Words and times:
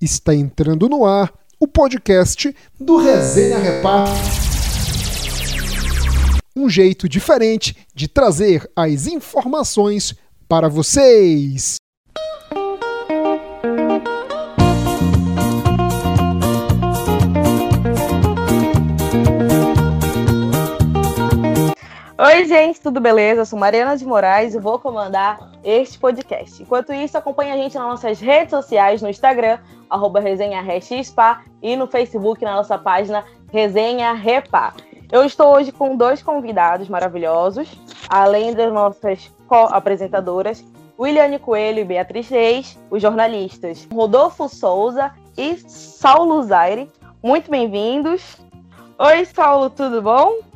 Está 0.00 0.34
entrando 0.34 0.88
no 0.88 1.04
ar 1.04 1.30
o 1.58 1.68
podcast 1.68 2.56
do 2.80 2.96
Resenha 2.96 3.58
Repar. 3.58 4.08
Um 6.56 6.70
jeito 6.70 7.06
diferente 7.06 7.76
de 7.94 8.08
trazer 8.08 8.70
as 8.74 9.06
informações 9.06 10.14
para 10.48 10.70
vocês. 10.70 11.79
Oi, 22.22 22.44
gente, 22.44 22.78
tudo 22.78 23.00
beleza? 23.00 23.40
Eu 23.40 23.46
sou 23.46 23.58
Mariana 23.58 23.96
de 23.96 24.04
Moraes 24.04 24.54
e 24.54 24.58
vou 24.58 24.78
comandar 24.78 25.52
este 25.64 25.98
podcast. 25.98 26.62
Enquanto 26.62 26.92
isso, 26.92 27.16
acompanhe 27.16 27.50
a 27.50 27.56
gente 27.56 27.74
nas 27.74 27.88
nossas 27.88 28.20
redes 28.20 28.50
sociais, 28.50 29.00
no 29.00 29.08
Instagram, 29.08 29.58
arroba 29.88 30.20
resenha 30.20 30.62
e 31.62 31.76
no 31.76 31.86
Facebook, 31.86 32.44
na 32.44 32.56
nossa 32.56 32.76
página 32.76 33.24
Resenha 33.50 34.12
Repá. 34.12 34.74
Eu 35.10 35.24
estou 35.24 35.54
hoje 35.54 35.72
com 35.72 35.96
dois 35.96 36.22
convidados 36.22 36.90
maravilhosos, 36.90 37.72
além 38.06 38.52
das 38.52 38.70
nossas 38.70 39.32
co-apresentadoras, 39.48 40.62
Williane 40.98 41.38
Coelho 41.38 41.78
e 41.78 41.84
Beatriz 41.84 42.28
Reis, 42.28 42.78
os 42.90 43.00
jornalistas 43.00 43.88
Rodolfo 43.90 44.46
Souza 44.46 45.10
e 45.38 45.56
Saulo 45.56 46.42
Zaire. 46.42 46.92
Muito 47.22 47.50
bem-vindos. 47.50 48.36
Oi, 48.98 49.24
Saulo, 49.24 49.70
tudo 49.70 50.02
bom? 50.02 50.49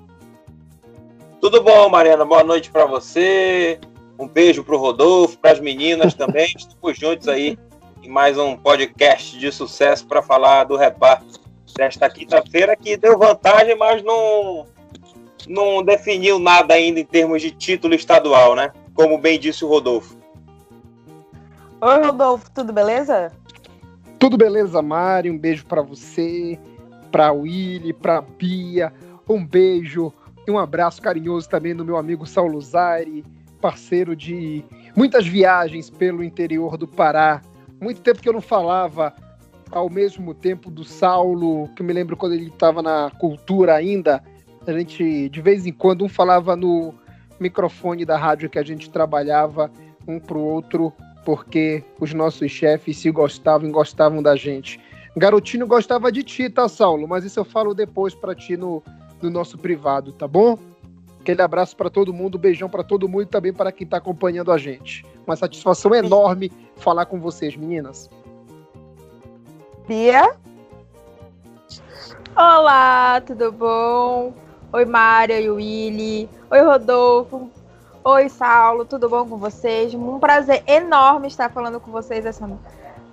Tudo 1.45 1.63
bom, 1.63 1.91
Mariana? 1.91 2.25
Boa 2.25 2.43
noite 2.43 2.71
para 2.71 2.87
você. 2.87 3.79
Um 4.19 4.27
beijo 4.27 4.65
para 4.65 4.77
o 4.77 4.79
Rodolfo, 4.79 5.39
para 5.39 5.53
as 5.53 5.61
meninas 5.61 6.15
também. 6.15 6.47
Estamos 6.57 6.99
juntos 6.99 7.29
aí 7.29 7.59
em 8.03 8.09
mais 8.09 8.39
um 8.39 8.57
podcast 8.57 9.39
de 9.39 9.53
sucesso 9.53 10.07
para 10.07 10.23
falar 10.23 10.65
do 10.65 10.75
repar 10.75 11.23
desta 11.77 12.09
quinta-feira 12.09 12.75
que 12.75 12.97
deu 12.97 13.19
vantagem, 13.19 13.77
mas 13.77 14.03
não, 14.03 14.67
não 15.47 15.83
definiu 15.83 16.39
nada 16.39 16.73
ainda 16.73 16.99
em 16.99 17.05
termos 17.05 17.43
de 17.43 17.51
título 17.51 17.95
estadual, 17.95 18.57
né? 18.57 18.73
Como 18.95 19.19
bem 19.19 19.39
disse 19.39 19.67
o 19.67 19.69
Rodolfo. 19.69 20.17
Oi, 21.79 22.07
Rodolfo, 22.07 22.51
tudo 22.53 22.73
beleza? 22.73 23.31
Tudo 24.19 24.39
beleza, 24.39 24.81
Mari. 24.81 25.31
Um 25.31 25.37
beijo 25.37 25.67
para 25.67 25.83
você, 25.83 26.59
para 27.13 27.33
Willy, 27.33 27.93
para 27.93 28.23
Bia. 28.23 28.91
Um 29.29 29.45
beijo 29.45 30.11
e 30.47 30.51
um 30.51 30.59
abraço 30.59 31.01
carinhoso 31.01 31.49
também 31.49 31.75
no 31.75 31.85
meu 31.85 31.97
amigo 31.97 32.27
Saulo 32.27 32.61
Zari, 32.61 33.25
parceiro 33.61 34.15
de 34.15 34.65
muitas 34.95 35.27
viagens 35.27 35.89
pelo 35.89 36.23
interior 36.23 36.77
do 36.77 36.87
Pará. 36.87 37.41
Muito 37.81 38.01
tempo 38.03 38.21
que 38.21 38.29
eu 38.29 38.33
não 38.33 38.41
falava 38.41 39.15
ao 39.71 39.91
mesmo 39.91 40.35
tempo 40.35 40.71
do 40.71 40.85
Saulo, 40.85 41.69
que 41.75 41.83
eu 41.83 41.87
me 41.87 41.93
lembro 41.93 42.17
quando 42.17 42.35
ele 42.35 42.49
estava 42.49 42.83
na 42.83 43.11
cultura 43.19 43.75
ainda. 43.75 44.23
A 44.67 44.73
gente, 44.73 45.29
de 45.29 45.41
vez 45.41 45.67
em 45.67 45.73
quando, 45.73 46.05
um 46.05 46.09
falava 46.09 46.55
no 46.55 46.95
microfone 47.41 48.05
da 48.05 48.17
rádio 48.17 48.49
que 48.49 48.59
a 48.59 48.63
gente 48.63 48.91
trabalhava, 48.91 49.71
um 50.07 50.21
para 50.21 50.39
o 50.39 50.45
outro, 50.45 50.93
porque 51.25 51.83
os 51.99 52.13
nossos 52.13 52.51
chefes 52.51 52.99
se 52.99 53.11
gostavam 53.11 53.69
e 53.69 53.73
gostavam 53.73 54.23
da 54.23 54.37
gente. 54.37 54.79
Garotinho 55.17 55.67
gostava 55.67 56.11
de 56.11 56.23
ti, 56.23 56.51
tá, 56.51 56.69
Saulo? 56.69 57.09
Mas 57.09 57.25
isso 57.25 57.41
eu 57.41 57.45
falo 57.45 57.75
depois 57.75 58.15
para 58.15 58.35
ti 58.35 58.57
no, 58.57 58.83
no 59.25 59.31
nosso 59.31 59.59
privado, 59.59 60.13
tá 60.13 60.29
bom? 60.29 60.59
Aquele 61.21 61.41
abraço 61.41 61.75
para 61.77 61.89
todo 61.89 62.13
mundo, 62.13 62.39
beijão 62.39 62.69
para 62.69 62.85
todo 62.85 63.09
mundo 63.09 63.23
e 63.23 63.27
também 63.27 63.53
para 63.53 63.73
quem 63.73 63.85
está 63.85 63.97
acompanhando 63.97 64.53
a 64.53 64.59
gente. 64.59 65.05
Uma 65.27 65.37
satisfação 65.37 65.95
enorme 65.95 66.53
falar 66.77 67.07
com 67.07 67.19
vocês, 67.19 67.57
meninas. 67.57 68.11
Bia? 69.89 70.37
Olá, 72.37 73.21
tudo 73.23 73.51
bom? 73.51 74.35
Oi, 74.73 74.85
Mária 74.85 75.41
e 75.41 75.49
Willy. 75.49 76.29
Oi, 76.51 76.61
Rodolfo. 76.61 77.51
Oi, 78.03 78.29
Saulo, 78.29 78.85
tudo 78.85 79.09
bom 79.09 79.27
com 79.27 79.39
vocês? 79.39 79.95
Um 79.95 80.19
prazer 80.19 80.63
enorme 80.67 81.29
estar 81.29 81.51
falando 81.51 81.81
com 81.81 81.91
vocês 81.91 82.27
essa 82.27 82.47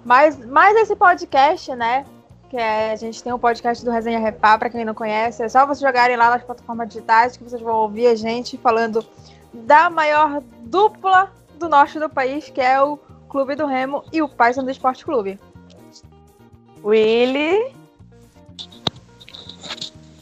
mais, 0.03 0.37
mais 0.45 0.75
esse 0.75 0.95
podcast, 0.95 1.73
né? 1.75 2.05
Que 2.51 2.57
é, 2.57 2.91
a 2.91 2.95
gente 2.97 3.23
tem 3.23 3.31
um 3.31 3.39
podcast 3.39 3.83
do 3.83 3.89
Resenha 3.89 4.19
Repá, 4.19 4.57
para 4.57 4.69
quem 4.69 4.83
não 4.83 4.93
conhece, 4.93 5.41
é 5.41 5.47
só 5.47 5.65
vocês 5.65 5.79
jogarem 5.79 6.17
lá 6.17 6.31
nas 6.31 6.43
plataformas 6.43 6.89
digitais 6.89 7.37
que 7.37 7.45
vocês 7.45 7.61
vão 7.61 7.75
ouvir 7.75 8.07
a 8.07 8.15
gente 8.15 8.57
falando 8.57 9.05
da 9.53 9.89
maior 9.89 10.43
dupla 10.63 11.31
do 11.57 11.69
norte 11.69 11.97
do 11.97 12.09
país, 12.09 12.49
que 12.49 12.59
é 12.59 12.81
o 12.81 12.99
Clube 13.29 13.55
do 13.55 13.65
Remo 13.65 14.03
e 14.11 14.21
o 14.21 14.27
Paysandu 14.27 14.69
Esporte 14.69 15.05
Clube. 15.05 15.39
Willy. 16.83 17.73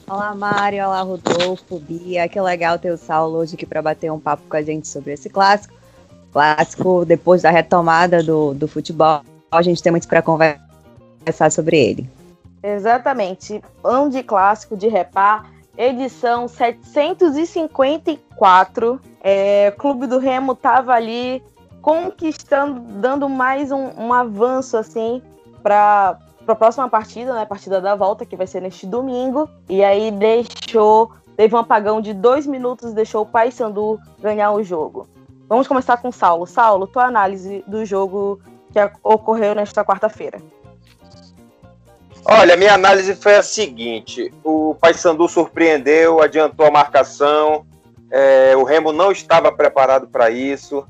Olá, 0.08 0.36
Mário. 0.36 0.86
Olá, 0.86 1.02
Rodolfo, 1.02 1.80
Bia. 1.80 2.30
Que 2.30 2.40
legal 2.40 2.78
ter 2.78 2.92
o 2.92 2.98
Saulo 2.98 3.40
hoje 3.40 3.56
aqui 3.56 3.66
para 3.66 3.82
bater 3.82 4.12
um 4.12 4.20
papo 4.20 4.44
com 4.48 4.56
a 4.56 4.62
gente 4.62 4.88
sobre 4.88 5.14
esse 5.14 5.32
clássico. 5.32 5.74
Clássico, 6.32 7.06
depois 7.06 7.42
da 7.42 7.50
retomada 7.50 8.22
do, 8.22 8.54
do 8.54 8.68
futebol, 8.68 9.24
a 9.52 9.62
gente 9.64 9.82
tem 9.82 9.92
muito 9.92 10.08
para 10.08 10.22
conversar 10.22 11.52
sobre 11.52 11.76
ele. 11.76 12.19
Exatamente. 12.62 13.64
Ano 13.84 14.10
de 14.10 14.24
clássico 14.24 14.78
de 14.78 14.88
Repá, 14.88 15.46
edição 15.78 16.48
754. 16.48 19.02
É, 19.22 19.72
Clube 19.78 20.08
do 20.08 20.18
Remo 20.20 20.56
tava 20.56 20.94
ali 20.94 21.44
conquistando, 21.82 22.80
dando 23.00 23.30
mais 23.30 23.72
um, 23.72 23.90
um 23.98 24.14
avanço 24.14 24.78
assim 24.78 25.22
para 25.64 26.20
a 26.48 26.56
próxima 26.56 26.88
partida, 26.90 27.34
né? 27.34 27.46
Partida 27.46 27.80
da 27.80 27.96
volta, 27.96 28.26
que 28.26 28.36
vai 28.36 28.48
ser 28.48 28.62
neste 28.62 28.86
domingo. 28.86 29.50
E 29.68 29.84
aí 29.84 30.12
deixou. 30.12 31.12
Teve 31.38 31.56
um 31.56 31.60
apagão 31.60 32.02
de 32.02 32.14
dois 32.14 32.46
minutos, 32.46 32.94
deixou 32.94 33.22
o 33.22 33.26
Paysandu 33.26 33.98
ganhar 34.20 34.52
o 34.52 34.62
jogo. 34.62 35.08
Vamos 35.48 35.68
começar 35.68 35.98
com 35.98 36.10
o 36.10 36.14
Saulo. 36.14 36.46
Saulo, 36.46 36.86
tua 36.86 37.06
análise 37.06 37.64
do 37.66 37.86
jogo 37.86 38.42
que 38.74 38.80
ocorreu 39.02 39.56
nesta 39.56 39.86
quarta-feira. 39.86 40.42
Olha, 42.32 42.56
minha 42.56 42.76
análise 42.76 43.16
foi 43.16 43.38
a 43.38 43.42
seguinte: 43.42 44.32
o 44.44 44.76
Paysandu 44.80 45.28
surpreendeu, 45.28 46.22
adiantou 46.22 46.64
a 46.68 46.70
marcação, 46.70 47.66
é, 48.12 48.56
o 48.56 48.64
Remo 48.64 48.94
não 48.94 49.12
estava 49.12 49.52
preparado 49.52 50.08
para 50.08 50.30
isso. 50.30 50.86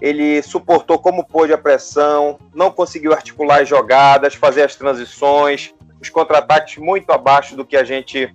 Ele 0.00 0.42
suportou 0.42 0.98
como 0.98 1.24
pôde 1.24 1.52
a 1.52 1.58
pressão, 1.58 2.40
não 2.52 2.72
conseguiu 2.72 3.12
articular 3.12 3.62
as 3.62 3.68
jogadas, 3.68 4.34
fazer 4.34 4.64
as 4.64 4.74
transições, 4.74 5.72
os 6.00 6.08
contra-ataques 6.08 6.78
muito 6.78 7.12
abaixo 7.12 7.54
do 7.54 7.64
que 7.64 7.76
a 7.76 7.84
gente 7.84 8.34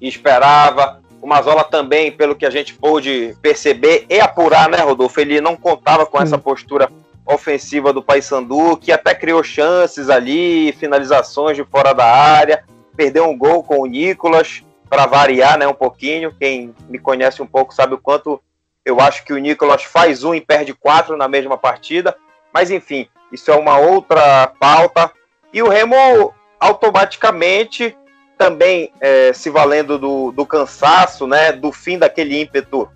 esperava. 0.00 1.02
O 1.20 1.26
Mazola 1.26 1.62
também, 1.62 2.10
pelo 2.10 2.34
que 2.34 2.46
a 2.46 2.50
gente 2.50 2.72
pôde 2.72 3.36
perceber 3.42 4.06
e 4.08 4.18
apurar, 4.18 4.70
né, 4.70 4.78
Rodolfo? 4.78 5.20
Ele 5.20 5.42
não 5.42 5.56
contava 5.56 6.06
com 6.06 6.18
essa 6.22 6.38
postura 6.38 6.88
ofensiva 7.26 7.92
do 7.92 8.02
Paysandu, 8.02 8.76
que 8.76 8.90
até 8.90 9.14
criou 9.14 9.42
chances 9.42 10.10
ali, 10.10 10.72
finalizações 10.72 11.56
de 11.56 11.64
fora 11.64 11.92
da 11.92 12.06
área, 12.06 12.64
perdeu 12.96 13.24
um 13.28 13.36
gol 13.36 13.62
com 13.62 13.80
o 13.80 13.86
Nicolas, 13.86 14.64
para 14.90 15.06
variar 15.06 15.56
né, 15.56 15.66
um 15.68 15.72
pouquinho. 15.72 16.34
Quem 16.38 16.74
me 16.88 16.98
conhece 16.98 17.40
um 17.40 17.46
pouco 17.46 17.72
sabe 17.72 17.94
o 17.94 17.98
quanto 17.98 18.42
eu 18.84 19.00
acho 19.00 19.24
que 19.24 19.32
o 19.32 19.38
Nicolas 19.38 19.84
faz 19.84 20.24
um 20.24 20.34
e 20.34 20.40
perde 20.40 20.74
quatro 20.74 21.16
na 21.16 21.28
mesma 21.28 21.56
partida. 21.56 22.16
Mas 22.52 22.72
enfim, 22.72 23.08
isso 23.32 23.50
é 23.52 23.56
uma 23.56 23.78
outra 23.78 24.48
pauta. 24.58 25.12
E 25.52 25.62
o 25.62 25.68
Remo 25.68 26.34
automaticamente 26.58 27.96
também 28.36 28.92
é, 29.00 29.32
se 29.32 29.48
valendo 29.48 29.96
do, 29.96 30.32
do 30.32 30.44
cansaço, 30.44 31.26
né, 31.26 31.52
do 31.52 31.70
fim 31.70 31.98
daquele 31.98 32.40
ímpeto 32.40 32.90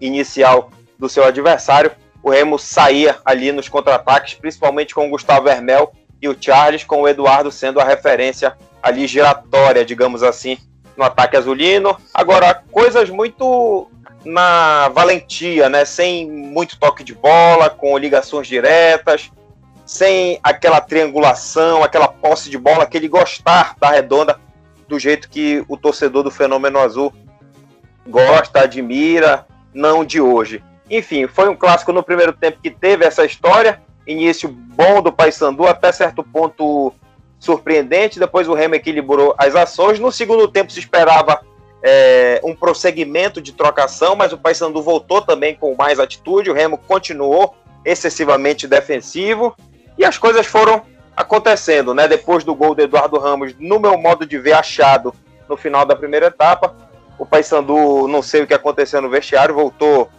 inicial 0.00 0.70
do 0.98 1.08
seu 1.08 1.24
adversário, 1.24 1.90
o 2.22 2.30
Remo 2.30 2.58
saía 2.58 3.16
ali 3.24 3.50
nos 3.52 3.68
contra-ataques, 3.68 4.34
principalmente 4.34 4.94
com 4.94 5.06
o 5.06 5.10
Gustavo 5.10 5.48
Hermel 5.48 5.92
e 6.20 6.28
o 6.28 6.36
Charles, 6.38 6.84
com 6.84 7.02
o 7.02 7.08
Eduardo 7.08 7.50
sendo 7.50 7.80
a 7.80 7.84
referência 7.84 8.56
ali 8.82 9.06
giratória, 9.06 9.84
digamos 9.84 10.22
assim, 10.22 10.56
no 10.96 11.04
ataque 11.04 11.36
azulino. 11.36 11.96
Agora, 12.14 12.62
coisas 12.70 13.10
muito 13.10 13.90
na 14.24 14.88
valentia, 14.90 15.68
né? 15.68 15.84
Sem 15.84 16.30
muito 16.30 16.78
toque 16.78 17.02
de 17.02 17.14
bola, 17.14 17.68
com 17.68 17.98
ligações 17.98 18.46
diretas, 18.46 19.30
sem 19.84 20.38
aquela 20.42 20.80
triangulação, 20.80 21.82
aquela 21.82 22.08
posse 22.08 22.48
de 22.48 22.58
bola, 22.58 22.84
aquele 22.84 23.08
gostar 23.08 23.74
da 23.80 23.90
redonda 23.90 24.38
do 24.88 24.98
jeito 24.98 25.28
que 25.28 25.64
o 25.68 25.76
torcedor 25.76 26.22
do 26.22 26.30
Fenômeno 26.30 26.78
Azul 26.78 27.12
gosta, 28.06 28.60
admira, 28.60 29.46
não 29.72 30.04
de 30.04 30.20
hoje. 30.20 30.62
Enfim, 30.92 31.26
foi 31.26 31.48
um 31.48 31.56
clássico 31.56 31.90
no 31.90 32.02
primeiro 32.02 32.34
tempo 32.34 32.58
que 32.62 32.70
teve 32.70 33.02
essa 33.02 33.24
história. 33.24 33.80
Início 34.06 34.46
bom 34.46 35.00
do 35.00 35.10
Paysandu, 35.10 35.66
até 35.66 35.90
certo 35.90 36.22
ponto 36.22 36.92
surpreendente. 37.40 38.20
Depois 38.20 38.46
o 38.46 38.52
Remo 38.52 38.74
equilibrou 38.74 39.34
as 39.38 39.56
ações. 39.56 39.98
No 39.98 40.12
segundo 40.12 40.46
tempo 40.46 40.70
se 40.70 40.78
esperava 40.78 41.40
é, 41.82 42.42
um 42.44 42.54
prosseguimento 42.54 43.40
de 43.40 43.52
trocação, 43.52 44.14
mas 44.14 44.34
o 44.34 44.38
Paysandu 44.38 44.82
voltou 44.82 45.22
também 45.22 45.54
com 45.54 45.74
mais 45.74 45.98
atitude. 45.98 46.50
O 46.50 46.54
Remo 46.54 46.76
continuou 46.76 47.54
excessivamente 47.86 48.68
defensivo 48.68 49.56
e 49.96 50.04
as 50.04 50.18
coisas 50.18 50.46
foram 50.46 50.82
acontecendo, 51.16 51.94
né? 51.94 52.06
Depois 52.06 52.44
do 52.44 52.54
gol 52.54 52.74
do 52.74 52.82
Eduardo 52.82 53.18
Ramos, 53.18 53.54
no 53.58 53.80
meu 53.80 53.96
modo 53.96 54.26
de 54.26 54.38
ver, 54.38 54.52
achado 54.52 55.14
no 55.48 55.56
final 55.56 55.86
da 55.86 55.96
primeira 55.96 56.26
etapa. 56.26 56.76
O 57.18 57.24
Paysandu, 57.24 58.06
não 58.08 58.20
sei 58.20 58.42
o 58.42 58.46
que 58.46 58.52
aconteceu 58.52 59.00
no 59.00 59.08
vestiário, 59.08 59.54
voltou 59.54 60.10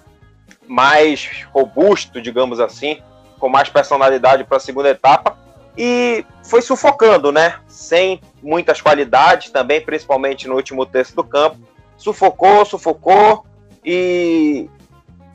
mais 0.67 1.45
robusto, 1.53 2.21
digamos 2.21 2.59
assim, 2.59 3.01
com 3.39 3.49
mais 3.49 3.69
personalidade 3.69 4.43
para 4.43 4.57
a 4.57 4.59
segunda 4.59 4.89
etapa. 4.89 5.37
E 5.77 6.25
foi 6.43 6.61
sufocando, 6.61 7.31
né? 7.31 7.55
Sem 7.67 8.21
muitas 8.41 8.79
qualidades 8.79 9.49
também, 9.51 9.81
principalmente 9.81 10.47
no 10.47 10.55
último 10.55 10.85
terço 10.85 11.15
do 11.15 11.23
campo. 11.23 11.57
Sufocou, 11.97 12.65
sufocou. 12.65 13.45
E 13.83 14.69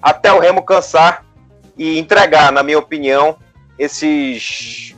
até 0.00 0.32
o 0.32 0.38
Remo 0.38 0.62
cansar 0.62 1.25
e 1.76 1.98
entregar, 1.98 2.50
na 2.52 2.62
minha 2.62 2.78
opinião, 2.78 3.36
esses 3.78 4.94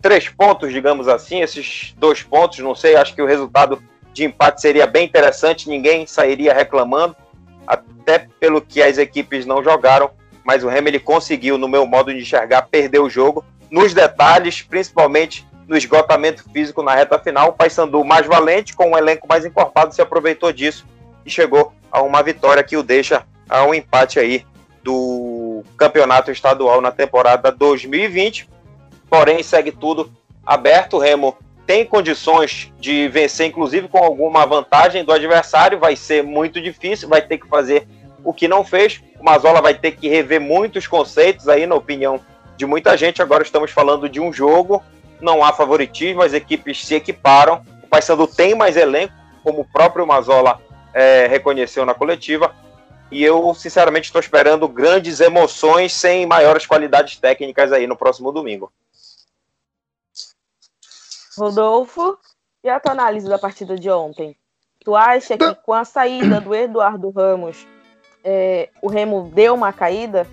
três 0.00 0.28
pontos, 0.28 0.72
digamos 0.72 1.08
assim, 1.08 1.40
esses 1.40 1.94
dois 1.98 2.22
pontos, 2.22 2.58
não 2.58 2.74
sei, 2.74 2.96
acho 2.96 3.14
que 3.14 3.22
o 3.22 3.26
resultado 3.26 3.82
de 4.12 4.24
empate 4.24 4.60
seria 4.60 4.86
bem 4.86 5.06
interessante, 5.06 5.68
ninguém 5.68 6.06
sairia 6.06 6.52
reclamando, 6.52 7.14
até 8.10 8.26
pelo 8.40 8.60
que 8.60 8.82
as 8.82 8.98
equipes 8.98 9.46
não 9.46 9.62
jogaram, 9.62 10.10
mas 10.44 10.64
o 10.64 10.68
Remo 10.68 10.88
ele 10.88 10.98
conseguiu, 10.98 11.56
no 11.56 11.68
meu 11.68 11.86
modo 11.86 12.12
de 12.12 12.20
enxergar, 12.20 12.62
perder 12.62 12.98
o 12.98 13.08
jogo 13.08 13.44
nos 13.70 13.94
detalhes, 13.94 14.62
principalmente 14.62 15.46
no 15.68 15.76
esgotamento 15.76 16.42
físico 16.52 16.82
na 16.82 16.94
reta 16.94 17.18
final. 17.18 17.50
O 17.50 17.52
Paysandu 17.52 18.04
mais 18.04 18.26
valente, 18.26 18.74
com 18.74 18.90
um 18.90 18.98
elenco 18.98 19.28
mais 19.28 19.44
encorpado, 19.44 19.94
se 19.94 20.02
aproveitou 20.02 20.52
disso 20.52 20.84
e 21.24 21.30
chegou 21.30 21.72
a 21.92 22.02
uma 22.02 22.22
vitória 22.22 22.64
que 22.64 22.76
o 22.76 22.82
deixa 22.82 23.24
a 23.48 23.64
um 23.64 23.72
empate 23.72 24.18
aí 24.18 24.44
do 24.82 25.62
campeonato 25.76 26.30
estadual 26.32 26.80
na 26.80 26.90
temporada 26.90 27.52
2020. 27.52 28.48
Porém, 29.08 29.42
segue 29.42 29.70
tudo 29.70 30.10
aberto. 30.44 30.96
O 30.96 30.98
Remo 30.98 31.36
tem 31.66 31.84
condições 31.84 32.72
de 32.80 33.06
vencer, 33.08 33.46
inclusive 33.46 33.86
com 33.86 33.98
alguma 33.98 34.44
vantagem 34.46 35.04
do 35.04 35.12
adversário. 35.12 35.78
Vai 35.78 35.94
ser 35.94 36.24
muito 36.24 36.60
difícil, 36.60 37.08
vai 37.08 37.22
ter 37.22 37.38
que 37.38 37.46
fazer 37.46 37.86
o 38.24 38.32
que 38.32 38.48
não 38.48 38.64
fez. 38.64 39.02
O 39.18 39.24
Mazola 39.24 39.60
vai 39.60 39.74
ter 39.74 39.92
que 39.92 40.08
rever 40.08 40.40
muitos 40.40 40.86
conceitos 40.86 41.48
aí, 41.48 41.66
na 41.66 41.74
opinião 41.74 42.20
de 42.56 42.66
muita 42.66 42.96
gente. 42.96 43.22
Agora 43.22 43.42
estamos 43.42 43.70
falando 43.70 44.08
de 44.08 44.20
um 44.20 44.32
jogo, 44.32 44.82
não 45.20 45.44
há 45.44 45.52
favoritismo, 45.52 46.22
as 46.22 46.32
equipes 46.32 46.84
se 46.84 46.94
equiparam. 46.94 47.64
O 47.82 47.88
Paysandu 47.88 48.26
tem 48.26 48.54
mais 48.54 48.76
elenco, 48.76 49.14
como 49.42 49.60
o 49.60 49.64
próprio 49.64 50.06
Mazola 50.06 50.60
é, 50.92 51.26
reconheceu 51.26 51.84
na 51.84 51.94
coletiva. 51.94 52.54
E 53.10 53.24
eu, 53.24 53.52
sinceramente, 53.54 54.06
estou 54.06 54.20
esperando 54.20 54.68
grandes 54.68 55.20
emoções 55.20 55.92
sem 55.92 56.26
maiores 56.26 56.64
qualidades 56.64 57.16
técnicas 57.16 57.72
aí 57.72 57.86
no 57.86 57.96
próximo 57.96 58.30
domingo. 58.30 58.72
Rodolfo, 61.36 62.18
e 62.62 62.68
a 62.68 62.78
tua 62.78 62.92
análise 62.92 63.28
da 63.28 63.38
partida 63.38 63.76
de 63.76 63.90
ontem? 63.90 64.36
Tu 64.84 64.94
acha 64.94 65.36
que 65.36 65.54
com 65.56 65.72
a 65.72 65.84
saída 65.84 66.40
do 66.40 66.54
Eduardo 66.54 67.10
Ramos, 67.10 67.66
é, 68.24 68.68
o 68.82 68.88
Remo 68.88 69.30
deu 69.34 69.54
uma 69.54 69.72
caída? 69.72 70.26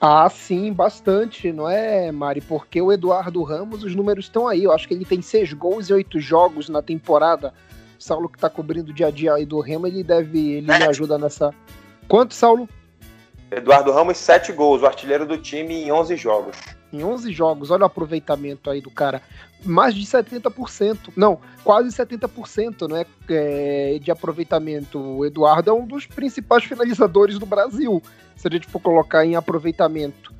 Ah, 0.00 0.30
sim, 0.30 0.72
bastante, 0.72 1.52
não 1.52 1.68
é, 1.68 2.10
Mari? 2.10 2.40
Porque 2.40 2.80
o 2.80 2.90
Eduardo 2.90 3.42
Ramos, 3.42 3.84
os 3.84 3.94
números 3.94 4.24
estão 4.24 4.48
aí. 4.48 4.64
Eu 4.64 4.72
acho 4.72 4.88
que 4.88 4.94
ele 4.94 5.04
tem 5.04 5.20
seis 5.20 5.52
gols 5.52 5.90
e 5.90 5.92
oito 5.92 6.18
jogos 6.18 6.70
na 6.70 6.80
temporada. 6.80 7.52
Saulo 7.98 8.30
que 8.30 8.38
tá 8.38 8.48
cobrindo 8.48 8.92
o 8.92 8.94
dia 8.94 9.08
a 9.08 9.10
dia 9.10 9.34
aí 9.34 9.44
do 9.44 9.60
Remo, 9.60 9.86
ele 9.86 10.02
deve. 10.02 10.52
Ele 10.54 10.66
me 10.66 10.84
ajuda 10.84 11.18
nessa. 11.18 11.54
Quanto, 12.08 12.32
Saulo? 12.32 12.66
Eduardo 13.50 13.92
Ramos, 13.92 14.16
sete 14.16 14.52
gols, 14.52 14.80
o 14.80 14.86
artilheiro 14.86 15.26
do 15.26 15.36
time 15.36 15.74
em 15.74 15.92
11 15.92 16.16
jogos. 16.16 16.56
Em 16.92 17.04
11 17.04 17.32
jogos, 17.32 17.70
olha 17.70 17.82
o 17.82 17.86
aproveitamento 17.86 18.68
aí 18.68 18.80
do 18.80 18.90
cara. 18.90 19.22
Mais 19.64 19.94
de 19.94 20.04
70%. 20.04 21.12
Não, 21.16 21.38
quase 21.62 21.88
70% 21.96 22.88
né, 22.88 23.04
é, 23.28 23.98
de 24.00 24.10
aproveitamento. 24.10 24.98
O 24.98 25.24
Eduardo 25.24 25.70
é 25.70 25.72
um 25.72 25.86
dos 25.86 26.06
principais 26.06 26.64
finalizadores 26.64 27.38
do 27.38 27.46
Brasil, 27.46 28.02
se 28.34 28.48
a 28.48 28.50
gente 28.50 28.66
for 28.66 28.80
colocar 28.80 29.24
em 29.24 29.36
aproveitamento. 29.36 30.34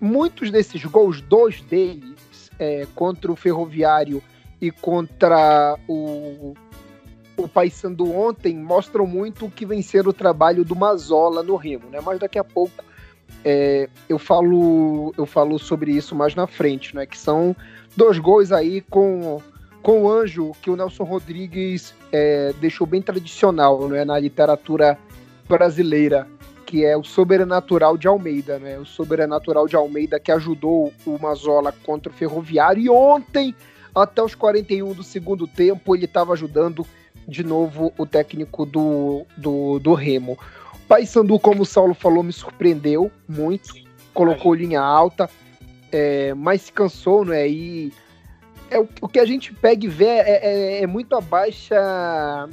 Muitos 0.00 0.50
desses 0.50 0.84
gols, 0.84 1.20
dois 1.20 1.60
deles, 1.62 2.50
é, 2.58 2.86
contra 2.94 3.30
o 3.30 3.36
Ferroviário 3.36 4.22
e 4.60 4.70
contra 4.70 5.78
o, 5.86 6.54
o 7.36 7.48
Paysandu 7.48 8.10
ontem 8.10 8.56
mostram 8.56 9.06
muito 9.06 9.46
o 9.46 9.50
que 9.50 9.82
sendo 9.82 10.10
o 10.10 10.12
trabalho 10.12 10.64
do 10.64 10.74
Mazola 10.74 11.42
no 11.42 11.56
Remo, 11.56 11.90
né? 11.90 12.00
Mas 12.00 12.18
daqui 12.18 12.38
a 12.38 12.44
pouco 12.44 12.84
é, 13.44 13.88
eu 14.08 14.18
falo 14.18 15.12
eu 15.18 15.26
falo 15.26 15.58
sobre 15.58 15.92
isso 15.92 16.14
mais 16.14 16.34
na 16.34 16.46
frente, 16.46 16.94
né? 16.94 17.06
Que 17.06 17.18
são 17.18 17.54
dois 17.96 18.18
gols 18.18 18.50
aí 18.52 18.80
com 18.80 19.40
com 19.82 20.04
o 20.04 20.10
anjo 20.10 20.52
que 20.62 20.70
o 20.70 20.76
Nelson 20.76 21.04
Rodrigues 21.04 21.94
é, 22.10 22.54
deixou 22.58 22.86
bem 22.86 23.02
tradicional, 23.02 23.86
né? 23.88 24.04
Na 24.04 24.18
literatura 24.18 24.98
brasileira, 25.46 26.26
que 26.64 26.84
é 26.84 26.96
o 26.96 27.04
Sobrenatural 27.04 27.98
de 27.98 28.08
Almeida, 28.08 28.58
né? 28.58 28.78
O 28.78 28.86
Sobrenatural 28.86 29.68
de 29.68 29.76
Almeida 29.76 30.18
que 30.18 30.32
ajudou 30.32 30.92
o 31.04 31.18
Mazola 31.18 31.72
contra 31.84 32.10
o 32.10 32.14
Ferroviário 32.14 32.82
e 32.82 32.88
ontem 32.88 33.54
até 33.94 34.22
os 34.22 34.34
41 34.34 34.92
do 34.92 35.02
segundo 35.02 35.46
tempo 35.46 35.94
ele 35.94 36.06
estava 36.06 36.32
ajudando 36.32 36.86
de 37.28 37.44
novo 37.44 37.92
o 37.96 38.06
técnico 38.06 38.66
do, 38.66 39.24
do, 39.36 39.78
do 39.78 39.94
Remo. 39.94 40.38
Paysandu, 40.94 41.40
como 41.40 41.62
o 41.62 41.66
Saulo 41.66 41.92
falou, 41.92 42.22
me 42.22 42.32
surpreendeu 42.32 43.10
muito, 43.28 43.74
colocou 44.12 44.54
linha 44.54 44.80
alta, 44.80 45.28
é, 45.90 46.32
mas 46.34 46.62
se 46.62 46.72
cansou, 46.72 47.24
né? 47.24 47.48
E 47.48 47.92
é, 48.70 48.78
o, 48.78 48.88
o 49.00 49.08
que 49.08 49.18
a 49.18 49.24
gente 49.24 49.52
pega 49.52 49.84
e 49.84 49.88
vê 49.88 50.04
é, 50.04 50.78
é, 50.78 50.82
é 50.84 50.86
muito 50.86 51.16
a 51.16 51.20
baixa 51.20 52.48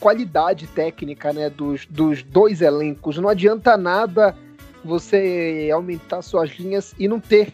qualidade 0.00 0.66
técnica 0.68 1.34
né, 1.34 1.50
dos, 1.50 1.84
dos 1.84 2.22
dois 2.22 2.62
elencos. 2.62 3.18
Não 3.18 3.28
adianta 3.28 3.76
nada 3.76 4.34
você 4.82 5.68
aumentar 5.70 6.22
suas 6.22 6.48
linhas 6.52 6.94
e 6.98 7.06
não 7.06 7.20
ter 7.20 7.52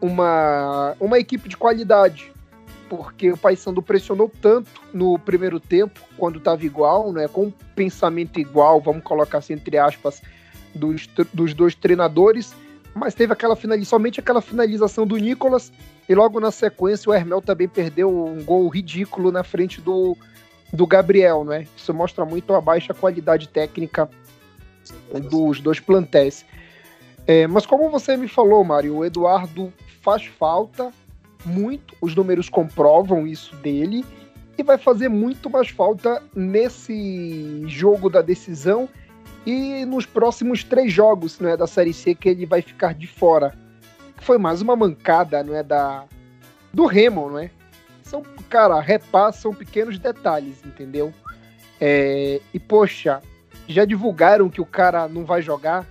uma, 0.00 0.96
uma 0.98 1.18
equipe 1.18 1.50
de 1.50 1.56
qualidade 1.58 2.32
porque 2.88 3.32
o 3.32 3.36
Paysandu 3.36 3.82
pressionou 3.82 4.30
tanto 4.40 4.70
no 4.92 5.18
primeiro 5.18 5.60
tempo, 5.60 6.00
quando 6.16 6.38
estava 6.38 6.64
igual, 6.64 7.12
né, 7.12 7.28
com 7.28 7.50
pensamento 7.74 8.40
igual, 8.40 8.80
vamos 8.80 9.02
colocar 9.02 9.38
assim 9.38 9.54
entre 9.54 9.78
aspas, 9.78 10.22
dos, 10.74 11.08
dos 11.32 11.54
dois 11.54 11.74
treinadores, 11.74 12.54
mas 12.94 13.14
teve 13.14 13.32
aquela 13.32 13.56
somente 13.84 14.20
aquela 14.20 14.40
finalização 14.40 15.06
do 15.06 15.16
Nicolas, 15.16 15.72
e 16.08 16.14
logo 16.14 16.40
na 16.40 16.50
sequência 16.50 17.10
o 17.10 17.14
Hermel 17.14 17.42
também 17.42 17.68
perdeu 17.68 18.08
um 18.08 18.42
gol 18.42 18.66
ridículo 18.68 19.30
na 19.30 19.44
frente 19.44 19.80
do, 19.80 20.16
do 20.72 20.86
Gabriel, 20.86 21.44
né? 21.44 21.66
Isso 21.76 21.92
mostra 21.92 22.24
muito 22.24 22.54
a 22.54 22.60
baixa 22.60 22.94
qualidade 22.94 23.48
técnica 23.48 24.08
dos 25.30 25.60
dois 25.60 25.80
plantéis. 25.80 26.46
É, 27.26 27.46
mas 27.46 27.66
como 27.66 27.90
você 27.90 28.16
me 28.16 28.26
falou, 28.26 28.64
Mário, 28.64 28.96
o 28.96 29.04
Eduardo 29.04 29.70
faz 30.00 30.24
falta, 30.24 30.90
muito, 31.44 31.94
os 32.00 32.14
números 32.14 32.48
comprovam 32.48 33.26
isso 33.26 33.54
dele, 33.56 34.04
e 34.56 34.62
vai 34.62 34.76
fazer 34.76 35.08
muito 35.08 35.48
mais 35.48 35.68
falta 35.68 36.22
nesse 36.34 37.62
jogo 37.68 38.10
da 38.10 38.20
decisão 38.20 38.88
e 39.46 39.84
nos 39.84 40.04
próximos 40.04 40.64
três 40.64 40.92
jogos 40.92 41.38
né, 41.38 41.56
da 41.56 41.66
Série 41.66 41.92
C 41.92 42.14
que 42.14 42.28
ele 42.28 42.44
vai 42.44 42.60
ficar 42.60 42.92
de 42.92 43.06
fora. 43.06 43.54
Foi 44.16 44.36
mais 44.36 44.60
uma 44.60 44.74
mancada 44.74 45.44
não 45.44 45.54
é, 45.54 45.62
da, 45.62 46.04
do 46.72 46.86
Remo, 46.86 47.30
não 47.30 47.38
é? 47.38 47.50
São, 48.02 48.22
cara, 48.48 48.80
repassam 48.80 49.54
pequenos 49.54 49.98
detalhes, 49.98 50.64
entendeu? 50.64 51.12
É, 51.80 52.40
e, 52.52 52.58
poxa, 52.58 53.22
já 53.68 53.84
divulgaram 53.84 54.48
que 54.48 54.60
o 54.60 54.66
cara 54.66 55.06
não 55.06 55.24
vai 55.24 55.40
jogar, 55.40 55.86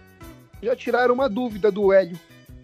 já 0.62 0.76
tiraram 0.76 1.14
uma 1.14 1.30
dúvida 1.30 1.72
do 1.72 1.94
Hélio 1.94 2.20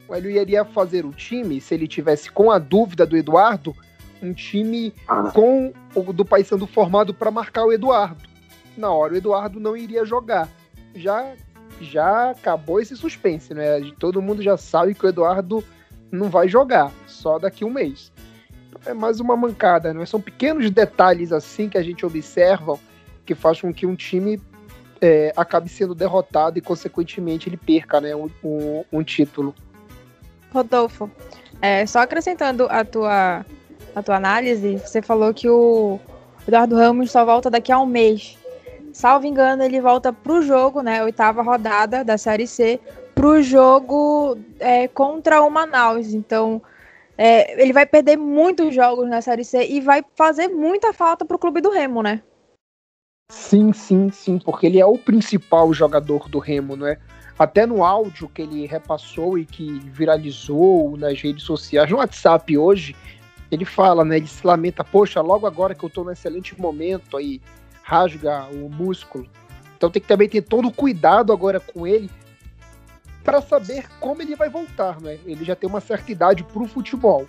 o 0.08 0.16
Hélio 0.16 0.32
iria 0.32 0.66
fazer 0.66 1.06
o 1.06 1.12
time, 1.12 1.62
se 1.62 1.74
ele 1.74 1.88
tivesse 1.88 2.32
com 2.32 2.52
a 2.52 2.60
dúvida 2.60 3.06
do 3.06 3.18
Eduardo, 3.18 3.76
um 4.22 4.34
time 4.34 4.94
ah. 5.08 5.32
com 5.34 5.74
o 5.96 6.14
do 6.14 6.24
Paysandu 6.24 6.66
formado 6.66 7.14
para 7.14 7.32
marcar 7.32 7.66
o 7.66 7.74
Eduardo. 7.74 8.24
Na 8.78 8.92
hora 8.92 9.14
o 9.14 9.18
Eduardo 9.18 9.60
não 9.60 9.76
iria 9.76 10.06
jogar. 10.06 10.50
Já 10.96 11.34
já 11.82 12.30
acabou 12.32 12.80
esse 12.80 12.96
suspense, 12.96 13.54
né? 13.54 13.80
Todo 14.00 14.22
mundo 14.22 14.42
já 14.42 14.56
sabe 14.56 14.94
que 14.94 15.06
o 15.06 15.10
Eduardo 15.10 15.64
não 16.12 16.30
vai 16.30 16.48
jogar, 16.48 16.92
só 17.08 17.40
daqui 17.40 17.66
um 17.66 17.70
mês. 17.70 18.12
É 18.86 18.94
mais 18.94 19.20
uma 19.20 19.36
mancada, 19.36 19.94
né? 19.94 20.06
São 20.06 20.22
pequenos 20.22 20.70
detalhes 20.70 21.32
assim 21.32 21.68
que 21.68 21.78
a 21.78 21.84
gente 21.84 22.06
observa 22.06 22.80
que 23.26 23.34
faz 23.34 23.60
com 23.60 23.74
que 23.74 23.86
um 23.86 23.96
time 23.96 24.40
é, 25.02 25.34
acabe 25.36 25.70
sendo 25.70 25.96
derrotado 25.96 26.58
e, 26.58 26.62
consequentemente, 26.62 27.50
ele 27.50 27.58
perca 27.58 28.00
né, 28.00 28.16
um, 28.16 28.30
um, 28.44 28.84
um 28.92 29.04
título. 29.04 29.54
Rodolfo, 30.54 31.10
é, 31.62 31.86
só 31.86 32.00
acrescentando 32.00 32.68
a 32.70 32.86
tua, 32.86 33.46
a 33.96 34.04
tua 34.04 34.16
análise, 34.16 34.78
você 34.78 35.02
falou 35.02 35.34
que 35.34 35.50
o 35.50 36.00
Eduardo 36.48 36.76
Ramos 36.76 37.12
só 37.12 37.26
volta 37.26 37.50
daqui 37.50 37.72
a 37.72 37.80
um 37.80 37.86
mês. 37.86 38.38
Salvo 38.92 39.26
engano, 39.26 39.64
ele 39.64 39.82
volta 39.82 40.14
para 40.14 40.34
o 40.34 40.42
jogo, 40.42 40.82
né? 40.82 41.04
Oitava 41.04 41.42
rodada 41.42 42.04
da 42.04 42.18
Série 42.18 42.46
C, 42.46 42.80
para 43.16 43.26
o 43.26 43.42
jogo 43.42 44.38
é, 44.60 44.88
contra 44.88 45.42
o 45.42 45.50
Manaus. 45.50 46.14
Então, 46.14 46.62
é, 47.18 47.62
ele 47.62 47.74
vai 47.74 47.86
perder 47.86 48.18
muitos 48.18 48.76
jogos 48.76 49.10
na 49.10 49.22
Série 49.22 49.44
C 49.44 49.66
e 49.66 49.82
vai 49.82 50.04
fazer 50.16 50.48
muita 50.48 50.94
falta 50.94 51.26
pro 51.26 51.40
clube 51.40 51.62
do 51.62 51.72
Remo, 51.72 52.04
né? 52.04 52.22
Sim, 53.32 53.74
sim, 53.74 54.12
sim, 54.12 54.38
porque 54.38 54.68
ele 54.68 54.80
é 54.80 54.86
o 54.86 54.98
principal 54.98 55.74
jogador 55.74 56.30
do 56.30 56.38
Remo, 56.38 56.76
não 56.76 56.86
é? 56.86 57.00
Até 57.38 57.66
no 57.66 57.84
áudio 57.84 58.30
que 58.30 58.44
ele 58.44 58.66
repassou 58.68 59.38
e 59.38 59.46
que 59.46 59.80
viralizou 59.80 60.96
nas 60.98 61.20
redes 61.20 61.44
sociais, 61.44 61.90
no 61.90 61.98
WhatsApp 61.98 62.58
hoje, 62.58 62.96
ele 63.52 63.66
fala, 63.66 64.06
né? 64.06 64.18
Ele 64.18 64.28
se 64.28 64.46
lamenta, 64.46 64.84
poxa, 64.84 65.22
logo 65.22 65.48
agora 65.48 65.74
que 65.74 65.84
eu 65.84 65.90
tô 65.90 66.04
num 66.04 66.12
excelente 66.12 66.60
momento 66.60 67.18
aí, 67.18 67.42
rasga 67.82 68.46
o 68.52 68.70
músculo. 68.70 69.28
Então 69.76 69.90
tem 69.90 70.02
que 70.02 70.08
também 70.08 70.30
ter 70.30 70.42
todo 70.42 70.68
o 70.68 70.74
cuidado 70.74 71.34
agora 71.34 71.60
com 71.60 71.86
ele 71.86 72.10
para 73.24 73.42
saber 73.42 73.88
como 74.00 74.22
ele 74.22 74.36
vai 74.36 74.50
voltar, 74.50 75.00
né? 75.02 75.18
Ele 75.26 75.44
já 75.44 75.56
tem 75.56 75.70
uma 75.70 75.82
certa 75.82 76.12
idade 76.12 76.44
pro 76.44 76.68
futebol. 76.68 77.26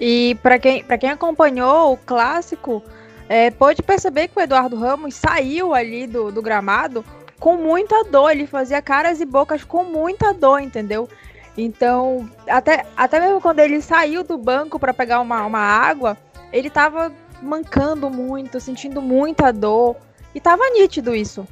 E 0.00 0.36
para 0.42 0.58
quem, 0.58 0.84
quem 1.00 1.10
acompanhou 1.10 1.92
o 1.92 1.96
clássico, 1.96 2.82
é, 3.28 3.50
pode 3.50 3.82
perceber 3.82 4.28
que 4.28 4.38
o 4.38 4.42
Eduardo 4.42 4.76
Ramos 4.76 5.14
saiu 5.14 5.72
ali 5.72 6.06
do, 6.06 6.32
do 6.32 6.42
gramado 6.42 7.04
com 7.38 7.56
muita 7.56 8.04
dor. 8.04 8.30
Ele 8.30 8.46
fazia 8.46 8.80
caras 8.82 9.20
e 9.20 9.24
bocas 9.24 9.64
com 9.64 9.84
muita 9.84 10.32
dor, 10.32 10.60
entendeu? 10.60 11.08
Então, 11.56 12.28
até, 12.48 12.84
até 12.96 13.20
mesmo 13.20 13.40
quando 13.40 13.60
ele 13.60 13.80
saiu 13.80 14.24
do 14.24 14.36
banco 14.36 14.78
para 14.78 14.92
pegar 14.92 15.20
uma, 15.20 15.44
uma 15.46 15.60
água, 15.60 16.16
ele 16.52 16.68
tava 16.68 17.12
mancando 17.40 18.10
muito, 18.10 18.60
sentindo 18.60 19.00
muita 19.00 19.52
dor. 19.52 19.96
E 20.34 20.40
tava 20.40 20.68
nítido 20.70 21.14
isso. 21.14 21.46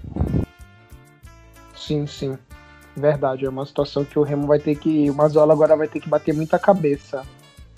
Sim, 1.76 2.06
sim. 2.06 2.36
Verdade, 2.96 3.46
é 3.46 3.48
uma 3.48 3.64
situação 3.64 4.04
que 4.04 4.18
o 4.18 4.22
Remo 4.22 4.46
vai 4.46 4.58
ter 4.58 4.74
que. 4.74 5.08
O 5.08 5.14
Mazola 5.14 5.52
agora 5.52 5.76
vai 5.76 5.88
ter 5.88 6.00
que 6.00 6.08
bater 6.08 6.34
muita 6.34 6.58
cabeça. 6.58 7.24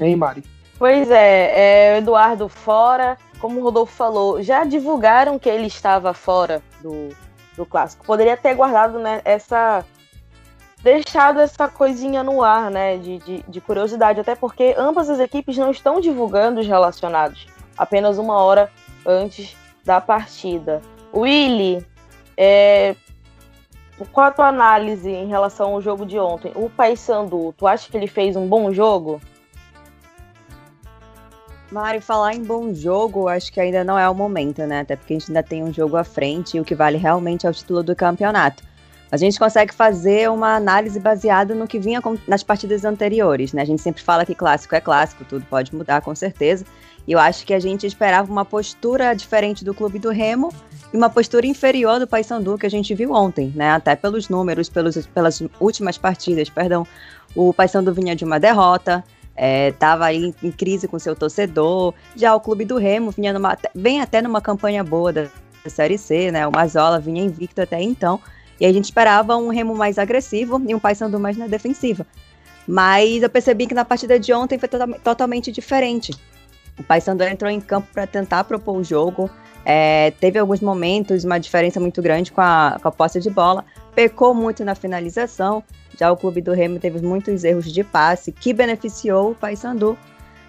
Hein, 0.00 0.16
Mari? 0.16 0.42
Pois 0.78 1.08
é, 1.10 1.94
é 1.94 1.98
Eduardo 1.98 2.48
fora, 2.48 3.16
como 3.38 3.60
o 3.60 3.62
Rodolfo 3.62 3.92
falou, 3.92 4.42
já 4.42 4.64
divulgaram 4.64 5.38
que 5.38 5.48
ele 5.48 5.66
estava 5.66 6.12
fora 6.12 6.60
do, 6.82 7.10
do 7.56 7.66
clássico. 7.66 8.04
Poderia 8.04 8.36
ter 8.36 8.54
guardado 8.54 8.98
né, 8.98 9.20
essa. 9.24 9.84
deixado 10.82 11.40
essa 11.40 11.68
coisinha 11.68 12.22
no 12.22 12.42
ar, 12.42 12.70
né? 12.70 12.96
De, 12.96 13.18
de, 13.18 13.44
de 13.46 13.60
curiosidade, 13.60 14.20
até 14.20 14.34
porque 14.34 14.74
ambas 14.76 15.08
as 15.08 15.18
equipes 15.18 15.56
não 15.56 15.70
estão 15.70 16.00
divulgando 16.00 16.60
os 16.60 16.66
relacionados 16.66 17.46
apenas 17.76 18.18
uma 18.18 18.36
hora 18.36 18.70
antes 19.04 19.56
da 19.84 20.00
partida. 20.00 20.80
Willy, 21.12 21.84
é, 22.36 22.96
qual 24.12 24.26
a 24.26 24.30
tua 24.30 24.48
análise 24.48 25.10
em 25.10 25.28
relação 25.28 25.74
ao 25.74 25.80
jogo 25.80 26.04
de 26.04 26.18
ontem? 26.18 26.52
O 26.54 26.68
Paysandu, 26.68 27.54
tu 27.56 27.66
acha 27.66 27.90
que 27.90 27.96
ele 27.96 28.06
fez 28.06 28.36
um 28.36 28.46
bom 28.46 28.72
jogo? 28.72 29.20
Mário, 31.74 32.00
falar 32.00 32.36
em 32.36 32.44
bom 32.44 32.72
jogo, 32.72 33.26
acho 33.26 33.52
que 33.52 33.58
ainda 33.58 33.82
não 33.82 33.98
é 33.98 34.08
o 34.08 34.14
momento, 34.14 34.64
né? 34.64 34.82
Até 34.82 34.94
porque 34.94 35.12
a 35.12 35.18
gente 35.18 35.28
ainda 35.28 35.42
tem 35.42 35.64
um 35.64 35.72
jogo 35.72 35.96
à 35.96 36.04
frente 36.04 36.56
e 36.56 36.60
o 36.60 36.64
que 36.64 36.72
vale 36.72 36.96
realmente 36.96 37.48
é 37.48 37.50
o 37.50 37.52
título 37.52 37.82
do 37.82 37.96
campeonato. 37.96 38.62
A 39.10 39.16
gente 39.16 39.36
consegue 39.40 39.74
fazer 39.74 40.30
uma 40.30 40.54
análise 40.54 41.00
baseada 41.00 41.52
no 41.52 41.66
que 41.66 41.80
vinha 41.80 42.00
nas 42.28 42.44
partidas 42.44 42.84
anteriores, 42.84 43.52
né? 43.52 43.62
A 43.62 43.64
gente 43.64 43.82
sempre 43.82 44.00
fala 44.04 44.24
que 44.24 44.36
clássico 44.36 44.76
é 44.76 44.80
clássico, 44.80 45.24
tudo 45.24 45.44
pode 45.46 45.74
mudar 45.74 46.00
com 46.00 46.14
certeza. 46.14 46.64
E 47.08 47.12
eu 47.12 47.18
acho 47.18 47.44
que 47.44 47.52
a 47.52 47.58
gente 47.58 47.84
esperava 47.84 48.30
uma 48.30 48.44
postura 48.44 49.12
diferente 49.12 49.64
do 49.64 49.74
clube 49.74 49.98
do 49.98 50.10
Remo 50.10 50.54
e 50.92 50.96
uma 50.96 51.10
postura 51.10 51.44
inferior 51.44 51.98
do 51.98 52.06
Paysandu 52.06 52.56
que 52.56 52.66
a 52.66 52.70
gente 52.70 52.94
viu 52.94 53.10
ontem, 53.12 53.52
né? 53.52 53.72
Até 53.72 53.96
pelos 53.96 54.28
números, 54.28 54.68
pelos, 54.68 55.08
pelas 55.08 55.42
últimas 55.58 55.98
partidas, 55.98 56.48
perdão. 56.48 56.86
O 57.34 57.52
Paysandu 57.52 57.92
vinha 57.92 58.14
de 58.14 58.24
uma 58.24 58.38
derrota, 58.38 59.02
estava 59.36 60.12
é, 60.12 60.16
em, 60.16 60.34
em, 60.42 60.50
crise 60.50 60.86
com 60.86 60.98
seu 60.98 61.14
torcedor. 61.14 61.94
Já 62.14 62.34
o 62.34 62.40
clube 62.40 62.64
do 62.64 62.76
Remo 62.76 63.10
vinha 63.10 63.32
numa, 63.32 63.56
vem 63.74 64.00
até 64.00 64.22
numa 64.22 64.40
campanha 64.40 64.84
boa 64.84 65.12
da 65.12 65.28
Série 65.66 65.98
C, 65.98 66.30
né? 66.30 66.46
O 66.46 66.52
Mazola 66.52 67.00
vinha 67.00 67.24
invicto 67.24 67.60
até 67.60 67.80
então. 67.82 68.20
E 68.60 68.66
a 68.66 68.72
gente 68.72 68.84
esperava 68.84 69.36
um 69.36 69.48
Remo 69.48 69.74
mais 69.74 69.98
agressivo 69.98 70.62
e 70.66 70.74
um 70.74 70.78
Paysandu 70.78 71.18
mais 71.18 71.36
na 71.36 71.46
defensiva. 71.46 72.06
Mas 72.66 73.22
eu 73.22 73.28
percebi 73.28 73.66
que 73.66 73.74
na 73.74 73.84
partida 73.84 74.18
de 74.18 74.32
ontem 74.32 74.58
foi 74.58 74.68
to 74.68 74.78
totalmente 75.02 75.52
diferente. 75.52 76.12
O 76.78 76.82
Paysandu 76.82 77.24
entrou 77.24 77.50
em 77.50 77.60
campo 77.60 77.88
para 77.92 78.06
tentar 78.06 78.44
propor 78.44 78.76
o 78.76 78.84
jogo, 78.84 79.30
é, 79.64 80.10
teve 80.12 80.38
alguns 80.38 80.60
momentos, 80.60 81.24
uma 81.24 81.38
diferença 81.38 81.80
muito 81.80 82.02
grande 82.02 82.32
com 82.32 82.40
a, 82.40 82.78
com 82.80 82.88
a 82.88 82.92
posse 82.92 83.20
de 83.20 83.30
bola, 83.30 83.64
pecou 83.94 84.34
muito 84.34 84.64
na 84.64 84.74
finalização. 84.74 85.62
Já 85.98 86.10
o 86.10 86.16
clube 86.16 86.40
do 86.40 86.52
Remo 86.52 86.78
teve 86.78 87.00
muitos 87.00 87.44
erros 87.44 87.72
de 87.72 87.84
passe, 87.84 88.32
que 88.32 88.52
beneficiou 88.52 89.30
o 89.30 89.34
Paysandu. 89.34 89.96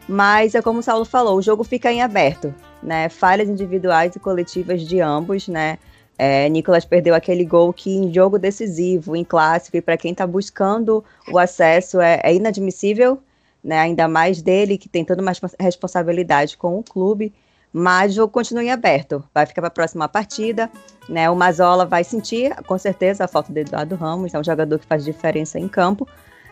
Mas 0.07 0.53
é 0.53 0.61
como 0.61 0.79
o 0.79 0.83
Saulo 0.83 1.05
falou, 1.05 1.37
o 1.37 1.41
jogo 1.41 1.63
fica 1.63 1.91
em 1.91 2.01
aberto, 2.01 2.53
né? 2.81 3.09
Falhas 3.09 3.49
individuais 3.49 4.15
e 4.15 4.19
coletivas 4.19 4.81
de 4.81 5.01
ambos, 5.01 5.47
né? 5.47 5.79
É, 6.17 6.47
Nicolas 6.47 6.85
perdeu 6.85 7.13
aquele 7.13 7.43
gol 7.43 7.73
que 7.73 7.89
em 7.89 8.13
jogo 8.13 8.37
decisivo, 8.37 9.15
em 9.15 9.23
clássico, 9.23 9.77
e 9.77 9.81
para 9.81 9.97
quem 9.97 10.11
está 10.11 10.25
buscando 10.25 11.03
o 11.31 11.37
acesso 11.37 11.99
é, 11.99 12.21
é 12.23 12.33
inadmissível, 12.33 13.19
né? 13.63 13.79
Ainda 13.79 14.07
mais 14.07 14.41
dele, 14.41 14.77
que 14.77 14.87
tem 14.87 15.03
toda 15.03 15.21
uma 15.21 15.33
responsabilidade 15.59 16.55
com 16.55 16.77
o 16.77 16.83
clube 16.83 17.33
mas 17.77 18.13
o 18.13 18.15
jogo 18.15 18.31
continua 18.31 18.63
em 18.63 18.71
aberto. 18.71 19.21
Vai 19.33 19.45
ficar 19.45 19.61
para 19.61 19.67
a 19.67 19.71
próxima 19.71 20.07
partida. 20.07 20.71
Né? 21.09 21.29
O 21.29 21.35
Mazola 21.35 21.85
vai 21.85 22.05
sentir, 22.05 22.55
com 22.63 22.77
certeza, 22.77 23.25
a 23.25 23.27
falta 23.27 23.51
do 23.51 23.57
Eduardo 23.57 23.95
Ramos, 23.95 24.33
é 24.33 24.39
um 24.39 24.43
jogador 24.43 24.79
que 24.79 24.85
faz 24.85 25.03
diferença 25.03 25.59
em 25.59 25.67
campo, 25.67 26.07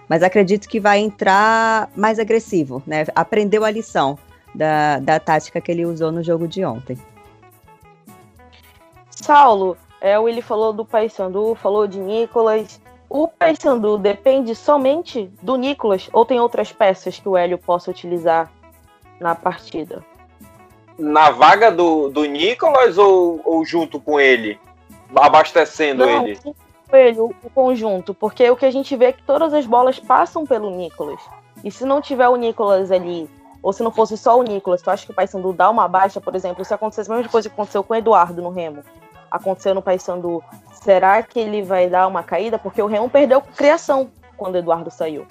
mas 0.10 0.22
acredito 0.22 0.68
que 0.68 0.82
vai 0.82 1.00
entrar 1.00 1.89
mais 1.96 2.20
agressivo, 2.20 2.84
né? 2.86 3.06
Aprendeu 3.15 3.63
a 3.63 3.72
lição 3.72 4.20
da, 4.53 5.00
da 5.00 5.18
tática 5.18 5.62
que 5.62 5.72
ele 5.72 5.86
usou 5.86 6.12
no 6.12 6.22
jogo 6.22 6.46
de 6.46 6.65
ontem. 6.65 6.98
Saulo, 9.10 9.77
é, 10.01 10.20
o 10.20 10.24
Willi 10.24 10.42
falou 10.42 10.74
do 10.74 10.84
Paysandu, 10.84 11.56
falou 11.56 11.88
de 11.88 12.00
Nicolas. 12.00 12.82
O 13.10 13.30
Paysandu 13.30 13.98
depende 13.98 14.53
somente 14.56 15.32
do 15.42 15.56
Nicolas 15.56 16.10
ou 16.12 16.25
tem 16.25 16.42
outras 16.42 16.74
peças 16.74 17.18
que 17.18 17.30
o 17.30 17.38
Hélio 17.38 17.58
possa 17.58 17.89
utilizar 17.89 18.51
na 19.22 19.34
partida? 19.34 20.03
Na 20.97 21.31
vaga 21.31 21.71
do, 21.71 22.09
do 22.09 22.25
Nicolas 22.25 22.97
ou, 22.97 23.41
ou 23.43 23.65
junto 23.65 24.00
com 24.00 24.19
ele? 24.19 24.59
Abastecendo 25.15 26.05
Não, 26.05 26.27
ele? 26.27 26.39
ele, 26.91 27.19
o, 27.19 27.33
conjunto, 27.53 28.13
porque 28.13 28.50
o 28.50 28.55
que 28.55 28.65
a 28.65 28.71
gente 28.71 28.95
vê 28.95 29.05
é 29.05 29.12
que 29.12 29.23
todas 29.23 29.53
as 29.53 29.65
bolas 29.65 30.00
passam 30.00 30.45
pelo 30.45 30.69
Nicolas. 30.69 31.19
E 31.63 31.71
se 31.71 31.85
não 31.85 32.01
tiver 32.01 32.27
o 32.27 32.35
Nicolas 32.35 32.91
ali, 32.91 33.29
ou 33.62 33.71
se 33.71 33.83
não 33.83 33.91
fosse 33.91 34.17
só 34.17 34.38
o 34.38 34.43
Nicolas, 34.43 34.81
tu 34.81 34.89
acha 34.89 35.05
que 35.05 35.12
o 35.12 35.15
Paysandu 35.15 35.53
dá 35.53 35.69
uma 35.69 35.88
baixa, 35.88 36.19
por 36.19 36.35
exemplo, 36.35 36.65
se 36.65 36.73
acontecesse 36.73 37.12
a 37.12 37.15
mesma 37.15 37.31
coisa 37.31 37.50
que 37.50 37.53
aconteceu 37.53 37.83
com 37.83 37.93
o 37.93 37.97
Eduardo 37.97 38.41
no 38.41 38.50
Remo, 38.50 38.83
aconteceu 39.31 39.73
no 39.73 39.81
Paysandu, 39.81 40.43
será 40.73 41.23
que 41.23 41.39
ele 41.39 41.63
vai 41.63 41.89
dar 41.89 42.07
uma 42.07 42.21
caída? 42.21 42.59
Porque 42.59 42.81
o 42.81 42.88
Remo 42.88 43.09
perdeu 43.09 43.41
criação 43.41 44.12
quando 44.35 44.55
o 44.55 44.57
Eduardo 44.57 44.91
saiu. 44.91 45.25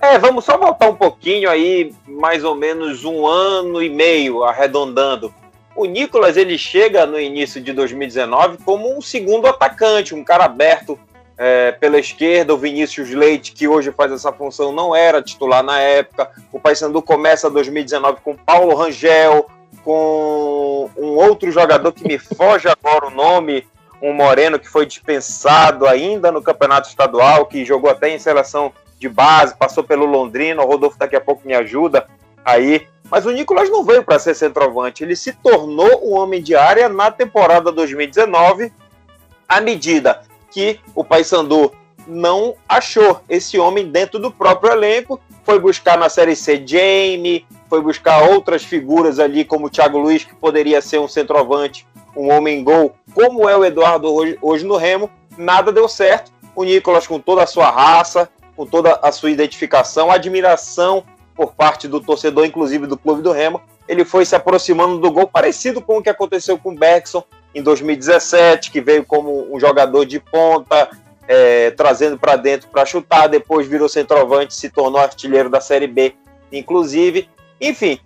É, 0.00 0.18
vamos 0.18 0.46
só 0.46 0.56
voltar 0.56 0.88
um 0.88 0.94
pouquinho 0.94 1.50
aí, 1.50 1.92
mais 2.06 2.42
ou 2.42 2.54
menos 2.54 3.04
um 3.04 3.26
ano 3.26 3.82
e 3.82 3.90
meio, 3.90 4.42
arredondando. 4.42 5.32
O 5.76 5.84
Nicolas 5.84 6.38
ele 6.38 6.56
chega 6.56 7.04
no 7.04 7.20
início 7.20 7.60
de 7.60 7.72
2019 7.72 8.58
como 8.64 8.96
um 8.96 9.02
segundo 9.02 9.46
atacante, 9.46 10.14
um 10.14 10.24
cara 10.24 10.46
aberto 10.46 10.98
é, 11.36 11.72
pela 11.72 11.98
esquerda. 11.98 12.54
O 12.54 12.58
Vinícius 12.58 13.10
Leite, 13.10 13.52
que 13.52 13.68
hoje 13.68 13.92
faz 13.92 14.10
essa 14.10 14.32
função, 14.32 14.72
não 14.72 14.96
era 14.96 15.22
titular 15.22 15.62
na 15.62 15.78
época. 15.78 16.30
O 16.50 16.58
Paysandu 16.58 17.02
começa 17.02 17.50
2019 17.50 18.20
com 18.24 18.34
Paulo 18.34 18.74
Rangel, 18.74 19.50
com 19.84 20.90
um 20.96 21.16
outro 21.16 21.50
jogador 21.52 21.92
que 21.92 22.08
me 22.08 22.18
foge 22.18 22.68
agora 22.68 23.06
o 23.06 23.10
nome, 23.10 23.66
um 24.02 24.14
moreno 24.14 24.58
que 24.58 24.68
foi 24.68 24.86
dispensado 24.86 25.86
ainda 25.86 26.32
no 26.32 26.42
campeonato 26.42 26.88
estadual, 26.88 27.44
que 27.44 27.66
jogou 27.66 27.90
até 27.90 28.08
em 28.08 28.18
seleção 28.18 28.72
de 29.00 29.08
base, 29.08 29.56
passou 29.56 29.82
pelo 29.82 30.04
Londrina, 30.04 30.62
o 30.62 30.66
Rodolfo 30.66 30.98
daqui 30.98 31.16
a 31.16 31.20
pouco 31.20 31.46
me 31.46 31.54
ajuda 31.54 32.06
aí. 32.44 32.86
Mas 33.10 33.24
o 33.24 33.30
Nicolas 33.30 33.70
não 33.70 33.82
veio 33.82 34.04
para 34.04 34.18
ser 34.18 34.34
centroavante, 34.34 35.02
ele 35.02 35.16
se 35.16 35.32
tornou 35.32 36.06
um 36.06 36.14
homem 36.14 36.40
de 36.40 36.54
área 36.54 36.88
na 36.88 37.10
temporada 37.10 37.72
2019, 37.72 38.70
à 39.48 39.60
medida 39.60 40.22
que 40.50 40.78
o 40.94 41.02
Paysandu 41.02 41.72
não 42.06 42.54
achou 42.68 43.20
esse 43.28 43.58
homem 43.58 43.90
dentro 43.90 44.18
do 44.18 44.30
próprio 44.30 44.72
elenco, 44.72 45.18
foi 45.44 45.58
buscar 45.58 45.96
na 45.98 46.08
Série 46.08 46.36
C 46.36 46.62
Jamie, 46.64 47.46
foi 47.68 47.80
buscar 47.80 48.22
outras 48.22 48.62
figuras 48.62 49.18
ali, 49.18 49.44
como 49.44 49.66
o 49.66 49.70
Thiago 49.70 49.98
Luiz, 49.98 50.24
que 50.24 50.34
poderia 50.34 50.80
ser 50.82 50.98
um 50.98 51.08
centroavante, 51.08 51.86
um 52.14 52.30
homem 52.30 52.62
gol, 52.62 52.94
como 53.14 53.48
é 53.48 53.56
o 53.56 53.64
Eduardo 53.64 54.12
hoje, 54.12 54.38
hoje 54.42 54.64
no 54.64 54.76
Remo, 54.76 55.10
nada 55.38 55.72
deu 55.72 55.88
certo. 55.88 56.30
O 56.54 56.64
Nicolas, 56.64 57.06
com 57.06 57.18
toda 57.18 57.42
a 57.42 57.46
sua 57.46 57.70
raça, 57.70 58.28
com 58.60 58.66
toda 58.66 59.00
a 59.02 59.10
sua 59.10 59.30
identificação, 59.30 60.10
admiração 60.10 61.02
por 61.34 61.54
parte 61.54 61.88
do 61.88 61.98
torcedor, 61.98 62.44
inclusive 62.44 62.86
do 62.86 62.94
Clube 62.94 63.22
do 63.22 63.32
Remo. 63.32 63.58
Ele 63.88 64.04
foi 64.04 64.26
se 64.26 64.36
aproximando 64.36 64.98
do 64.98 65.10
gol, 65.10 65.26
parecido 65.26 65.80
com 65.80 65.96
o 65.96 66.02
que 66.02 66.10
aconteceu 66.10 66.58
com 66.58 66.72
o 66.72 66.74
Bergson 66.74 67.24
em 67.54 67.62
2017, 67.62 68.70
que 68.70 68.82
veio 68.82 69.02
como 69.02 69.50
um 69.50 69.58
jogador 69.58 70.04
de 70.04 70.20
ponta, 70.20 70.90
é, 71.26 71.70
trazendo 71.70 72.18
para 72.18 72.36
dentro 72.36 72.68
para 72.68 72.84
chutar, 72.84 73.28
depois 73.28 73.66
virou 73.66 73.88
centroavante, 73.88 74.52
se 74.52 74.68
tornou 74.68 75.00
artilheiro 75.00 75.48
da 75.48 75.62
Série 75.62 75.86
B, 75.86 76.14
inclusive. 76.52 77.30
Enfim, 77.58 77.98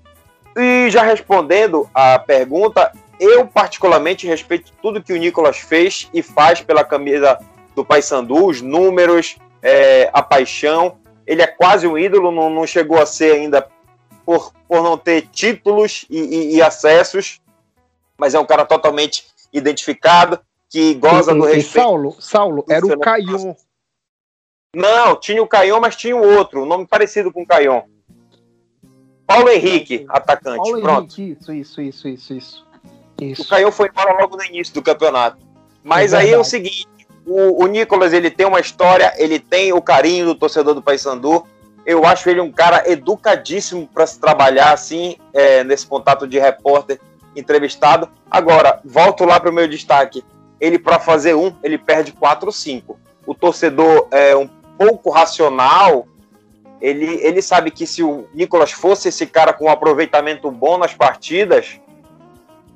e 0.56 0.88
já 0.88 1.02
respondendo 1.02 1.90
a 1.92 2.16
pergunta, 2.16 2.92
eu 3.18 3.44
particularmente 3.44 4.25
respeito 4.25 4.70
tudo 4.80 5.02
que 5.02 5.12
o 5.12 5.16
Nicolas 5.16 5.58
fez 5.58 6.08
e 6.14 6.23
faz 6.23 6.61
pela 6.61 6.84
camisa 6.84 7.40
do 7.75 7.84
Paysandu, 7.84 8.46
os 8.46 8.62
números, 8.62 9.37
é, 9.64 10.11
a 10.12 10.23
paixão. 10.23 10.99
Ele 11.26 11.40
é 11.40 11.47
quase 11.47 11.87
um 11.87 11.97
ídolo, 11.97 12.30
não, 12.30 12.50
não 12.50 12.66
chegou 12.66 13.00
a 13.00 13.06
ser 13.06 13.33
ainda 13.33 13.66
por, 14.26 14.52
por 14.68 14.83
não 14.83 14.99
ter 14.99 15.23
títulos 15.28 16.04
e, 16.11 16.18
e, 16.18 16.56
e 16.56 16.62
acessos, 16.62 17.40
mas 18.18 18.35
é 18.35 18.38
um 18.38 18.44
cara 18.44 18.66
totalmente 18.66 19.25
identificado, 19.50 20.38
que 20.68 20.94
goza 20.94 21.33
e, 21.33 21.35
do 21.35 21.44
respeito. 21.44 21.73
Saulo, 21.73 22.16
Saulo, 22.21 22.64
era 22.68 22.85
o 22.85 22.99
Caion. 22.99 23.54
Não, 24.76 25.16
tinha 25.16 25.42
o 25.42 25.47
Caion, 25.47 25.80
mas 25.80 25.97
tinha 25.97 26.16
o 26.16 26.37
outro, 26.37 26.62
um 26.62 26.66
nome 26.66 26.87
parecido 26.87 27.33
com 27.33 27.42
o 27.42 27.47
Caion. 27.47 27.83
Paulo 29.26 29.49
Henrique, 29.49 30.04
atacante. 30.09 30.56
Paulo 30.56 30.83
Pronto. 30.83 31.21
Henrique, 31.21 31.38
isso, 31.40 31.52
isso, 31.52 31.80
isso, 31.80 32.09
isso, 32.09 32.66
isso. 33.21 33.42
O 33.42 33.49
Caion 33.49 33.71
foi 33.71 33.88
embora 33.88 34.12
logo 34.21 34.37
no 34.37 34.44
início 34.44 34.75
do 34.75 34.83
campeonato. 34.83 35.38
Mas 35.83 36.12
é 36.12 36.18
aí 36.18 36.30
é 36.30 36.38
o 36.38 36.44
seguinte, 36.44 36.88
o, 37.26 37.64
o 37.64 37.66
Nicolas 37.66 38.12
ele 38.12 38.31
tem 38.31 38.47
uma 38.47 38.61
história, 38.61 39.12
ele 39.16 39.38
tem 39.38 39.73
o 39.73 39.81
carinho 39.81 40.26
do 40.26 40.35
torcedor 40.35 40.75
do 40.75 40.83
Paysandu. 40.83 41.47
Eu 41.87 42.04
acho 42.04 42.28
ele 42.31 42.40
um 42.40 42.52
cara 42.52 42.83
educadíssimo 42.90 43.88
para 43.93 44.07
se 44.07 44.19
trabalhar 44.19 44.73
assim 44.73 45.16
é, 45.33 45.62
nesse 45.64 45.87
contato 45.87 46.26
de 46.26 46.38
repórter 46.38 46.99
entrevistado. 47.37 48.09
Agora, 48.31 48.81
volto 48.85 49.25
lá 49.25 49.38
para 49.38 49.50
o 49.50 49.54
meu 49.54 49.69
destaque. 49.69 50.25
Ele, 50.61 50.78
para 50.78 50.99
fazer 50.99 51.35
um, 51.35 51.54
ele 51.62 51.76
perde 51.76 52.12
4 52.12 52.47
ou 52.47 52.52
5. 52.52 52.99
O 53.26 53.35
torcedor 53.35 54.09
é 54.11 54.35
um 54.37 54.49
pouco 54.78 55.11
racional. 55.11 56.07
Ele, 56.81 57.19
ele 57.23 57.43
sabe 57.43 57.71
que 57.71 57.87
se 57.87 58.02
o 58.02 58.26
Nicolas 58.33 58.73
fosse 58.73 59.09
esse 59.09 59.26
cara 59.26 59.52
com 59.52 59.66
um 59.66 59.71
aproveitamento 59.71 60.50
bom 60.50 60.78
nas 60.78 60.95
partidas, 60.95 61.81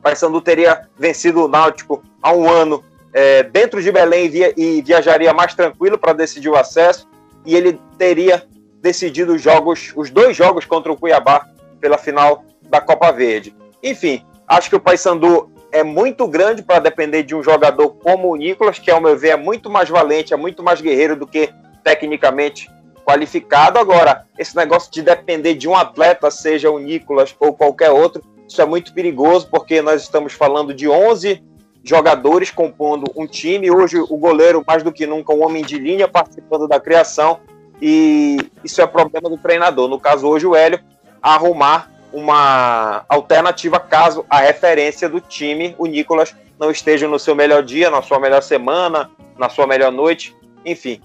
Paysandu 0.03 0.41
teria 0.41 0.89
vencido 0.99 1.45
o 1.45 1.49
Náutico 1.49 2.03
há 2.23 2.33
um 2.33 2.49
ano 2.49 2.85
é, 3.13 3.43
dentro 3.43 3.83
de 3.83 3.91
Belém 3.91 4.29
via, 4.29 4.53
e 4.57 4.83
viajaria 4.83 5.33
mais 5.33 5.55
tranquilo 5.55 5.99
para 5.99 6.13
decidir 6.13 6.49
o 6.49 6.57
acesso. 6.57 7.09
E 7.45 7.55
ele 7.55 7.81
teria 7.97 8.47
decidido 8.81 9.35
os 9.35 9.43
jogos, 9.43 9.93
os 9.97 10.11
dois 10.11 10.37
jogos 10.37 10.65
contra 10.65 10.93
o 10.93 10.97
Cuiabá 10.97 11.47
pela 11.81 11.99
final 11.99 12.45
da 12.63 12.81
Copa 12.81 13.11
Verde. 13.11 13.55
Enfim, 13.83 14.23
Acho 14.49 14.71
que 14.71 14.77
o 14.77 14.81
Paysandu 14.81 15.51
é 15.71 15.85
muito 15.85 16.27
grande 16.27 16.63
para 16.63 16.79
depender 16.79 17.23
de 17.23 17.35
um 17.35 17.43
jogador 17.43 17.91
como 17.91 18.33
o 18.33 18.37
Nicolas, 18.37 18.79
que, 18.79 18.91
ao 18.91 19.01
meu 19.01 19.17
ver, 19.17 19.29
é 19.29 19.37
muito 19.37 19.69
mais 19.69 19.91
valente, 19.91 20.33
é 20.33 20.37
muito 20.39 20.63
mais 20.63 20.81
guerreiro 20.81 21.15
do 21.15 21.27
que 21.27 21.53
tecnicamente 21.85 22.71
qualificado. 23.05 23.79
Agora, 23.79 24.25
esse 24.39 24.57
negócio 24.57 24.91
de 24.91 25.03
depender 25.03 25.55
de 25.55 25.69
um 25.69 25.77
atleta, 25.77 26.31
seja 26.31 26.71
o 26.71 26.79
Nicolas 26.79 27.37
ou 27.39 27.53
qualquer 27.53 27.91
outro, 27.91 28.23
isso 28.49 28.63
é 28.63 28.65
muito 28.65 28.95
perigoso, 28.95 29.49
porque 29.51 29.83
nós 29.83 30.01
estamos 30.01 30.33
falando 30.33 30.73
de 30.73 30.89
11 30.89 31.45
jogadores 31.89 32.51
compondo 32.51 33.11
um 33.17 33.27
time. 33.27 33.71
Hoje, 33.71 33.99
o 33.99 34.17
goleiro, 34.17 34.63
mais 34.67 34.83
do 34.83 34.93
que 34.93 35.07
nunca, 35.07 35.33
um 35.33 35.45
homem 35.45 35.65
de 35.65 35.79
linha 35.79 36.07
participando 36.07 36.69
da 36.69 36.79
criação. 36.79 37.41
E 37.81 38.39
isso 38.65 38.83
é 38.83 38.87
problema 38.87 39.29
do 39.29 39.39
treinador. 39.39 39.89
No 39.89 39.99
caso, 39.99 40.27
hoje, 40.27 40.47
o 40.47 40.55
Hélio 40.55 40.81
arrumar 41.23 41.91
uma 42.13 43.05
alternativa 43.09 43.79
caso 43.79 44.25
a 44.29 44.41
referência 44.41 45.09
do 45.09 45.21
time, 45.21 45.75
o 45.79 45.87
Nicolas, 45.87 46.35
não 46.59 46.71
esteja 46.71 47.07
no 47.07 47.19
seu 47.19 47.35
melhor 47.35 47.63
dia, 47.63 47.91
na 47.91 48.03
sua 48.03 48.19
melhor 48.19 48.43
semana, 48.43 49.11
na 49.39 49.49
sua 49.49 49.67
melhor 49.67 49.93
noite, 49.93 50.37
enfim. 50.65 51.01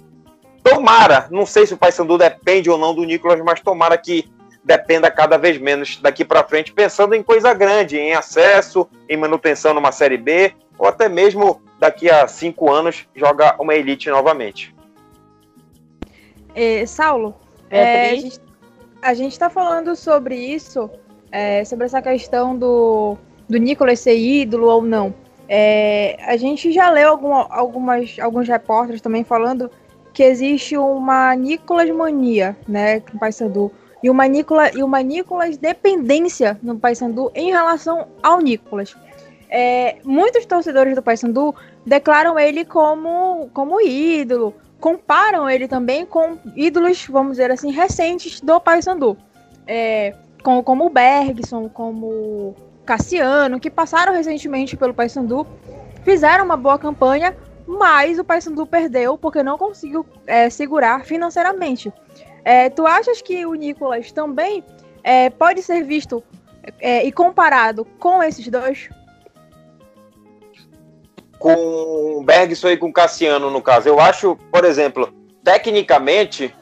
Tomara, 0.63 1.28
não 1.30 1.46
sei 1.46 1.68
se 1.68 1.74
o 1.74 1.78
Paysandu 1.78 2.18
depende 2.18 2.70
ou 2.70 2.78
não 2.78 2.96
do 2.96 3.04
Nicolas, 3.04 3.39
mas 3.41 3.60
tomara 3.60 3.98
que 3.98 4.32
dependa 4.63 5.12
cada 5.12 5.38
vez 5.38 5.58
menos 5.60 5.98
daqui 5.98 6.24
para 6.24 6.43
frente, 6.43 6.74
pensando 6.74 7.13
em 7.13 7.22
coisa 7.22 7.54
grande, 7.54 7.98
em 7.98 8.13
acesso, 8.13 8.88
em 9.10 9.17
manutenção 9.17 9.74
numa 9.74 9.91
Série 9.91 10.17
B, 10.17 10.54
ou 10.78 10.88
até 10.88 11.08
mesmo 11.10 11.62
daqui 11.80 12.10
a 12.10 12.28
cinco 12.28 12.72
anos 12.72 13.08
joga 13.16 13.56
uma 13.60 13.76
elite 13.76 14.10
novamente. 14.10 14.74
É, 16.56 16.86
Saulo, 16.86 17.36
é, 17.70 18.12
a 18.12 18.16
gente 18.16 18.42
a 19.04 19.14
gente 19.14 19.34
está 19.34 19.50
falando 19.50 19.96
sobre 19.96 20.36
isso, 20.36 20.90
é, 21.30 21.66
sobre 21.66 21.86
essa 21.86 22.02
questão 22.02 22.58
do, 22.58 23.18
do 23.50 23.58
Nicolas 23.58 24.00
ser 24.00 24.18
ídolo 24.18 24.68
ou 24.68 24.82
não. 24.82 25.14
É, 25.48 26.18
a 26.26 26.38
gente 26.38 26.72
já 26.72 26.90
leu 26.90 27.10
algum, 27.10 27.34
algumas, 27.34 28.18
alguns 28.18 28.48
repórteres 28.48 29.02
também 29.02 29.26
falando 29.26 29.70
que 30.14 30.24
existe 30.24 30.78
uma 30.78 31.36
Nicolas 31.36 31.90
mania, 31.90 32.56
né, 32.66 33.04
no 33.12 33.20
Paysandu, 33.20 33.72
e 34.02 34.10
uma 34.10 34.26
Nicolas 34.26 34.74
e 34.74 34.82
uma 34.82 35.02
Nicolas 35.02 35.58
dependência 35.58 36.58
no 36.64 36.80
Paysandu 36.80 37.30
em 37.36 37.52
relação 37.52 38.08
ao 38.22 38.40
Nicolas. 38.40 38.96
É, 39.56 39.98
muitos 40.04 40.48
torcedores 40.48 40.96
do 40.96 41.04
Paysandu 41.04 41.54
declaram 41.86 42.39
ele 42.39 42.66
como 42.66 43.52
como 43.54 43.80
ídolo, 43.80 44.52
comparam 44.80 45.48
ele 45.48 45.68
também 45.68 46.08
com 46.08 46.39
ídolos, 46.56 47.06
vamos 47.06 47.34
dizer 47.34 47.52
assim, 47.52 47.72
recentes 47.72 48.42
do 48.42 48.60
Paysandu. 48.60 49.16
É, 49.68 50.16
como, 50.42 50.63
como 50.63 50.88
o 50.88 50.89
Bergson, 50.89 51.70
como 51.70 52.56
Cassiano, 52.84 53.60
que 53.60 53.70
passaram 53.70 54.12
recentemente 54.12 54.76
pelo 54.76 54.92
Paysandu, 54.92 55.46
fizeram 56.04 56.46
uma 56.46 56.58
boa 56.58 56.80
campanha, 56.80 57.38
mas 57.68 58.18
o 58.18 58.24
Paysandu 58.24 58.66
perdeu 58.66 59.20
porque 59.20 59.44
não 59.44 59.56
conseguiu 59.56 60.04
é, 60.26 60.50
segurar 60.50 61.06
financeiramente. 61.06 61.94
É, 62.44 62.72
tu 62.72 62.88
achas 62.88 63.22
que 63.22 63.46
o 63.46 63.54
Nicolas 63.54 64.12
também 64.12 64.63
é, 65.04 65.30
pode 65.30 65.62
ser 65.62 65.84
visto 65.84 66.24
é, 66.80 67.06
e 67.06 67.12
comparado 67.12 67.86
com 68.00 68.24
esses 68.24 68.48
dois? 68.48 68.89
Com 71.43 72.23
Bergson 72.23 72.69
e 72.69 72.77
com 72.77 72.89
Cassiano, 72.89 73.51
no 73.51 73.62
caso. 73.62 73.89
Eu 73.89 73.99
acho, 73.99 74.38
por 74.49 74.63
exemplo, 74.63 75.13
tecnicamente, 75.43 76.56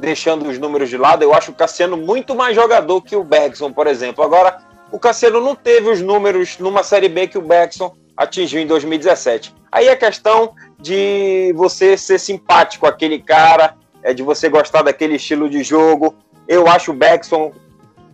deixando 0.00 0.48
os 0.48 0.58
números 0.58 0.88
de 0.88 0.96
lado, 0.96 1.22
eu 1.22 1.32
acho 1.32 1.52
o 1.52 1.54
Cassiano 1.54 1.96
muito 1.96 2.34
mais 2.34 2.56
jogador 2.56 3.02
que 3.02 3.14
o 3.14 3.22
Bergson, 3.22 3.72
por 3.72 3.86
exemplo. 3.86 4.24
Agora, 4.24 4.58
o 4.90 4.98
Cassiano 4.98 5.40
não 5.40 5.54
teve 5.54 5.88
os 5.88 6.00
números 6.00 6.58
numa 6.58 6.82
Série 6.82 7.08
B 7.08 7.28
que 7.28 7.38
o 7.38 7.40
Bergson 7.40 7.94
atingiu 8.16 8.60
em 8.60 8.66
2017. 8.66 9.54
Aí 9.70 9.88
a 9.88 9.94
questão 9.94 10.54
de 10.80 11.52
você 11.54 11.96
ser 11.96 12.18
simpático 12.18 12.88
aquele 12.88 13.20
cara, 13.20 13.76
é 14.02 14.12
de 14.12 14.24
você 14.24 14.48
gostar 14.48 14.82
daquele 14.82 15.14
estilo 15.14 15.48
de 15.48 15.62
jogo. 15.62 16.16
Eu 16.48 16.66
acho 16.66 16.90
o 16.90 16.94
Bergson 16.94 17.52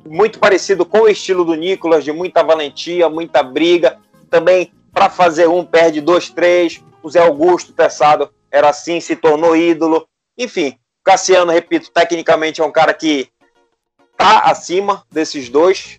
muito 0.07 0.39
parecido 0.39 0.85
com 0.85 1.01
o 1.01 1.09
estilo 1.09 1.43
do 1.43 1.55
Nicolas, 1.55 2.05
de 2.05 2.13
muita 2.13 2.43
valentia, 2.43 3.09
muita 3.09 3.43
briga. 3.43 3.97
Também 4.29 4.71
para 4.97 5.11
fazer 5.11 5.47
um, 5.47 5.63
perde 5.63 6.01
dois, 6.01 6.31
três. 6.31 6.83
O 7.03 7.11
Zé 7.11 7.21
Augusto 7.21 7.71
Tessado 7.71 8.31
era 8.51 8.71
assim, 8.71 8.99
se 8.99 9.15
tornou 9.15 9.55
ídolo. 9.55 10.09
Enfim, 10.39 10.79
Cassiano, 11.05 11.53
repito, 11.53 11.91
tecnicamente 11.93 12.63
é 12.63 12.65
um 12.65 12.73
cara 12.73 12.95
que 12.95 13.29
tá 14.17 14.39
acima 14.39 15.05
desses 15.13 15.51
dois. 15.51 15.99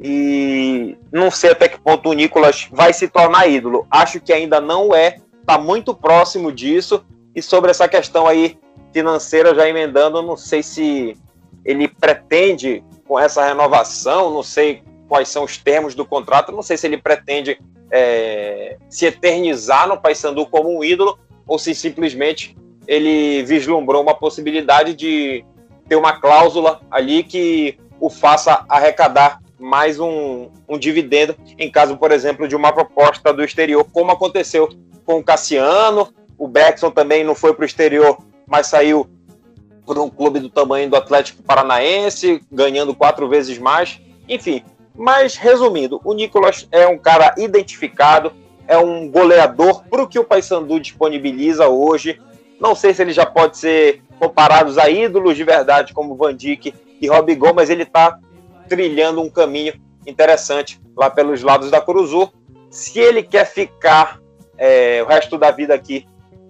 E 0.00 0.98
não 1.12 1.30
sei 1.30 1.52
até 1.52 1.68
que 1.68 1.78
ponto 1.78 2.08
o 2.08 2.12
Nicolas 2.12 2.66
vai 2.72 2.92
se 2.92 3.06
tornar 3.06 3.46
ídolo. 3.46 3.86
Acho 3.88 4.20
que 4.20 4.32
ainda 4.32 4.60
não 4.60 4.92
é, 4.92 5.20
tá 5.46 5.56
muito 5.56 5.94
próximo 5.94 6.50
disso. 6.50 7.06
E 7.36 7.40
sobre 7.40 7.70
essa 7.70 7.86
questão 7.86 8.26
aí 8.26 8.58
financeira, 8.92 9.54
já 9.54 9.68
emendando, 9.68 10.20
não 10.20 10.36
sei 10.36 10.60
se 10.60 11.16
ele 11.64 11.86
pretende 11.86 12.82
com 13.06 13.16
essa 13.16 13.46
renovação, 13.46 14.34
não 14.34 14.42
sei 14.42 14.82
quais 15.14 15.28
são 15.28 15.44
os 15.44 15.56
termos 15.56 15.94
do 15.94 16.04
contrato, 16.04 16.50
não 16.50 16.60
sei 16.60 16.76
se 16.76 16.88
ele 16.88 16.98
pretende 16.98 17.56
é, 17.88 18.76
se 18.90 19.06
eternizar 19.06 19.86
no 19.86 19.96
Paysandu 19.96 20.44
como 20.44 20.76
um 20.76 20.82
ídolo 20.82 21.16
ou 21.46 21.56
se 21.56 21.72
simplesmente 21.72 22.56
ele 22.84 23.44
vislumbrou 23.44 24.02
uma 24.02 24.16
possibilidade 24.16 24.92
de 24.92 25.44
ter 25.88 25.94
uma 25.94 26.20
cláusula 26.20 26.80
ali 26.90 27.22
que 27.22 27.78
o 28.00 28.10
faça 28.10 28.64
arrecadar 28.68 29.40
mais 29.56 30.00
um, 30.00 30.48
um 30.68 30.76
dividendo 30.76 31.36
em 31.56 31.70
caso, 31.70 31.96
por 31.96 32.10
exemplo, 32.10 32.48
de 32.48 32.56
uma 32.56 32.72
proposta 32.72 33.32
do 33.32 33.44
exterior, 33.44 33.86
como 33.92 34.10
aconteceu 34.10 34.68
com 35.06 35.20
o 35.20 35.22
Cassiano. 35.22 36.12
O 36.36 36.48
Beckson 36.48 36.90
também 36.90 37.22
não 37.22 37.36
foi 37.36 37.54
para 37.54 37.62
o 37.62 37.66
exterior, 37.66 38.18
mas 38.48 38.66
saiu 38.66 39.08
por 39.86 39.96
um 39.96 40.10
clube 40.10 40.40
do 40.40 40.50
tamanho 40.50 40.90
do 40.90 40.96
Atlético 40.96 41.40
Paranaense, 41.44 42.42
ganhando 42.50 42.96
quatro 42.96 43.28
vezes 43.28 43.58
mais. 43.58 44.00
Enfim, 44.28 44.64
mas, 44.96 45.36
resumindo, 45.36 46.00
o 46.04 46.14
Nicolas 46.14 46.68
é 46.70 46.86
um 46.86 46.96
cara 46.96 47.34
identificado, 47.36 48.32
é 48.66 48.78
um 48.78 49.10
goleador 49.10 49.82
para 49.84 50.02
o 50.02 50.08
que 50.08 50.18
o 50.18 50.24
Paysandu 50.24 50.78
disponibiliza 50.78 51.68
hoje. 51.68 52.20
Não 52.60 52.74
sei 52.74 52.94
se 52.94 53.02
ele 53.02 53.12
já 53.12 53.26
pode 53.26 53.58
ser 53.58 54.02
comparado 54.18 54.78
a 54.80 54.88
ídolos 54.88 55.36
de 55.36 55.44
verdade, 55.44 55.92
como 55.92 56.14
Van 56.14 56.34
Dijk 56.34 56.72
e 57.00 57.08
Robigol, 57.08 57.52
mas 57.52 57.68
ele 57.68 57.82
está 57.82 58.18
trilhando 58.68 59.20
um 59.20 59.28
caminho 59.28 59.74
interessante 60.06 60.80
lá 60.96 61.10
pelos 61.10 61.42
lados 61.42 61.70
da 61.70 61.80
Cruzur. 61.80 62.32
Se 62.70 62.98
ele 62.98 63.22
quer 63.22 63.46
ficar 63.46 64.20
é, 64.56 65.02
o 65.02 65.06
resto 65.06 65.36
da 65.36 65.50
vida 65.50 65.74
aqui 65.74 66.06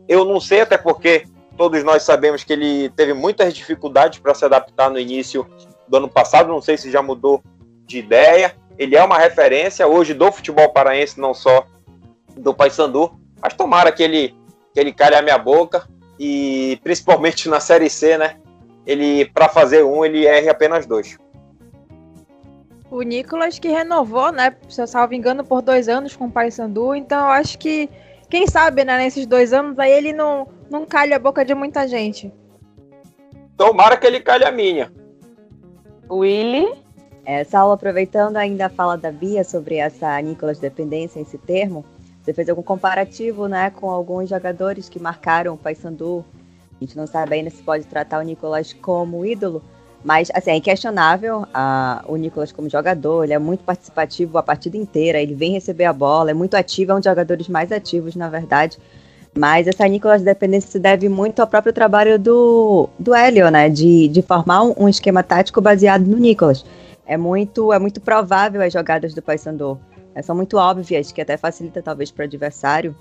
Eu 0.07 0.25
não 0.25 0.39
sei, 0.39 0.61
até 0.61 0.77
porque 0.77 1.25
todos 1.57 1.83
nós 1.83 2.03
sabemos 2.03 2.45
que 2.45 2.53
ele 2.53 2.91
teve 2.91 3.15
muitas 3.15 3.55
dificuldades 3.55 4.19
para 4.19 4.35
se 4.35 4.45
adaptar 4.45 4.91
no 4.91 4.99
início 4.99 5.47
do 5.89 5.97
ano 5.97 6.09
passado. 6.09 6.49
Não 6.49 6.61
sei 6.61 6.77
se 6.77 6.91
já 6.91 7.03
mudou 7.03 7.43
de 7.87 7.99
ideia. 7.99 8.55
Ele 8.79 8.97
é 8.97 9.03
uma 9.03 9.19
referência 9.19 9.87
hoje 9.87 10.15
do 10.15 10.31
futebol 10.33 10.69
paraense, 10.71 11.21
não 11.21 11.33
só 11.33 11.67
do 12.37 12.55
Paysandu. 12.55 13.13
Mas 13.41 13.55
tomara 13.55 13.93
que 13.93 14.03
ele, 14.03 14.35
que 14.73 14.81
ele 14.81 14.93
calhe 14.93 15.15
a 15.15 15.23
minha 15.23 15.39
boca. 15.39 15.89
E 16.19 16.79
principalmente 16.83 17.49
na 17.49 17.61
Série 17.61 17.91
C, 17.91 18.17
né? 18.17 18.37
Ele, 18.87 19.25
para 19.27 19.49
fazer 19.49 19.85
um, 19.85 20.05
ele 20.05 20.27
erre 20.27 20.49
apenas 20.49 20.87
dois. 20.87 21.19
O 22.91 23.03
Nicolas 23.03 23.59
que 23.59 23.69
renovou, 23.69 24.31
né? 24.31 24.55
Se 24.69 24.81
eu 24.81 24.87
salvo 24.87 25.15
engano, 25.15 25.45
por 25.45 25.63
dois 25.63 25.89
anos 25.89 26.15
com 26.15 26.27
o 26.27 26.31
Paysandu. 26.31 26.95
Então 26.95 27.19
eu 27.19 27.33
acho 27.33 27.59
que, 27.59 27.89
quem 28.31 28.47
sabe, 28.47 28.85
né, 28.85 28.99
nesses 28.99 29.27
dois 29.27 29.53
anos 29.53 29.79
aí 29.79 29.91
ele 29.91 30.13
não, 30.13 30.47
não 30.71 30.87
calha 30.87 31.17
a 31.17 31.19
boca 31.19 31.45
de 31.45 31.55
muita 31.55 31.89
gente. 31.89 32.33
Tomara 33.57 33.97
que 33.97 34.07
ele 34.07 34.21
calhe 34.21 34.45
a 34.45 34.53
minha. 34.53 34.93
Willy? 36.11 36.84
É, 37.27 37.43
Saulo, 37.43 37.73
aproveitando 37.73 38.37
ainda 38.37 38.67
a 38.67 38.69
fala 38.69 38.97
da 38.99 39.11
Bia 39.11 39.43
sobre 39.45 39.77
essa 39.77 40.21
Nicolas 40.21 40.59
dependência, 40.59 41.21
esse 41.21 41.39
termo, 41.39 41.85
você 42.23 42.35
fez 42.35 42.49
algum 42.49 42.63
comparativo 42.63 43.49
né, 43.49 43.71
com 43.71 43.91
alguns 43.91 44.29
jogadores 44.29 44.89
que 44.89 45.01
marcaram 45.01 45.55
o 45.55 45.57
Paysandu? 45.57 46.25
A 46.79 46.85
gente 46.85 46.97
não 46.97 47.07
sabe 47.07 47.37
ainda 47.37 47.49
se 47.49 47.63
pode 47.63 47.85
tratar 47.85 48.19
o 48.19 48.23
Nicolas 48.23 48.75
como 48.75 49.25
ídolo, 49.25 49.63
mas, 50.05 50.31
assim, 50.35 50.51
é 50.51 50.57
inquestionável 50.57 51.47
o 52.07 52.17
Nicolas 52.17 52.53
como 52.53 52.69
jogador, 52.69 53.25
ele 53.25 53.33
é 53.33 53.39
muito 53.39 53.65
participativo 53.65 54.37
a 54.37 54.43
partida 54.43 54.77
inteira, 54.77 55.19
ele 55.19 55.35
vem 55.35 55.53
receber 55.53 55.85
a 55.85 55.95
bola, 55.95 56.31
é 56.31 56.35
muito 56.35 56.55
ativo, 56.55 56.93
é 56.93 56.95
um 56.95 56.99
dos 56.99 57.07
jogadores 57.07 57.49
mais 57.49 57.73
ativos, 57.73 58.15
na 58.15 58.29
verdade. 58.29 58.79
Mas 59.37 59.67
essa 59.67 59.89
Nicolas 59.89 60.23
dependência 60.23 60.71
se 60.71 60.79
deve 60.79 61.09
muito 61.09 61.41
ao 61.41 61.47
próprio 61.47 61.73
trabalho 61.73 62.19
do, 62.19 62.89
do 62.99 63.15
Hélio, 63.15 63.51
né? 63.51 63.69
De, 63.69 64.09
de 64.09 64.23
formar 64.23 64.63
um 64.63 64.89
esquema 64.89 65.23
tático 65.23 65.61
baseado 65.61 66.07
no 66.07 66.19
Nicolas. 66.19 66.65
É 67.07 67.17
muito, 67.17 67.73
é 67.73 67.79
muito 67.79 68.01
provável 68.01 68.63
as 68.63 68.73
jogadas 68.73 69.15
do 69.15 69.23
Paysandu. 69.23 69.79
É, 70.15 70.23
são 70.23 70.35
muito 70.35 70.57
óbvias, 70.57 71.13
que 71.13 71.21
até 71.21 71.37
facilita 71.37 71.83
talvez 71.83 72.11
para 72.11 72.23
o 72.23 72.27
adversário. 72.27 72.97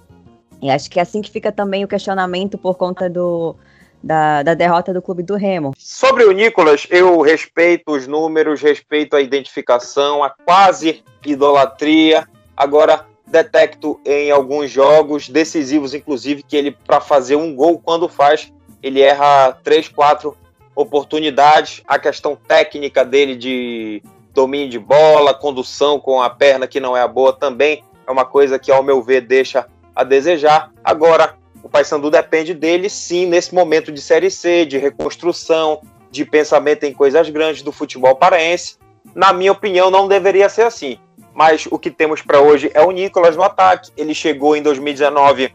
E 0.62 0.70
acho 0.70 0.90
que 0.90 1.00
é 1.00 1.02
assim 1.02 1.22
que 1.22 1.30
fica 1.30 1.52
também 1.52 1.84
o 1.84 1.88
questionamento 1.88 2.58
por 2.58 2.76
conta 2.76 3.10
do, 3.10 3.56
da, 4.02 4.44
da 4.44 4.54
derrota 4.54 4.94
do 4.94 5.02
clube 5.02 5.24
do 5.24 5.36
Remo. 5.36 5.74
Sobre 5.78 6.24
o 6.26 6.32
Nicolas, 6.32 6.88
eu 6.90 7.22
respeito 7.22 7.92
os 7.92 8.08
números, 8.08 8.62
respeito 8.62 9.16
a 9.16 9.22
identificação, 9.22 10.24
a 10.24 10.30
quase 10.30 11.04
idolatria. 11.26 12.28
Agora, 12.56 13.06
detecto 13.26 14.00
em 14.06 14.32
alguns 14.32 14.70
jogos 14.70 15.30
decisivos, 15.30 15.94
inclusive, 15.94 16.44
que 16.44 16.56
ele, 16.56 16.72
para 16.72 17.00
fazer 17.00 17.36
um 17.36 17.56
gol, 17.56 17.80
quando 17.80 18.10
faz, 18.10 18.52
ele 18.82 19.02
erra 19.02 19.54
três, 19.64 19.88
quatro 19.88 20.38
oportunidades. 20.76 21.82
A 21.88 22.00
questão 22.00 22.36
técnica 22.36 23.04
dele 23.06 23.36
de 23.36 24.02
domínio 24.34 24.70
de 24.70 24.80
bola, 24.80 25.34
condução 25.34 26.00
com 26.00 26.22
a 26.22 26.30
perna 26.30 26.68
que 26.68 26.80
não 26.80 26.98
é 26.98 27.02
a 27.02 27.08
boa 27.08 27.34
também 27.34 27.84
é 28.06 28.12
uma 28.12 28.26
coisa 28.26 28.60
que, 28.60 28.72
ao 28.72 28.84
meu 28.84 29.02
ver, 29.02 29.22
deixa 29.22 29.66
a 29.96 30.04
desejar. 30.04 30.72
Agora, 30.84 31.36
o 31.62 31.70
Paysandu 31.70 32.10
depende 32.10 32.54
dele, 32.54 32.90
sim, 32.90 33.26
nesse 33.26 33.54
momento 33.54 33.92
de 33.92 34.02
Série 34.02 34.30
C, 34.30 34.66
de 34.66 34.78
reconstrução, 34.78 35.82
de 36.12 36.26
pensamento 36.26 36.84
em 36.84 36.94
coisas 36.94 37.30
grandes 37.30 37.62
do 37.62 37.72
futebol 37.72 38.16
paraense. 38.16 38.78
Na 39.16 39.32
minha 39.32 39.52
opinião, 39.52 39.90
não 39.90 40.08
deveria 40.08 40.50
ser 40.50 40.64
assim. 40.64 40.98
Mas 41.34 41.68
o 41.72 41.80
que 41.80 41.90
temos 41.90 42.22
para 42.22 42.40
hoje 42.40 42.70
é 42.74 42.82
o 42.82 42.92
Nicolas 42.92 43.36
no 43.36 43.44
ataque. 43.44 43.92
Ele 43.98 44.14
chegou 44.14 44.56
em 44.56 44.62
2019 44.62 45.54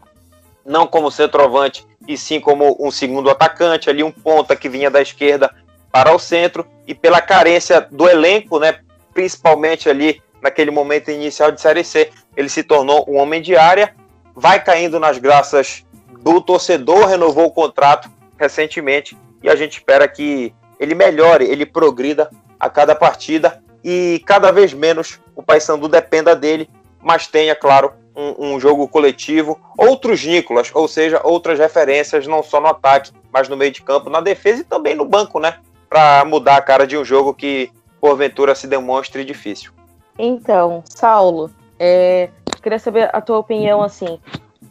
não 0.65 0.85
como 0.85 1.09
centroavante, 1.09 1.85
e 2.09 2.17
sim 2.17 2.39
como 2.39 2.75
um 2.79 2.89
segundo 2.89 3.29
atacante, 3.29 3.87
ali 3.87 4.03
um 4.03 4.11
ponta 4.11 4.55
que 4.55 4.67
vinha 4.67 4.89
da 4.89 4.99
esquerda 4.99 5.53
para 5.91 6.11
o 6.11 6.17
centro, 6.17 6.67
e 6.87 6.95
pela 6.95 7.21
carência 7.21 7.79
do 7.79 8.09
elenco, 8.09 8.59
né, 8.59 8.79
principalmente 9.13 9.87
ali 9.87 10.19
naquele 10.41 10.71
momento 10.71 11.11
inicial 11.11 11.51
de 11.51 11.61
Série 11.61 11.83
C, 11.83 12.09
ele 12.35 12.49
se 12.49 12.63
tornou 12.63 13.05
um 13.07 13.17
homem 13.17 13.43
de 13.43 13.55
área, 13.55 13.93
vai 14.35 14.63
caindo 14.63 14.99
nas 14.99 15.19
graças 15.19 15.85
do 16.21 16.41
torcedor, 16.41 17.05
renovou 17.05 17.45
o 17.45 17.51
contrato 17.51 18.09
recentemente. 18.39 19.15
E 19.43 19.49
a 19.49 19.55
gente 19.55 19.73
espera 19.73 20.07
que 20.07 20.51
ele 20.79 20.95
melhore, 20.95 21.45
ele 21.45 21.65
progrida 21.65 22.31
a 22.59 22.69
cada 22.69 22.95
partida. 22.95 23.61
E 23.83 24.21
cada 24.25 24.51
vez 24.51 24.73
menos 24.73 25.19
o 25.35 25.43
Paysandu 25.43 25.87
dependa 25.87 26.35
dele, 26.35 26.69
mas 27.01 27.27
tenha, 27.27 27.55
claro, 27.55 27.93
um, 28.19 28.53
um, 28.53 28.59
jogo 28.59 28.87
coletivo, 28.87 29.57
outros 29.77 30.25
Nicolas, 30.25 30.71
ou 30.73 30.87
seja, 30.87 31.21
outras 31.23 31.57
referências, 31.57 32.27
não 32.27 32.43
só 32.43 32.59
no 32.59 32.67
ataque, 32.67 33.11
mas 33.31 33.47
no 33.47 33.55
meio 33.55 33.71
de 33.71 33.81
campo, 33.81 34.09
na 34.09 34.19
defesa 34.19 34.61
e 34.61 34.65
também 34.65 34.93
no 34.93 35.05
banco, 35.05 35.39
né? 35.39 35.55
Para 35.87 36.25
mudar 36.25 36.57
a 36.57 36.61
cara 36.61 36.85
de 36.85 36.97
um 36.97 37.05
jogo 37.05 37.33
que, 37.33 37.71
porventura, 38.01 38.53
se 38.53 38.67
demonstre 38.67 39.23
difícil. 39.23 39.71
Então, 40.17 40.83
Saulo, 40.85 41.49
é, 41.79 42.29
queria 42.61 42.77
saber 42.77 43.09
a 43.13 43.21
tua 43.21 43.37
opinião, 43.37 43.81
assim, 43.81 44.19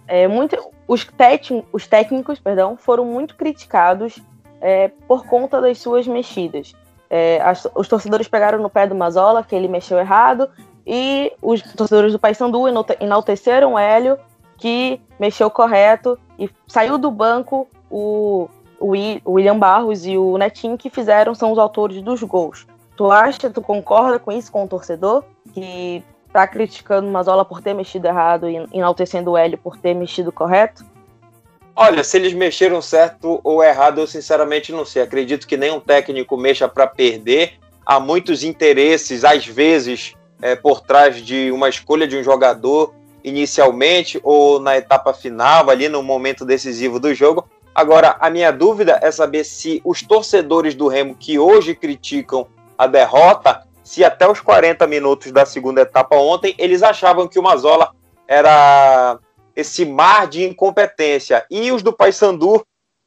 é, 0.06 0.28
muito, 0.28 0.56
os, 0.86 1.06
os 1.72 1.86
técnicos 1.86 2.38
perdão, 2.38 2.76
foram 2.76 3.04
muito 3.06 3.34
criticados 3.34 4.18
é, 4.60 4.90
por 5.06 5.26
conta 5.26 5.60
das 5.60 5.78
suas 5.78 6.06
mexidas. 6.06 6.74
É, 7.10 7.40
as, 7.40 7.66
os 7.74 7.88
torcedores 7.88 8.28
pegaram 8.28 8.58
no 8.58 8.68
pé 8.68 8.86
do 8.86 8.94
Mazola, 8.94 9.42
que 9.42 9.54
ele 9.54 9.68
mexeu 9.68 9.98
errado, 9.98 10.50
e 10.90 11.30
os 11.42 11.60
torcedores 11.60 12.12
do 12.14 12.18
Paysandu 12.18 12.64
enalteceram 12.98 13.74
o 13.74 13.78
Hélio, 13.78 14.18
que 14.56 14.98
mexeu 15.20 15.50
correto, 15.50 16.18
e 16.38 16.48
saiu 16.66 16.96
do 16.96 17.10
banco 17.10 17.68
o, 17.90 18.48
o, 18.80 18.92
William 19.26 19.58
Barros 19.58 20.06
e 20.06 20.16
o 20.16 20.38
Netinho, 20.38 20.78
que 20.78 20.88
fizeram, 20.88 21.34
são 21.34 21.52
os 21.52 21.58
autores 21.58 22.00
dos 22.00 22.22
gols. 22.22 22.66
Tu 22.96 23.12
acha, 23.12 23.50
tu 23.50 23.60
concorda 23.60 24.18
com 24.18 24.32
isso 24.32 24.50
com 24.50 24.64
o 24.64 24.68
torcedor? 24.68 25.24
Que 25.52 26.02
tá 26.32 26.46
criticando 26.46 27.06
o 27.06 27.12
Mazola 27.12 27.44
por 27.44 27.60
ter 27.60 27.74
mexido 27.74 28.06
errado 28.06 28.48
e 28.48 28.56
enaltecendo 28.72 29.32
o 29.32 29.36
Hélio 29.36 29.58
por 29.58 29.76
ter 29.76 29.92
mexido 29.92 30.32
correto? 30.32 30.86
Olha, 31.76 32.02
se 32.02 32.16
eles 32.16 32.32
mexeram 32.32 32.80
certo 32.80 33.40
ou 33.44 33.62
errado, 33.62 34.00
eu 34.00 34.06
sinceramente 34.06 34.72
não 34.72 34.86
sei. 34.86 35.02
Acredito 35.02 35.46
que 35.46 35.56
nenhum 35.56 35.80
técnico 35.80 36.36
mexa 36.36 36.66
para 36.66 36.86
perder. 36.86 37.52
Há 37.84 38.00
muitos 38.00 38.42
interesses, 38.42 39.24
às 39.24 39.46
vezes, 39.46 40.14
é, 40.40 40.54
por 40.56 40.80
trás 40.80 41.16
de 41.16 41.50
uma 41.50 41.68
escolha 41.68 42.06
de 42.06 42.16
um 42.16 42.22
jogador 42.22 42.94
inicialmente 43.22 44.20
ou 44.22 44.60
na 44.60 44.76
etapa 44.76 45.12
final, 45.12 45.68
ali 45.68 45.88
no 45.88 46.02
momento 46.02 46.44
decisivo 46.44 46.98
do 46.98 47.14
jogo. 47.14 47.48
Agora, 47.74 48.16
a 48.20 48.30
minha 48.30 48.50
dúvida 48.50 48.98
é 49.02 49.10
saber 49.10 49.44
se 49.44 49.80
os 49.84 50.02
torcedores 50.02 50.74
do 50.74 50.88
Remo 50.88 51.14
que 51.14 51.38
hoje 51.38 51.74
criticam 51.74 52.46
a 52.76 52.86
derrota 52.86 53.66
se 53.88 54.04
até 54.04 54.30
os 54.30 54.40
40 54.40 54.86
minutos 54.86 55.32
da 55.32 55.46
segunda 55.46 55.80
etapa 55.80 56.14
ontem 56.14 56.54
eles 56.58 56.82
achavam 56.82 57.26
que 57.26 57.38
o 57.38 57.42
Mazola 57.42 57.90
era 58.26 59.18
esse 59.56 59.86
mar 59.86 60.26
de 60.26 60.44
incompetência. 60.44 61.44
E 61.50 61.72
os 61.72 61.82
do 61.82 61.92
Paysandu, 61.92 62.64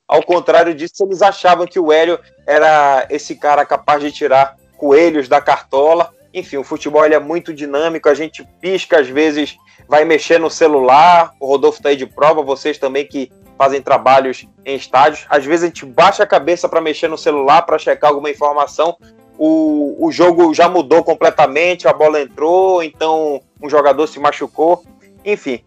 ao 0.07 0.23
contrário 0.23 0.73
disso, 0.73 1.03
eles 1.03 1.21
achavam 1.21 1.67
que 1.67 1.79
o 1.79 1.91
Hélio 1.91 2.19
era 2.47 3.05
esse 3.11 3.35
cara 3.35 3.63
capaz 3.63 4.01
de 4.01 4.11
tirar 4.11 4.57
coelhos 4.75 5.29
da 5.29 5.39
cartola. 5.39 6.11
Enfim, 6.33 6.57
o 6.57 6.63
futebol 6.63 7.03
é 7.03 7.19
muito 7.19 7.53
dinâmico, 7.53 8.07
a 8.07 8.13
gente 8.13 8.47
pisca 8.59 8.99
às 8.99 9.07
vezes, 9.07 9.57
vai 9.87 10.05
mexer 10.05 10.39
no 10.39 10.49
celular. 10.49 11.33
O 11.39 11.47
Rodolfo 11.47 11.79
está 11.79 11.89
aí 11.89 11.95
de 11.95 12.05
prova, 12.05 12.41
vocês 12.41 12.77
também 12.77 13.05
que 13.05 13.31
fazem 13.57 13.81
trabalhos 13.81 14.47
em 14.65 14.75
estádios. 14.75 15.25
Às 15.29 15.45
vezes 15.45 15.63
a 15.63 15.67
gente 15.67 15.85
baixa 15.85 16.23
a 16.23 16.27
cabeça 16.27 16.67
para 16.69 16.81
mexer 16.81 17.07
no 17.07 17.17
celular, 17.17 17.61
para 17.63 17.77
checar 17.77 18.09
alguma 18.09 18.29
informação 18.29 18.97
o, 19.43 20.05
o 20.05 20.11
jogo 20.11 20.53
já 20.53 20.69
mudou 20.69 21.03
completamente, 21.03 21.87
a 21.87 21.93
bola 21.93 22.21
entrou, 22.21 22.83
então 22.83 23.41
um 23.59 23.67
jogador 23.67 24.05
se 24.05 24.19
machucou. 24.19 24.83
Enfim, 25.25 25.63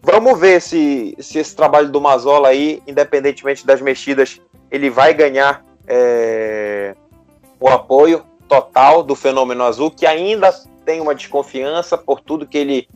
vamos 0.00 0.38
ver 0.38 0.62
se, 0.62 1.12
se 1.18 1.40
esse 1.40 1.56
trabalho 1.56 1.90
do 1.90 2.00
Mazola 2.00 2.50
aí, 2.50 2.80
independentemente 2.86 3.66
das 3.66 3.82
mexidas, 3.82 4.40
ele 4.70 4.88
vai 4.88 5.12
ganhar 5.12 5.64
é, 5.88 6.94
o 7.58 7.68
apoio 7.68 8.24
total 8.48 9.02
do 9.02 9.14
Fenômeno 9.14 9.64
Azul, 9.64 9.90
que 9.90 10.06
ainda 10.06 10.52
tem 10.84 11.00
uma 11.00 11.14
desconfiança 11.14 11.98
por 11.98 12.20
tudo 12.20 12.46
que 12.46 12.58
ele 12.58 12.88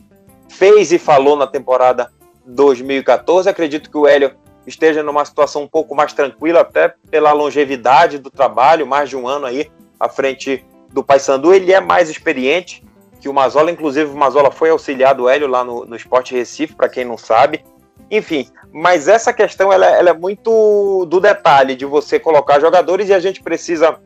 fez 0.49 0.91
e 0.91 0.99
falou 0.99 1.35
na 1.35 1.47
temporada 1.47 2.11
2014. 2.45 3.49
Acredito 3.49 3.89
que 3.89 3.97
o 3.97 4.07
Hélio 4.07 4.35
esteja 4.65 5.03
numa 5.03 5.25
situação 5.25 5.63
um 5.63 5.67
pouco 5.67 5.95
mais 5.95 6.13
tranquila, 6.13 6.61
até 6.61 6.93
pela 7.09 7.31
longevidade 7.31 8.17
do 8.17 8.29
trabalho, 8.29 8.87
mais 8.87 9.09
de 9.09 9.17
um 9.17 9.27
ano 9.27 9.45
aí 9.45 9.71
à 9.99 10.07
frente 10.07 10.65
do 10.89 11.03
Paysandu. 11.03 11.53
Ele 11.53 11.71
é 11.71 11.79
mais 11.79 12.09
experiente 12.09 12.83
que 13.19 13.29
o 13.29 13.33
Mazola, 13.33 13.71
inclusive 13.71 14.09
o 14.09 14.17
Mazola 14.17 14.51
foi 14.51 14.69
auxiliar 14.69 15.13
do 15.13 15.29
Hélio 15.29 15.47
lá 15.47 15.63
no, 15.63 15.85
no 15.85 15.95
Esporte 15.95 16.33
Recife, 16.33 16.75
para 16.75 16.89
quem 16.89 17.05
não 17.05 17.17
sabe. 17.17 17.63
Enfim, 18.09 18.47
mas 18.73 19.07
essa 19.07 19.31
questão 19.31 19.71
ela, 19.71 19.85
ela 19.85 20.09
é 20.09 20.13
muito 20.13 21.05
do 21.05 21.19
detalhe 21.19 21.75
de 21.75 21.85
você 21.85 22.19
colocar 22.19 22.59
jogadores 22.59 23.09
e 23.09 23.13
a 23.13 23.19
gente 23.19 23.41
precisa 23.41 23.99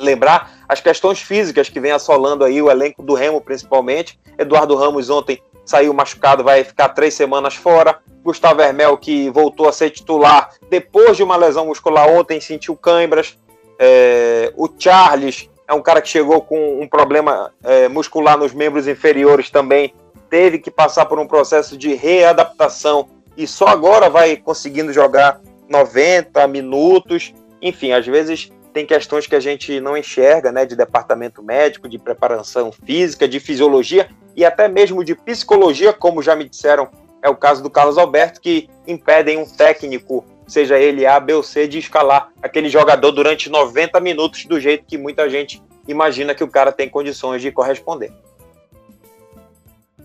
lembrar 0.00 0.52
as 0.68 0.80
questões 0.80 1.20
físicas 1.20 1.68
que 1.68 1.80
vem 1.80 1.92
assolando 1.92 2.44
aí 2.44 2.60
o 2.60 2.70
elenco 2.70 3.02
do 3.02 3.14
Remo, 3.14 3.40
principalmente. 3.40 4.18
Eduardo 4.38 4.74
Ramos 4.74 5.10
ontem 5.10 5.42
saiu 5.64 5.92
machucado, 5.94 6.42
vai 6.42 6.64
ficar 6.64 6.90
três 6.90 7.14
semanas 7.14 7.54
fora. 7.54 7.98
Gustavo 8.22 8.60
Hermel, 8.60 8.98
que 8.98 9.30
voltou 9.30 9.68
a 9.68 9.72
ser 9.72 9.90
titular 9.90 10.50
depois 10.68 11.16
de 11.16 11.22
uma 11.22 11.36
lesão 11.36 11.66
muscular 11.66 12.08
ontem, 12.08 12.40
sentiu 12.40 12.76
câimbras. 12.76 13.38
É, 13.78 14.52
o 14.56 14.68
Charles 14.78 15.48
é 15.66 15.72
um 15.72 15.80
cara 15.80 16.02
que 16.02 16.08
chegou 16.08 16.42
com 16.42 16.82
um 16.82 16.88
problema 16.88 17.52
é, 17.62 17.88
muscular 17.88 18.36
nos 18.36 18.52
membros 18.52 18.88
inferiores 18.88 19.48
também, 19.48 19.94
teve 20.28 20.58
que 20.58 20.70
passar 20.70 21.06
por 21.06 21.18
um 21.18 21.26
processo 21.26 21.76
de 21.76 21.94
readaptação 21.94 23.08
e 23.36 23.46
só 23.46 23.66
agora 23.68 24.10
vai 24.10 24.36
conseguindo 24.36 24.92
jogar 24.92 25.40
90 25.68 26.46
minutos. 26.46 27.32
Enfim, 27.62 27.92
às 27.92 28.06
vezes 28.06 28.50
tem 28.72 28.86
questões 28.86 29.26
que 29.26 29.34
a 29.34 29.40
gente 29.40 29.80
não 29.80 29.96
enxerga, 29.96 30.52
né, 30.52 30.64
de 30.64 30.76
departamento 30.76 31.42
médico, 31.42 31.88
de 31.88 31.98
preparação 31.98 32.70
física, 32.70 33.26
de 33.26 33.40
fisiologia 33.40 34.08
e 34.36 34.44
até 34.44 34.68
mesmo 34.68 35.04
de 35.04 35.14
psicologia, 35.14 35.92
como 35.92 36.22
já 36.22 36.36
me 36.36 36.48
disseram, 36.48 36.88
é 37.22 37.28
o 37.28 37.36
caso 37.36 37.62
do 37.62 37.68
Carlos 37.70 37.98
Alberto, 37.98 38.40
que 38.40 38.68
impedem 38.86 39.38
um 39.38 39.44
técnico, 39.44 40.24
seja 40.46 40.78
ele 40.78 41.04
A, 41.04 41.18
B 41.20 41.34
ou 41.34 41.42
C, 41.42 41.66
de 41.66 41.78
escalar 41.78 42.30
aquele 42.42 42.68
jogador 42.68 43.10
durante 43.10 43.50
90 43.50 44.00
minutos 44.00 44.46
do 44.46 44.58
jeito 44.58 44.86
que 44.86 44.96
muita 44.96 45.28
gente 45.28 45.62
imagina 45.86 46.34
que 46.34 46.44
o 46.44 46.48
cara 46.48 46.72
tem 46.72 46.88
condições 46.88 47.42
de 47.42 47.50
corresponder. 47.50 48.12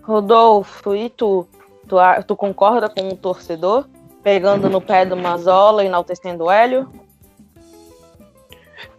Rodolfo, 0.02 0.94
e 0.94 1.08
tu? 1.08 1.46
Tu, 1.88 1.96
tu 2.26 2.36
concorda 2.36 2.88
com 2.88 3.08
o 3.08 3.16
torcedor? 3.16 3.86
Pegando 4.22 4.68
no 4.68 4.80
pé 4.80 5.04
do 5.04 5.16
Mazola 5.16 5.84
e 5.84 5.86
enaltecendo 5.86 6.44
o 6.44 6.50
Hélio? 6.50 6.90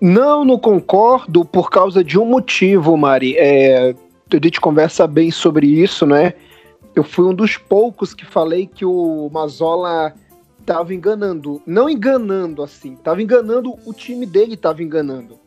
Não, 0.02 0.44
não 0.44 0.58
concordo 0.58 1.46
por 1.46 1.70
causa 1.70 2.04
de 2.04 2.20
um 2.20 2.26
motivo, 2.26 2.96
Mari. 2.98 3.36
É, 3.38 3.92
a 3.92 4.36
gente 4.44 4.60
conversa 4.60 5.08
bem 5.08 5.32
sobre 5.32 5.68
isso, 5.68 6.06
né? 6.06 6.34
Eu 6.96 7.04
fui 7.04 7.26
um 7.26 7.34
dos 7.34 7.58
poucos 7.58 8.14
que 8.14 8.26
falei 8.26 8.66
que 8.66 8.84
o 8.84 9.30
Mazola 9.32 10.14
estava 10.60 10.94
enganando. 10.94 11.62
Não 11.66 11.90
enganando 11.90 12.62
assim, 12.64 12.94
estava 12.94 13.22
enganando, 13.22 13.76
o 13.86 13.94
time 13.94 14.26
dele 14.26 14.56
estava 14.56 14.84
enganando. 14.84 15.40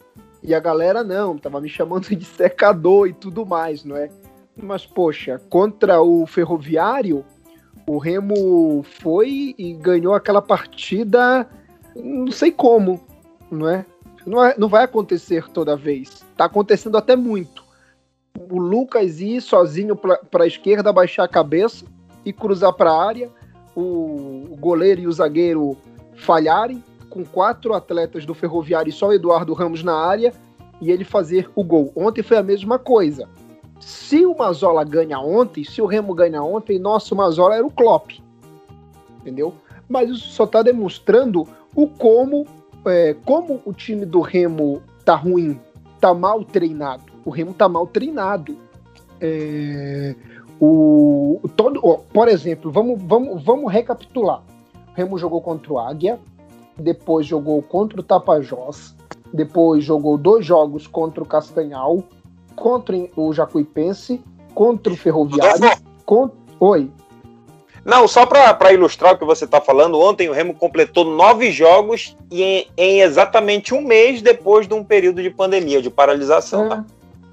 E 0.42 0.54
a 0.54 0.60
galera 0.60 1.04
não, 1.04 1.36
tava 1.36 1.60
me 1.60 1.68
chamando 1.68 2.08
de 2.16 2.24
secador 2.24 3.08
e 3.08 3.12
tudo 3.12 3.44
mais, 3.44 3.84
não 3.84 3.96
é? 3.96 4.08
Mas, 4.56 4.86
poxa, 4.86 5.40
contra 5.50 6.00
o 6.00 6.26
Ferroviário, 6.26 7.24
o 7.86 7.98
Remo 7.98 8.82
foi 8.82 9.54
e 9.58 9.72
ganhou 9.74 10.14
aquela 10.14 10.40
partida, 10.40 11.48
não 11.94 12.30
sei 12.30 12.50
como, 12.50 13.00
não 13.50 13.68
é? 13.68 13.84
Não, 14.26 14.44
é, 14.44 14.54
não 14.58 14.68
vai 14.68 14.84
acontecer 14.84 15.48
toda 15.48 15.76
vez. 15.76 16.24
Tá 16.36 16.44
acontecendo 16.44 16.96
até 16.96 17.16
muito. 17.16 17.64
O 18.50 18.58
Lucas 18.58 19.20
ir 19.20 19.40
sozinho 19.40 19.96
para 19.96 20.44
a 20.44 20.46
esquerda, 20.46 20.92
baixar 20.92 21.24
a 21.24 21.28
cabeça 21.28 21.84
e 22.24 22.32
cruzar 22.32 22.72
para 22.72 22.90
a 22.90 23.04
área. 23.04 23.30
O, 23.74 24.48
o 24.50 24.56
goleiro 24.58 25.02
e 25.02 25.06
o 25.06 25.12
zagueiro 25.12 25.76
falharem, 26.16 26.82
com 27.08 27.24
quatro 27.24 27.72
atletas 27.74 28.26
do 28.26 28.34
Ferroviário 28.34 28.90
e 28.90 28.92
só 28.92 29.08
o 29.08 29.12
Eduardo 29.12 29.52
Ramos 29.52 29.82
na 29.82 29.94
área 29.94 30.32
e 30.80 30.90
ele 30.90 31.04
fazer 31.04 31.50
o 31.54 31.62
gol. 31.62 31.92
Ontem 31.94 32.22
foi 32.22 32.36
a 32.36 32.42
mesma 32.42 32.78
coisa. 32.78 33.28
Se 33.80 34.26
o 34.26 34.36
Mazola 34.36 34.84
ganha 34.84 35.18
ontem, 35.18 35.64
se 35.64 35.80
o 35.80 35.86
Remo 35.86 36.14
ganha 36.14 36.42
ontem, 36.42 36.78
nosso 36.78 37.16
Mazola 37.16 37.56
era 37.56 37.66
o 37.66 37.70
Klopp. 37.70 38.12
Entendeu? 39.20 39.54
Mas 39.88 40.10
isso 40.10 40.28
só 40.30 40.44
está 40.44 40.62
demonstrando 40.62 41.46
o 41.74 41.86
como 41.86 42.46
é, 42.86 43.14
como 43.24 43.60
o 43.64 43.72
time 43.72 44.04
do 44.04 44.20
Remo 44.20 44.82
tá 45.04 45.14
ruim, 45.14 45.58
tá 46.00 46.14
mal 46.14 46.44
treinado. 46.44 47.12
O 47.24 47.30
Remo 47.30 47.52
tá 47.52 47.68
mal 47.68 47.86
treinado. 47.86 48.56
É, 49.20 50.14
o, 50.60 51.40
todo, 51.56 51.80
ó, 51.82 51.98
por 52.12 52.28
exemplo, 52.28 52.70
vamos, 52.70 53.00
vamos, 53.02 53.42
vamos 53.42 53.72
recapitular. 53.72 54.42
O 54.92 54.94
Remo 54.94 55.18
jogou 55.18 55.40
contra 55.40 55.72
o 55.72 55.78
Águia, 55.78 56.18
depois 56.76 57.26
jogou 57.26 57.62
contra 57.62 58.00
o 58.00 58.02
Tapajós, 58.02 58.94
depois 59.32 59.84
jogou 59.84 60.18
dois 60.18 60.44
jogos 60.44 60.86
contra 60.86 61.22
o 61.22 61.26
Castanhal, 61.26 62.02
contra 62.56 62.96
o 63.16 63.32
Jacuipense, 63.32 64.22
contra 64.54 64.92
o 64.92 64.96
Ferroviário. 64.96 65.70
Contra... 66.04 66.36
Oi. 66.58 66.90
Não, 67.84 68.06
só 68.06 68.26
para 68.26 68.72
ilustrar 68.72 69.14
o 69.14 69.18
que 69.18 69.24
você 69.24 69.44
está 69.44 69.60
falando, 69.60 69.98
ontem 69.98 70.28
o 70.28 70.32
Remo 70.32 70.54
completou 70.54 71.04
nove 71.04 71.50
jogos 71.50 72.16
em, 72.30 72.66
em, 72.76 73.00
exatamente 73.00 73.74
um 73.74 73.80
mês 73.80 74.20
depois 74.20 74.68
de 74.68 74.74
um 74.74 74.84
período 74.84 75.22
de 75.22 75.30
pandemia, 75.30 75.80
de 75.80 75.90
paralisação. 75.90 76.66
É. 76.66 76.68
Tá? 76.68 76.84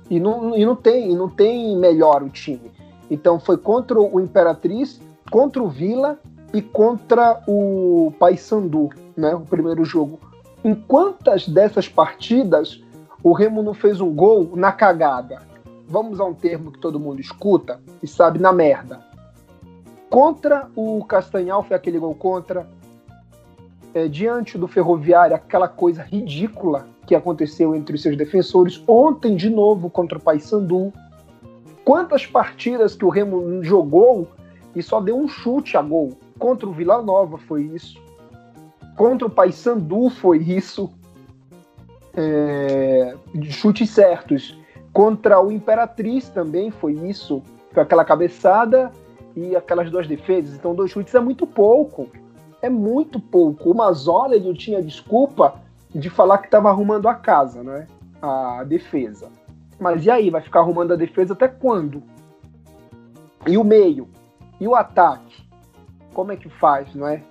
E, 0.10 0.20
não, 0.20 0.56
e 0.56 0.66
não 0.66 0.76
tem, 0.76 1.14
não 1.16 1.30
tem 1.30 1.76
melhor 1.78 2.24
o 2.24 2.30
time. 2.30 2.72
Então 3.12 3.40
foi 3.40 3.58
contra 3.58 4.00
o 4.00 4.20
Imperatriz, 4.20 5.02
contra 5.30 5.62
o 5.62 5.68
Vila 5.68 6.18
e 6.54 6.62
contra 6.62 7.42
o 7.48 8.14
Paysandu, 8.18 8.90
né? 9.16 9.36
O 9.36 9.42
primeiro 9.42 9.84
jogo. 9.84 10.20
Em 10.64 10.74
quantas 10.74 11.48
dessas 11.48 11.88
partidas 11.88 12.82
o 13.24 13.34
Remo 13.34 13.62
não 13.62 13.74
fez 13.74 14.00
um 14.00 14.14
gol 14.14 14.52
na 14.56 14.72
cagada? 14.72 15.42
Vamos 15.88 16.20
a 16.20 16.26
um 16.26 16.34
termo 16.34 16.72
que 16.72 16.80
todo 16.80 17.00
mundo 17.00 17.22
escuta 17.22 17.80
e 18.02 18.08
sabe 18.08 18.40
na 18.40 18.52
merda. 18.52 19.07
Contra 20.10 20.70
o 20.76 21.04
Castanhal 21.04 21.64
foi 21.64 21.76
aquele 21.76 22.00
gol 22.00 22.16
contra. 22.16 22.68
É, 23.94 24.08
diante 24.08 24.58
do 24.58 24.68
Ferroviário, 24.68 25.36
aquela 25.36 25.68
coisa 25.68 26.04
ridícula 26.04 26.88
que 27.06 27.16
aconteceu 27.16 27.74
entre 27.76 27.96
os 27.96 28.02
seus 28.02 28.16
defensores. 28.16 28.82
Ontem, 28.88 29.36
de 29.36 29.50
novo, 29.50 29.90
contra 29.90 30.18
o 30.18 30.22
Paysandu. 30.22 30.94
Quantas 31.84 32.26
partidas 32.26 32.96
que 32.96 33.06
o 33.06 33.10
Remo 33.10 33.64
jogou 33.64 34.28
e 34.76 34.84
só 34.84 35.00
deu 35.00 35.18
um 35.18 35.28
chute 35.28 35.78
a 35.78 35.82
gol? 35.82 36.12
Contra 36.38 36.68
o 36.68 36.74
Vila 36.74 37.02
Nova 37.02 37.38
foi 37.38 37.64
isso. 37.64 38.00
Contra 38.96 39.28
o 39.28 39.32
Paysandu 39.32 40.10
foi 40.10 40.40
isso. 40.40 40.92
É, 42.14 43.16
chutes 43.44 43.90
certos. 43.90 44.60
Contra 44.92 45.42
o 45.42 45.52
Imperatriz 45.52 46.30
também 46.30 46.72
foi 46.72 46.94
isso. 46.94 47.42
Foi 47.72 47.84
aquela 47.84 48.04
cabeçada 48.04 48.92
e 49.38 49.56
aquelas 49.56 49.92
duas 49.92 50.08
defesas. 50.08 50.56
Então, 50.56 50.74
dois 50.74 50.90
chutes 50.90 51.14
é 51.14 51.20
muito 51.20 51.46
pouco. 51.46 52.10
É 52.60 52.70
muito 52.70 53.20
pouco. 53.20 53.70
O 53.70 53.76
Mazola 53.76 54.36
ele 54.36 54.52
tinha 54.56 54.82
desculpa 54.82 55.62
de 55.94 56.10
falar 56.10 56.40
que 56.40 56.48
estava 56.48 56.70
arrumando 56.70 57.08
a 57.08 57.14
casa, 57.14 57.62
né? 57.62 57.86
A 58.20 58.64
defesa. 58.64 59.30
Mas 59.80 60.04
e 60.06 60.10
aí? 60.10 60.32
Vai 60.32 60.42
ficar 60.42 60.62
arrumando 60.62 60.94
a 60.94 60.96
defesa 60.96 61.34
até 61.34 61.48
quando? 61.48 62.02
E 63.46 63.60
o 63.60 63.64
meio? 63.64 64.10
E 64.60 64.68
o 64.68 64.74
ataque? 64.74 65.48
Como 66.16 66.32
é 66.32 66.36
que 66.36 66.50
faz, 66.50 66.96
não 66.96 67.08
é? 67.08 67.22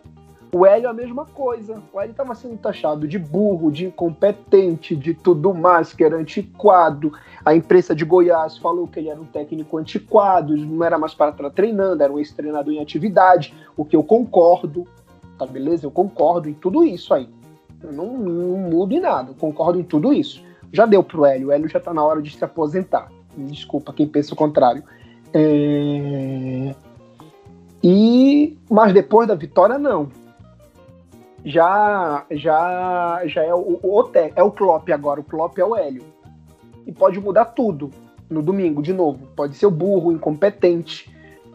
O 0.53 0.65
Hélio 0.65 0.87
é 0.87 0.91
a 0.91 0.95
mesma 0.95 1.25
coisa. 1.27 1.83
O 1.93 2.01
Hélio 2.01 2.13
estava 2.13 2.35
sendo 2.35 2.57
taxado 2.57 3.07
de 3.07 3.19
burro, 3.19 3.71
de 3.71 3.87
incompetente, 3.87 4.95
de 4.95 5.13
tudo 5.13 5.53
mais, 5.53 5.93
que 5.93 6.05
era 6.05 6.17
antiquado. 6.17 7.13
A 7.45 7.55
imprensa 7.55 7.95
de 7.95 8.05
Goiás 8.05 8.57
falou 8.59 8.87
que 8.87 9.01
ele 9.01 9.09
era 9.09 9.21
um 9.21 9.25
técnico 9.25 9.77
antiquado, 9.77 10.57
não 10.57 10.85
era 10.85 10.99
mais 10.99 11.15
para 11.15 11.31
estar 11.31 11.51
treinando, 11.51 12.03
era 12.03 12.13
um 12.13 12.19
ex-treinador 12.19 12.73
em 12.73 12.81
atividade, 12.81 13.55
o 13.77 13.85
que 13.85 13.97
eu 13.97 14.03
concordo, 14.03 14.87
tá 15.39 15.47
beleza? 15.47 15.87
Eu 15.87 15.91
concordo 15.91 16.49
em 16.49 16.55
tudo 16.55 16.85
isso 16.85 17.13
aí. 17.13 17.29
Eu 17.83 17.93
não, 17.93 18.17
não 18.17 18.59
mudo 18.71 18.95
em 18.95 19.01
nada, 19.01 19.31
eu 19.31 19.35
concordo 19.35 19.79
em 19.79 19.85
tudo 19.85 20.13
isso. 20.13 20.43
Já 20.73 20.87
deu 20.87 21.03
pro 21.03 21.25
Hélio, 21.25 21.49
o 21.49 21.53
Hélio 21.53 21.69
já 21.69 21.79
está 21.79 21.93
na 21.93 22.05
hora 22.05 22.23
de 22.23 22.35
se 22.35 22.45
aposentar. 22.45 23.11
Desculpa 23.37 23.93
quem 23.93 24.09
pensa 24.09 24.33
o 24.33 24.37
contrário. 24.37 24.83
É... 25.35 26.75
E 27.83 28.57
mas 28.71 28.93
depois 28.93 29.29
da 29.29 29.35
vitória 29.35 29.79
não 29.79 30.09
já 31.47 32.27
já 32.29 33.23
já 33.25 33.45
é 33.45 33.55
o, 33.55 33.79
o, 33.81 34.11
é 34.35 34.43
o 34.43 34.51
Klopp 34.51 34.91
agora, 34.91 35.21
o 35.21 35.25
Klopp 35.25 35.57
é 35.57 35.65
o 35.65 35.77
Hélio. 35.77 36.03
E 36.85 36.93
pode 36.93 37.21
mudar 37.21 37.47
tudo 37.47 37.91
no 38.29 38.43
domingo 38.43 38.83
de 38.83 38.93
novo. 38.93 39.29
Pode 39.37 39.57
ser 39.57 39.67
o 39.67 39.71
burro, 39.71 40.11
incompetente 40.11 41.09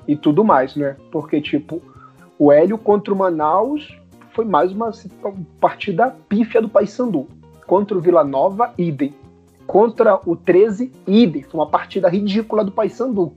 e 0.07 0.15
tudo 0.15 0.45
mais, 0.45 0.77
né? 0.77 0.95
Porque 1.11 1.41
tipo, 1.41 1.81
o 2.39 2.53
Hélio 2.53 2.77
contra 2.77 3.13
o 3.13 3.17
Manaus 3.17 3.99
foi 4.31 4.45
mais 4.45 4.71
uma 4.71 4.91
partida 5.59 6.15
pífia 6.29 6.61
do 6.61 6.69
Paysandu. 6.69 7.27
Contra 7.67 7.97
o 7.97 8.01
Vila 8.01 8.23
Nova, 8.23 8.73
idem. 8.77 9.13
Contra 9.67 10.19
o 10.25 10.37
13, 10.37 10.89
idem. 11.05 11.43
Foi 11.43 11.59
uma 11.59 11.67
partida 11.67 12.07
ridícula 12.07 12.63
do 12.63 12.71
Paysandu. 12.71 13.33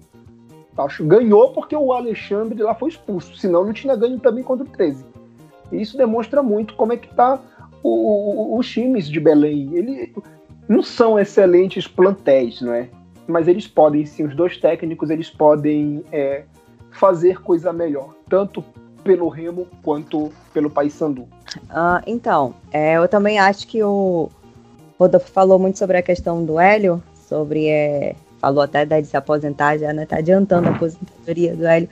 Acho 0.79 1.05
ganhou 1.05 1.51
porque 1.51 1.75
o 1.75 1.93
Alexandre 1.93 2.62
lá 2.62 2.75
foi 2.77 2.90
expulso, 2.90 3.37
senão 3.37 3.64
não 3.64 3.73
tinha 3.73 3.97
ganho 3.97 4.21
também 4.21 4.43
contra 4.45 4.64
o 4.64 4.69
13. 4.69 5.05
E 5.70 5.81
isso 5.81 5.96
demonstra 5.96 6.42
muito 6.42 6.74
como 6.74 6.92
é 6.92 6.96
que 6.96 7.12
tá 7.14 7.40
o, 7.83 8.59
os 8.59 8.68
times 8.68 9.09
de 9.09 9.20
Belém. 9.20 9.70
Eles 9.74 10.11
não 10.68 10.83
são 10.83 11.18
excelentes 11.18 11.87
plantéis, 11.87 12.61
não 12.61 12.72
é? 12.72 12.88
Mas 13.27 13.48
eles 13.48 13.66
podem, 13.66 14.05
sim, 14.05 14.24
os 14.24 14.35
dois 14.35 14.57
técnicos, 14.57 15.11
eles 15.11 15.31
podem 15.31 16.05
é, 16.12 16.44
fazer 16.90 17.40
coisa 17.40 17.72
melhor, 17.72 18.14
tanto 18.29 18.64
pelo 19.03 19.29
Remo 19.29 19.66
quanto 19.83 20.33
pelo 20.53 20.70
Paysandu. 20.70 21.22
Uh, 21.22 22.03
então, 22.07 22.55
é, 22.72 22.96
eu 22.96 23.07
também 23.07 23.38
acho 23.38 23.66
que 23.66 23.83
o 23.83 24.31
Rodolfo 24.98 25.31
falou 25.31 25.59
muito 25.59 25.79
sobre 25.79 25.98
a 25.98 26.03
questão 26.03 26.44
do 26.44 26.59
Hélio, 26.59 27.03
sobre 27.14 27.68
é, 27.68 28.16
falou 28.40 28.62
até 28.62 28.85
de 28.85 29.07
se 29.07 29.16
aposentar, 29.16 29.79
já 29.79 29.92
né, 29.92 30.07
tá 30.07 30.16
adiantando 30.16 30.68
a 30.68 30.72
aposentadoria 30.72 31.55
do 31.55 31.66
Hélio. 31.66 31.88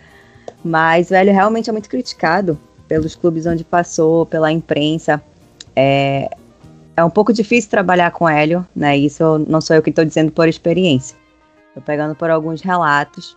Mas 0.64 1.11
o 1.11 1.14
Hélio 1.14 1.32
realmente 1.32 1.68
é 1.68 1.72
muito 1.72 1.88
criticado 1.88 2.58
pelos 2.92 3.16
clubes 3.16 3.46
onde 3.46 3.64
passou, 3.64 4.26
pela 4.26 4.52
imprensa. 4.52 5.22
É, 5.74 6.28
é 6.94 7.02
um 7.02 7.09
pouco 7.09 7.33
difícil 7.33 7.70
trabalhar 7.70 8.11
com 8.11 8.28
Hélio, 8.28 8.66
né? 8.76 8.94
Isso 8.98 9.38
não 9.48 9.62
sou 9.62 9.74
eu 9.74 9.83
que 9.83 9.88
estou 9.88 10.05
dizendo 10.05 10.31
por 10.31 10.46
experiência. 10.46 11.16
Estou 11.68 11.83
pegando 11.83 12.14
por 12.14 12.28
alguns 12.28 12.61
relatos. 12.61 13.35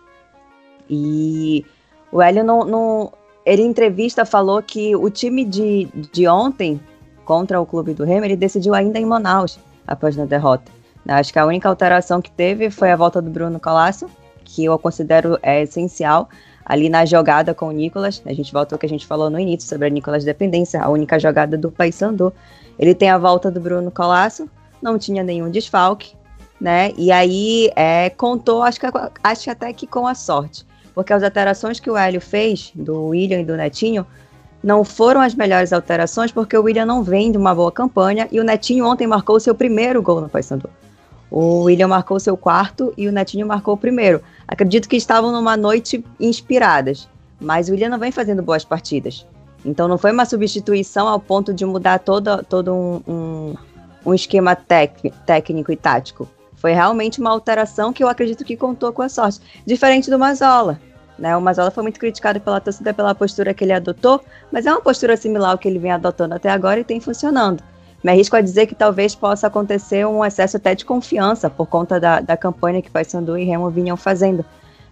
E 0.90 1.64
o 2.12 2.20
Hélio 2.20 2.44
não, 2.44 2.66
não, 2.66 3.12
Ele 3.46 3.62
em 3.62 3.68
entrevista 3.68 4.26
falou 4.26 4.62
que 4.62 4.94
o 4.94 5.08
time 5.08 5.42
de, 5.42 5.88
de 6.12 6.28
ontem 6.28 6.78
contra 7.24 7.58
o 7.58 7.64
clube 7.64 7.94
do 7.94 8.04
Remo, 8.04 8.26
ele 8.26 8.36
decidiu 8.36 8.74
ainda 8.74 8.98
em 8.98 9.06
Manaus, 9.06 9.58
após 9.86 10.18
a 10.18 10.26
derrota. 10.26 10.70
Acho 11.08 11.32
que 11.32 11.38
a 11.38 11.46
única 11.46 11.66
alteração 11.66 12.20
que 12.20 12.30
teve 12.30 12.68
foi 12.68 12.90
a 12.90 12.96
volta 12.96 13.22
do 13.22 13.30
Bruno 13.30 13.58
Colasso, 13.58 14.06
que 14.44 14.66
eu 14.66 14.78
considero 14.78 15.38
é, 15.42 15.62
essencial 15.62 16.28
ali 16.66 16.88
na 16.88 17.06
jogada 17.06 17.54
com 17.54 17.68
o 17.68 17.70
Nicolas. 17.70 18.20
A 18.26 18.32
gente 18.32 18.52
volta 18.52 18.74
ao 18.74 18.78
que 18.78 18.84
a 18.84 18.88
gente 18.88 19.06
falou 19.06 19.30
no 19.30 19.38
início 19.38 19.68
sobre 19.68 19.86
a 19.86 19.90
Nicolas 19.90 20.24
dependência, 20.24 20.82
a 20.82 20.88
única 20.88 21.18
jogada 21.18 21.56
do 21.56 21.70
Paysandu. 21.70 22.32
Ele 22.76 22.94
tem 22.94 23.08
a 23.08 23.16
volta 23.16 23.50
do 23.50 23.60
Bruno 23.60 23.90
Colasso, 23.90 24.50
não 24.82 24.98
tinha 24.98 25.22
nenhum 25.22 25.48
desfalque, 25.48 26.14
né? 26.60 26.92
E 26.98 27.12
aí 27.12 27.70
é, 27.76 28.10
contou, 28.10 28.62
acho 28.64 28.80
que, 28.80 28.86
acho 29.22 29.50
até 29.50 29.72
que 29.72 29.86
com 29.86 30.06
a 30.06 30.14
sorte, 30.14 30.66
porque 30.92 31.12
as 31.12 31.22
alterações 31.22 31.78
que 31.78 31.88
o 31.88 31.96
Hélio 31.96 32.20
fez, 32.20 32.72
do 32.74 33.06
William 33.06 33.40
e 33.40 33.44
do 33.44 33.56
Netinho, 33.56 34.04
não 34.62 34.82
foram 34.82 35.20
as 35.20 35.34
melhores 35.34 35.72
alterações, 35.72 36.32
porque 36.32 36.56
o 36.56 36.62
William 36.62 36.84
não 36.84 37.02
vem 37.02 37.30
de 37.30 37.38
uma 37.38 37.54
boa 37.54 37.70
campanha 37.70 38.28
e 38.32 38.40
o 38.40 38.44
Netinho 38.44 38.84
ontem 38.84 39.06
marcou 39.06 39.36
o 39.36 39.40
seu 39.40 39.54
primeiro 39.54 40.02
gol 40.02 40.20
no 40.20 40.28
Paysandu. 40.28 40.68
O 41.30 41.62
William 41.64 41.88
marcou 41.88 42.20
seu 42.20 42.36
quarto 42.36 42.92
e 42.96 43.08
o 43.08 43.12
Netinho 43.12 43.46
marcou 43.46 43.74
o 43.74 43.78
primeiro. 43.78 44.22
Acredito 44.46 44.88
que 44.88 44.96
estavam 44.96 45.32
numa 45.32 45.56
noite 45.56 46.04
inspiradas, 46.20 47.08
mas 47.40 47.68
o 47.68 47.72
William 47.72 47.88
não 47.88 47.98
vem 47.98 48.12
fazendo 48.12 48.42
boas 48.42 48.64
partidas. 48.64 49.26
Então 49.64 49.88
não 49.88 49.98
foi 49.98 50.12
uma 50.12 50.24
substituição 50.24 51.08
ao 51.08 51.18
ponto 51.18 51.52
de 51.52 51.64
mudar 51.64 51.98
todo, 51.98 52.42
todo 52.44 52.72
um, 52.72 53.02
um, 53.06 53.54
um 54.06 54.14
esquema 54.14 54.54
tec, 54.54 55.10
técnico 55.26 55.72
e 55.72 55.76
tático. 55.76 56.28
Foi 56.54 56.72
realmente 56.72 57.20
uma 57.20 57.30
alteração 57.30 57.92
que 57.92 58.02
eu 58.02 58.08
acredito 58.08 58.44
que 58.44 58.56
contou 58.56 58.92
com 58.92 59.02
a 59.02 59.08
sorte. 59.08 59.40
Diferente 59.66 60.10
do 60.10 60.18
Mazola. 60.18 60.80
Né? 61.18 61.36
O 61.36 61.40
Mazola 61.40 61.70
foi 61.70 61.82
muito 61.82 61.98
criticado 61.98 62.40
pela 62.40 62.60
torcida 62.60 62.94
pela 62.94 63.14
postura 63.14 63.52
que 63.52 63.64
ele 63.64 63.72
adotou, 63.72 64.20
mas 64.52 64.66
é 64.66 64.70
uma 64.70 64.80
postura 64.80 65.16
similar 65.16 65.52
ao 65.52 65.58
que 65.58 65.66
ele 65.66 65.78
vem 65.78 65.90
adotando 65.90 66.34
até 66.34 66.50
agora 66.50 66.80
e 66.80 66.84
tem 66.84 67.00
funcionando. 67.00 67.62
Me 68.06 68.12
arrisco 68.12 68.36
a 68.36 68.40
dizer 68.40 68.66
que 68.66 68.74
talvez 68.76 69.16
possa 69.16 69.48
acontecer 69.48 70.06
um 70.06 70.24
excesso 70.24 70.58
até 70.58 70.76
de 70.76 70.84
confiança 70.84 71.50
por 71.50 71.66
conta 71.66 71.98
da, 71.98 72.20
da 72.20 72.36
campanha 72.36 72.80
que 72.80 72.88
Paysandu 72.88 73.36
e 73.36 73.42
Remo 73.42 73.68
vinham 73.68 73.96
fazendo. 73.96 74.44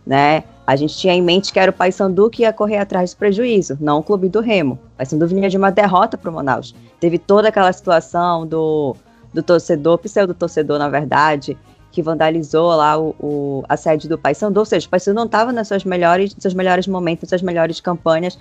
Né? 0.05 0.43
A 0.67 0.75
gente 0.75 0.97
tinha 0.97 1.15
em 1.15 1.23
mente 1.23 1.53
que 1.53 1.61
era 1.61 1.71
o 1.71 1.73
Paysandu 1.73 2.29
que 2.29 2.43
ia 2.43 2.53
correr 2.53 2.79
atrás 2.79 3.15
do 3.15 3.17
prejuízo, 3.17 3.79
não 3.81 4.01
o 4.01 4.03
clube 4.03 4.29
do 4.29 4.41
Remo. 4.41 4.81
O 4.95 4.97
Paysandu 4.97 5.29
vinha 5.29 5.49
de 5.49 5.57
uma 5.57 5.71
derrota 5.71 6.19
para 6.19 6.29
o 6.29 6.35
Manaus. 6.35 6.75
Teve 6.99 7.17
toda 7.17 7.51
aquela 7.51 7.73
situação 7.73 8.45
do, 8.45 8.97
do 9.33 9.45
torcedor, 9.45 9.99
pseudo-torcedor, 9.99 10.81
na 10.81 10.89
verdade, 10.89 11.57
que 11.93 12.03
vandalizou 12.03 12.75
lá 12.75 12.99
o, 12.99 13.15
o, 13.21 13.65
a 13.69 13.77
sede 13.77 14.09
do 14.09 14.19
Paysandu. 14.19 14.59
Ou 14.59 14.67
seja, 14.67 14.89
o 14.89 14.91
Paysandu 14.91 15.15
não 15.15 15.27
estava 15.27 15.53
nos 15.53 15.69
seus 15.69 15.85
melhores, 15.85 16.35
seus 16.37 16.53
melhores 16.53 16.89
momentos, 16.89 17.29
suas 17.29 17.43
melhores 17.43 17.81
campanhas. 17.81 18.37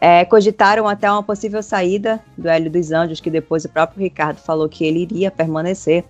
É, 0.00 0.24
cogitaram 0.24 0.86
até 0.86 1.10
uma 1.10 1.22
possível 1.22 1.62
saída 1.62 2.20
do 2.36 2.48
Hélio 2.48 2.70
dos 2.70 2.92
Anjos, 2.92 3.20
que 3.20 3.30
depois 3.30 3.64
o 3.64 3.68
próprio 3.68 4.02
Ricardo 4.02 4.36
falou 4.36 4.68
que 4.68 4.84
ele 4.84 5.00
iria 5.00 5.30
permanecer. 5.30 6.04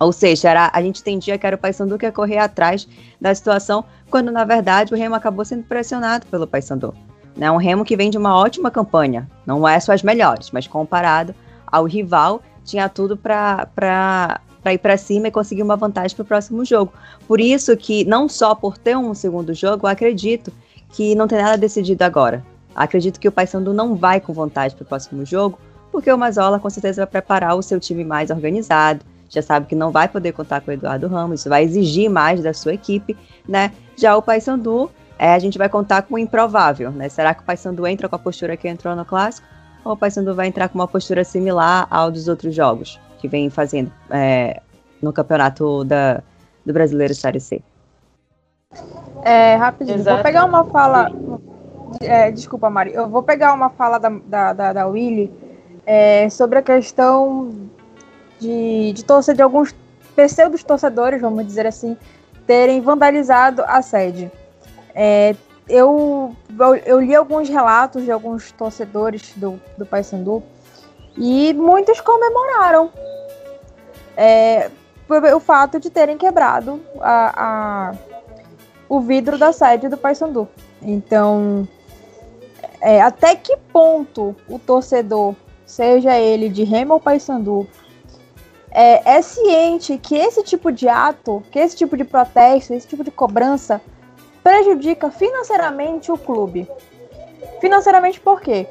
Ou 0.00 0.12
seja, 0.12 0.50
era, 0.50 0.70
a 0.72 0.82
gente 0.82 1.00
entendia 1.00 1.38
que 1.38 1.46
era 1.46 1.56
o 1.56 1.58
Paysandu 1.58 1.96
que 1.96 2.04
ia 2.04 2.12
correr 2.12 2.38
atrás 2.38 2.86
da 3.20 3.34
situação, 3.34 3.84
quando 4.10 4.30
na 4.30 4.44
verdade 4.44 4.92
o 4.92 4.96
Remo 4.96 5.14
acabou 5.14 5.44
sendo 5.44 5.62
pressionado 5.62 6.26
pelo 6.26 6.46
Paysandu. 6.46 6.92
Né? 7.36 7.50
Um 7.50 7.56
Remo 7.56 7.84
que 7.84 7.96
vem 7.96 8.10
de 8.10 8.18
uma 8.18 8.36
ótima 8.36 8.70
campanha, 8.70 9.28
não 9.46 9.66
é 9.66 9.78
só 9.78 9.92
as 9.92 10.02
melhores, 10.02 10.50
mas 10.50 10.66
comparado 10.66 11.34
ao 11.66 11.84
rival, 11.84 12.42
tinha 12.64 12.88
tudo 12.88 13.16
para 13.16 14.40
ir 14.66 14.78
para 14.78 14.96
cima 14.96 15.28
e 15.28 15.30
conseguir 15.30 15.62
uma 15.62 15.76
vantagem 15.76 16.16
para 16.16 16.22
o 16.22 16.26
próximo 16.26 16.64
jogo. 16.64 16.92
Por 17.26 17.40
isso 17.40 17.76
que, 17.76 18.04
não 18.04 18.28
só 18.28 18.54
por 18.54 18.76
ter 18.76 18.96
um 18.96 19.14
segundo 19.14 19.54
jogo, 19.54 19.86
eu 19.86 19.90
acredito 19.90 20.52
que 20.90 21.14
não 21.14 21.26
tem 21.26 21.38
nada 21.38 21.56
decidido 21.56 22.02
agora. 22.04 22.44
Acredito 22.74 23.20
que 23.20 23.28
o 23.28 23.32
Paysandu 23.32 23.72
não 23.72 23.94
vai 23.94 24.20
com 24.20 24.32
vontade 24.32 24.74
para 24.74 24.82
o 24.82 24.86
próximo 24.86 25.24
jogo, 25.24 25.58
porque 25.92 26.12
o 26.12 26.18
Mazola 26.18 26.58
com 26.58 26.68
certeza 26.68 27.02
vai 27.02 27.10
preparar 27.10 27.56
o 27.56 27.62
seu 27.62 27.78
time 27.78 28.04
mais 28.04 28.30
organizado, 28.30 29.04
já 29.28 29.42
sabe 29.42 29.66
que 29.66 29.74
não 29.74 29.90
vai 29.90 30.08
poder 30.08 30.32
contar 30.32 30.60
com 30.60 30.70
o 30.70 30.74
Eduardo 30.74 31.08
Ramos, 31.08 31.40
isso 31.40 31.48
vai 31.48 31.64
exigir 31.64 32.10
mais 32.10 32.42
da 32.42 32.52
sua 32.52 32.74
equipe, 32.74 33.16
né? 33.48 33.72
Já 33.96 34.16
o 34.16 34.22
Paysandu, 34.22 34.90
é, 35.18 35.34
a 35.34 35.38
gente 35.38 35.58
vai 35.58 35.68
contar 35.68 36.02
com 36.02 36.14
o 36.14 36.18
improvável, 36.18 36.90
né? 36.90 37.08
Será 37.08 37.34
que 37.34 37.42
o 37.42 37.44
Paysandu 37.44 37.86
entra 37.86 38.08
com 38.08 38.16
a 38.16 38.18
postura 38.18 38.56
que 38.56 38.68
entrou 38.68 38.94
no 38.96 39.04
clássico? 39.04 39.46
Ou 39.84 39.92
o 39.92 39.96
Paysandu 39.96 40.34
vai 40.34 40.46
entrar 40.46 40.68
com 40.68 40.78
uma 40.78 40.88
postura 40.88 41.24
similar 41.24 41.86
ao 41.90 42.10
dos 42.10 42.28
outros 42.28 42.54
jogos 42.54 43.00
que 43.18 43.28
vem 43.28 43.50
fazendo 43.50 43.92
é, 44.10 44.60
no 45.00 45.12
campeonato 45.12 45.84
da, 45.84 46.22
do 46.64 46.72
Brasileiro 46.72 47.14
Série 47.14 47.40
C? 47.40 47.62
É, 49.22 49.54
rapidinho, 49.54 49.98
Exato. 49.98 50.16
vou 50.16 50.24
pegar 50.24 50.44
uma 50.44 50.64
fala 50.64 51.10
é, 52.00 52.30
desculpa, 52.30 52.70
Mari. 52.70 52.92
Eu 52.94 53.08
vou 53.08 53.22
pegar 53.22 53.52
uma 53.52 53.70
fala 53.70 53.98
da, 53.98 54.08
da, 54.08 54.52
da, 54.52 54.72
da 54.72 54.86
Willy 54.86 55.32
é, 55.86 56.28
sobre 56.30 56.58
a 56.58 56.62
questão 56.62 57.50
de, 58.38 58.92
de 58.92 59.04
torcer 59.04 59.34
de 59.34 59.42
alguns 59.42 59.74
pseudos 60.14 60.62
torcedores, 60.62 61.20
vamos 61.20 61.46
dizer 61.46 61.66
assim, 61.66 61.96
terem 62.46 62.80
vandalizado 62.80 63.62
a 63.66 63.82
sede. 63.82 64.30
É, 64.94 65.34
eu, 65.68 66.34
eu, 66.84 67.00
li 67.00 67.14
alguns 67.14 67.48
relatos 67.48 68.04
de 68.04 68.10
alguns 68.10 68.52
torcedores 68.52 69.32
do, 69.36 69.60
do 69.78 69.86
Paysandu 69.86 70.42
e 71.16 71.54
muitos 71.54 72.00
comemoraram 72.00 72.90
é, 74.16 74.70
o 75.08 75.40
fato 75.40 75.80
de 75.80 75.90
terem 75.90 76.18
quebrado 76.18 76.80
a, 77.00 77.90
a, 77.90 77.94
o 78.88 79.00
vidro 79.00 79.38
da 79.38 79.52
sede 79.52 79.88
do 79.88 79.96
Paysandu. 79.96 80.48
Então, 80.82 81.66
é, 82.84 83.00
até 83.00 83.34
que 83.34 83.56
ponto 83.72 84.36
o 84.46 84.58
torcedor, 84.58 85.34
seja 85.64 86.18
ele 86.18 86.50
de 86.50 86.64
Remo 86.64 86.92
ou 86.92 87.00
Paysandu, 87.00 87.66
é, 88.70 89.16
é 89.16 89.22
ciente 89.22 89.96
que 89.96 90.14
esse 90.14 90.42
tipo 90.42 90.70
de 90.70 90.86
ato, 90.86 91.42
que 91.50 91.58
esse 91.58 91.74
tipo 91.74 91.96
de 91.96 92.04
protesto, 92.04 92.74
esse 92.74 92.86
tipo 92.86 93.02
de 93.02 93.10
cobrança 93.10 93.80
prejudica 94.42 95.10
financeiramente 95.10 96.12
o 96.12 96.18
clube. 96.18 96.68
Financeiramente 97.58 98.20
por 98.20 98.42
quê? 98.42 98.66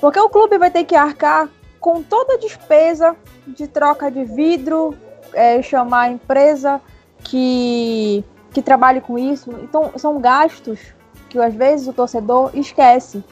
Porque 0.00 0.20
o 0.20 0.28
clube 0.28 0.56
vai 0.56 0.70
ter 0.70 0.84
que 0.84 0.94
arcar 0.94 1.50
com 1.80 2.00
toda 2.00 2.34
a 2.34 2.38
despesa 2.38 3.16
de 3.44 3.66
troca 3.66 4.08
de 4.08 4.22
vidro, 4.22 4.96
é, 5.32 5.60
chamar 5.62 6.02
a 6.02 6.10
empresa 6.10 6.80
que, 7.24 8.24
que 8.52 8.62
trabalhe 8.62 9.00
com 9.00 9.18
isso. 9.18 9.50
Então, 9.64 9.90
são 9.96 10.20
gastos 10.20 10.94
que 11.32 11.38
às 11.38 11.54
vezes 11.54 11.88
o 11.88 11.94
torcedor 11.94 12.50
esquece. 12.52 13.24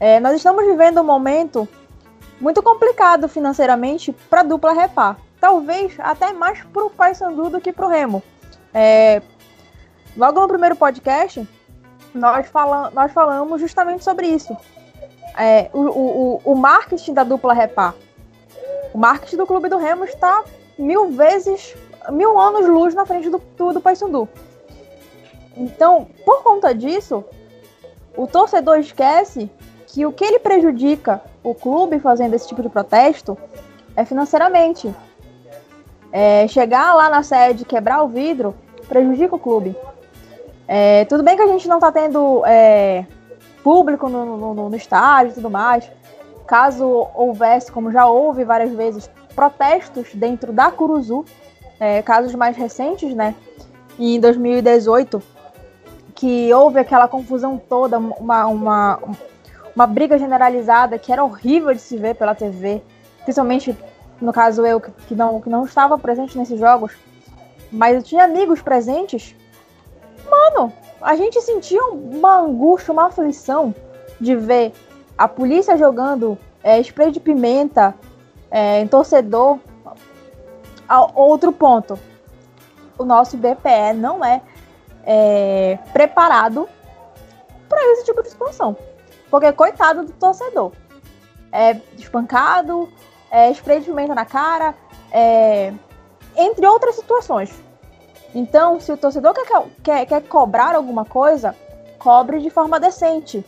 É, 0.00 0.18
nós 0.18 0.34
estamos 0.34 0.66
vivendo 0.66 1.00
um 1.00 1.04
momento 1.04 1.68
muito 2.40 2.60
complicado 2.60 3.28
financeiramente 3.28 4.12
para 4.28 4.40
a 4.40 4.42
dupla 4.42 4.72
Repar. 4.72 5.16
Talvez 5.40 5.94
até 6.00 6.32
mais 6.32 6.60
para 6.64 6.84
o 6.84 6.90
Paysandu 6.90 7.50
do 7.50 7.60
que 7.60 7.72
para 7.72 7.86
o 7.86 7.88
Remo. 7.88 8.20
É, 8.72 9.22
logo 10.16 10.40
no 10.40 10.48
primeiro 10.48 10.74
podcast, 10.74 11.48
nós, 12.12 12.48
fala, 12.48 12.90
nós 12.90 13.12
falamos 13.12 13.60
justamente 13.60 14.02
sobre 14.02 14.26
isso. 14.26 14.56
É, 15.38 15.70
o, 15.72 15.82
o, 15.82 16.40
o 16.44 16.54
marketing 16.56 17.14
da 17.14 17.22
dupla 17.22 17.54
Repar. 17.54 17.94
O 18.92 18.98
marketing 18.98 19.36
do 19.36 19.46
Clube 19.46 19.68
do 19.68 19.78
Remo 19.78 20.04
está 20.04 20.42
mil 20.76 21.10
vezes, 21.12 21.76
mil 22.10 22.40
anos 22.40 22.66
luz 22.66 22.92
na 22.92 23.06
frente 23.06 23.30
do, 23.30 23.40
do, 23.56 23.72
do 23.74 23.80
Paysandu. 23.80 24.28
Então, 25.56 26.06
por 26.24 26.42
conta 26.42 26.74
disso, 26.74 27.24
o 28.16 28.26
torcedor 28.26 28.78
esquece 28.78 29.50
que 29.86 30.04
o 30.04 30.12
que 30.12 30.24
ele 30.24 30.38
prejudica 30.38 31.22
o 31.42 31.54
clube 31.54 32.00
fazendo 32.00 32.34
esse 32.34 32.48
tipo 32.48 32.62
de 32.62 32.68
protesto 32.68 33.36
é 33.94 34.04
financeiramente. 34.04 34.94
É, 36.12 36.46
chegar 36.48 36.94
lá 36.94 37.08
na 37.08 37.22
sede, 37.22 37.64
quebrar 37.64 38.02
o 38.02 38.08
vidro, 38.08 38.54
prejudica 38.88 39.34
o 39.34 39.38
clube. 39.38 39.76
É, 40.66 41.04
tudo 41.04 41.22
bem 41.22 41.36
que 41.36 41.42
a 41.42 41.46
gente 41.46 41.68
não 41.68 41.76
está 41.76 41.92
tendo 41.92 42.42
é, 42.46 43.04
público 43.62 44.08
no, 44.08 44.36
no, 44.36 44.68
no 44.70 44.76
estádio 44.76 45.32
e 45.32 45.34
tudo 45.34 45.50
mais. 45.50 45.90
Caso 46.46 47.08
houvesse, 47.14 47.70
como 47.70 47.90
já 47.90 48.06
houve 48.06 48.44
várias 48.44 48.72
vezes, 48.72 49.10
protestos 49.34 50.14
dentro 50.14 50.52
da 50.52 50.70
Curuzu, 50.70 51.24
é, 51.80 52.02
casos 52.02 52.34
mais 52.34 52.56
recentes, 52.56 53.14
né? 53.14 53.34
em 53.98 54.20
2018, 54.20 55.22
que 56.14 56.52
houve 56.52 56.78
aquela 56.78 57.08
confusão 57.08 57.58
toda, 57.58 57.98
uma, 57.98 58.46
uma, 58.46 58.98
uma 59.74 59.86
briga 59.86 60.18
generalizada 60.18 60.98
que 60.98 61.12
era 61.12 61.24
horrível 61.24 61.74
de 61.74 61.80
se 61.80 61.96
ver 61.96 62.14
pela 62.14 62.34
TV, 62.34 62.82
principalmente 63.24 63.76
no 64.20 64.32
caso 64.32 64.64
eu, 64.64 64.80
que 64.80 65.14
não, 65.14 65.40
que 65.40 65.50
não 65.50 65.64
estava 65.64 65.98
presente 65.98 66.38
nesses 66.38 66.58
jogos, 66.58 66.92
mas 67.70 67.96
eu 67.96 68.02
tinha 68.02 68.24
amigos 68.24 68.62
presentes. 68.62 69.34
Mano, 70.30 70.72
a 71.00 71.16
gente 71.16 71.40
sentia 71.40 71.84
uma 71.84 72.38
angústia, 72.38 72.92
uma 72.92 73.06
aflição 73.06 73.74
de 74.20 74.36
ver 74.36 74.72
a 75.18 75.26
polícia 75.26 75.76
jogando 75.76 76.38
é, 76.62 76.80
spray 76.80 77.10
de 77.10 77.20
pimenta 77.20 77.94
é, 78.50 78.80
em 78.80 78.86
torcedor. 78.86 79.58
Outro 81.14 81.50
ponto, 81.50 81.98
o 82.96 83.04
nosso 83.04 83.36
BPE 83.36 83.94
não 83.96 84.24
é, 84.24 84.40
é 85.06 85.78
preparado 85.92 86.68
para 87.68 87.82
esse 87.92 88.04
tipo 88.04 88.22
de 88.22 88.30
situação. 88.30 88.76
Porque 89.30 89.52
coitado 89.52 90.04
do 90.04 90.12
torcedor. 90.12 90.72
É 91.52 91.76
espancado, 91.96 92.88
é 93.30 93.50
spray 93.50 93.80
de 93.80 93.86
pimenta 93.86 94.14
na 94.14 94.24
cara, 94.24 94.74
é, 95.12 95.72
entre 96.36 96.66
outras 96.66 96.96
situações. 96.96 97.52
Então, 98.34 98.80
se 98.80 98.90
o 98.90 98.96
torcedor 98.96 99.32
quer, 99.32 99.62
quer, 99.82 100.06
quer 100.06 100.22
cobrar 100.22 100.74
alguma 100.74 101.04
coisa, 101.04 101.54
cobre 101.98 102.40
de 102.40 102.50
forma 102.50 102.80
decente, 102.80 103.44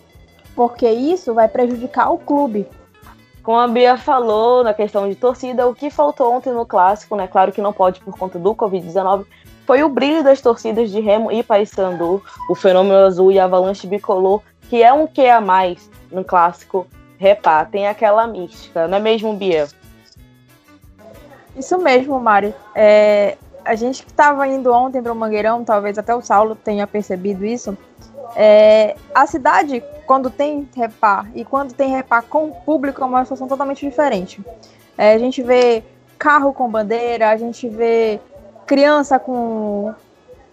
porque 0.55 0.89
isso 0.89 1.35
vai 1.35 1.49
prejudicar 1.49 2.11
o 2.13 2.19
clube. 2.19 2.69
Como 3.43 3.59
a 3.59 3.69
Bia 3.69 3.97
falou 3.97 4.65
na 4.65 4.73
questão 4.75 5.09
de 5.09 5.15
torcida, 5.15 5.69
o 5.69 5.75
que 5.75 5.91
faltou 5.91 6.33
ontem 6.33 6.53
no 6.53 6.67
clássico, 6.67 7.15
né? 7.15 7.29
Claro 7.29 7.53
que 7.53 7.61
não 7.61 7.73
pode 7.73 8.01
por 8.01 8.17
conta 8.17 8.39
do 8.39 8.55
Covid-19, 8.55 9.25
foi 9.67 9.83
o 9.83 9.89
brilho 9.89 10.23
das 10.23 10.41
torcidas 10.41 10.91
de 10.91 11.01
Remo 11.01 11.31
e 11.33 11.43
Paysandu, 11.43 12.23
o 12.49 12.55
Fenômeno 12.55 13.05
Azul 13.05 13.33
e 13.33 13.39
Avalanche 13.39 13.87
Bicolor, 13.87 14.41
que 14.69 14.83
é 14.83 14.93
um 14.93 15.07
que 15.07 15.27
a 15.27 15.41
mais 15.41 15.91
no 16.11 16.25
clássico 16.25 16.87
Repá, 17.19 17.64
tem 17.64 17.89
aquela 17.89 18.27
mística, 18.27 18.87
não 18.87 18.99
é 18.99 19.01
mesmo, 19.01 19.35
Bia? 19.35 19.67
Isso 21.57 21.79
mesmo, 21.79 22.21
Mari. 22.21 22.55
É, 22.75 23.39
a 23.64 23.75
gente 23.75 24.05
que 24.05 24.11
estava 24.11 24.47
indo 24.47 24.71
ontem 24.73 25.03
para 25.03 25.12
o 25.12 25.17
Mangueirão, 25.17 25.64
talvez 25.64 25.99
até 25.99 26.14
o 26.14 26.21
Saulo 26.21 26.55
tenha 26.55 26.87
percebido 26.87 27.45
isso. 27.45 27.77
É, 28.35 28.95
a 29.14 29.27
cidade, 29.27 29.83
quando 30.05 30.29
tem 30.29 30.69
repá 30.77 31.27
e 31.35 31.43
quando 31.43 31.73
tem 31.73 31.91
repá 31.91 32.21
com 32.21 32.51
público, 32.51 33.03
é 33.03 33.07
uma 33.07 33.25
situação 33.25 33.49
totalmente 33.49 33.87
diferente. 33.87 34.45
É, 34.99 35.14
a 35.14 35.19
gente 35.19 35.43
vê 35.43 35.83
carro 36.19 36.53
com 36.53 36.69
bandeira, 36.69 37.31
a 37.31 37.37
gente 37.37 37.67
vê 37.67 38.21
criança 38.67 39.19
com, 39.19 39.95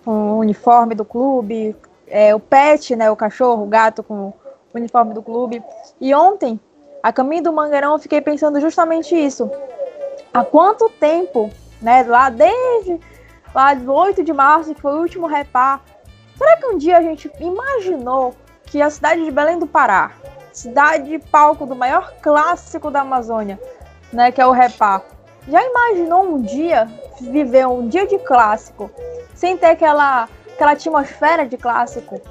com 0.05 0.33
o 0.33 0.39
uniforme 0.39 0.95
do 0.95 1.03
clube, 1.03 1.75
é, 2.07 2.33
o 2.35 2.39
pet, 2.39 2.95
né, 2.95 3.09
o 3.09 3.15
cachorro, 3.15 3.63
o 3.63 3.67
gato 3.67 4.03
com 4.03 4.27
o 4.27 4.33
uniforme 4.73 5.13
do 5.13 5.21
clube. 5.21 5.63
E 5.99 6.13
ontem, 6.13 6.59
a 7.01 7.11
caminho 7.11 7.43
do 7.43 7.53
Mangueirão, 7.53 7.93
eu 7.93 7.99
fiquei 7.99 8.21
pensando 8.21 8.61
justamente 8.61 9.15
isso. 9.15 9.49
Há 10.33 10.43
quanto 10.43 10.89
tempo, 10.89 11.49
né, 11.81 12.03
lá 12.03 12.29
desde 12.29 12.99
lá 13.53 13.73
8 13.73 14.23
de 14.23 14.33
março, 14.33 14.73
que 14.73 14.81
foi 14.81 14.93
o 14.93 15.01
último 15.01 15.27
repá, 15.27 15.81
será 16.37 16.57
que 16.57 16.65
um 16.67 16.77
dia 16.77 16.97
a 16.97 17.01
gente 17.01 17.31
imaginou 17.39 18.33
que 18.65 18.81
a 18.81 18.89
cidade 18.89 19.23
de 19.23 19.31
Belém 19.31 19.59
do 19.59 19.67
Pará, 19.67 20.11
cidade 20.51 21.19
palco 21.31 21.65
do 21.65 21.75
maior 21.75 22.13
clássico 22.21 22.89
da 22.89 23.01
Amazônia, 23.01 23.59
né, 24.11 24.31
que 24.31 24.41
é 24.41 24.45
o 24.45 24.51
repá, 24.51 25.01
já 25.47 25.63
imaginou 25.63 26.23
um 26.23 26.41
dia 26.41 26.87
viver 27.19 27.67
um 27.67 27.87
dia 27.87 28.07
de 28.07 28.17
clássico 28.19 28.89
sem 29.33 29.57
ter 29.57 29.67
aquela, 29.67 30.27
aquela 30.53 30.71
atmosfera 30.71 31.45
de 31.45 31.57
clássico, 31.57 32.21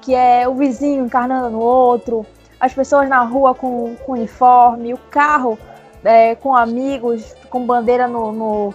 que 0.00 0.14
é 0.14 0.48
o 0.48 0.54
vizinho 0.54 1.04
encarnando 1.04 1.50
no 1.50 1.60
outro, 1.60 2.26
as 2.58 2.72
pessoas 2.72 3.08
na 3.08 3.22
rua 3.22 3.54
com, 3.54 3.94
com 3.96 4.12
uniforme, 4.12 4.94
o 4.94 4.98
carro 5.10 5.58
é, 6.02 6.34
com 6.34 6.54
amigos, 6.54 7.34
com 7.50 7.66
bandeira 7.66 8.06
no, 8.06 8.32
no, 8.32 8.74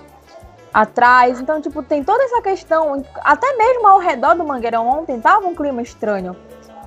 atrás. 0.73 1.39
Então, 1.39 1.61
tipo, 1.61 1.81
tem 1.83 2.03
toda 2.03 2.23
essa 2.23 2.41
questão, 2.41 3.03
até 3.21 3.55
mesmo 3.55 3.87
ao 3.87 3.99
redor 3.99 4.35
do 4.35 4.43
Mangueirão 4.43 4.87
ontem 4.87 5.19
tava 5.19 5.47
um 5.47 5.55
clima 5.55 5.81
estranho. 5.81 6.35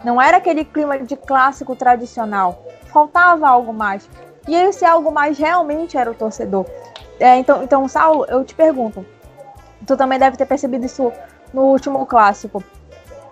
Não 0.04 0.20
era 0.20 0.38
aquele 0.38 0.64
clima 0.64 0.98
de 0.98 1.16
clássico 1.16 1.76
tradicional. 1.76 2.64
Faltava 2.86 3.48
algo 3.48 3.72
mais. 3.72 4.08
E 4.46 4.54
esse 4.54 4.84
algo 4.84 5.10
mais 5.10 5.38
realmente 5.38 5.96
era 5.96 6.10
o 6.10 6.14
torcedor. 6.14 6.66
É, 7.20 7.36
então, 7.36 7.62
então, 7.62 7.86
Saulo, 7.88 8.24
eu 8.28 8.44
te 8.44 8.54
pergunto. 8.54 9.06
Tu 9.86 9.96
também 9.96 10.18
deve 10.18 10.36
ter 10.36 10.46
percebido 10.46 10.86
isso 10.86 11.12
no 11.52 11.62
último 11.62 12.04
clássico. 12.06 12.62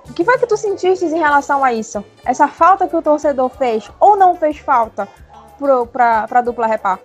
O 0.09 0.13
que 0.13 0.25
foi 0.25 0.39
que 0.39 0.47
tu 0.47 0.57
sentiste 0.57 1.05
em 1.05 1.19
relação 1.19 1.65
a 1.65 1.73
isso? 1.73 2.05
Essa 2.25 2.49
falta 2.49 2.89
que 2.89 2.97
o 2.97 3.03
torcedor 3.03 3.49
fez 3.51 3.91
ou 4.01 4.17
não 4.17 4.35
fez 4.35 4.59
falta 4.59 5.09
para 5.93 6.27
a 6.31 6.41
dupla 6.41 6.67
repar? 6.67 6.99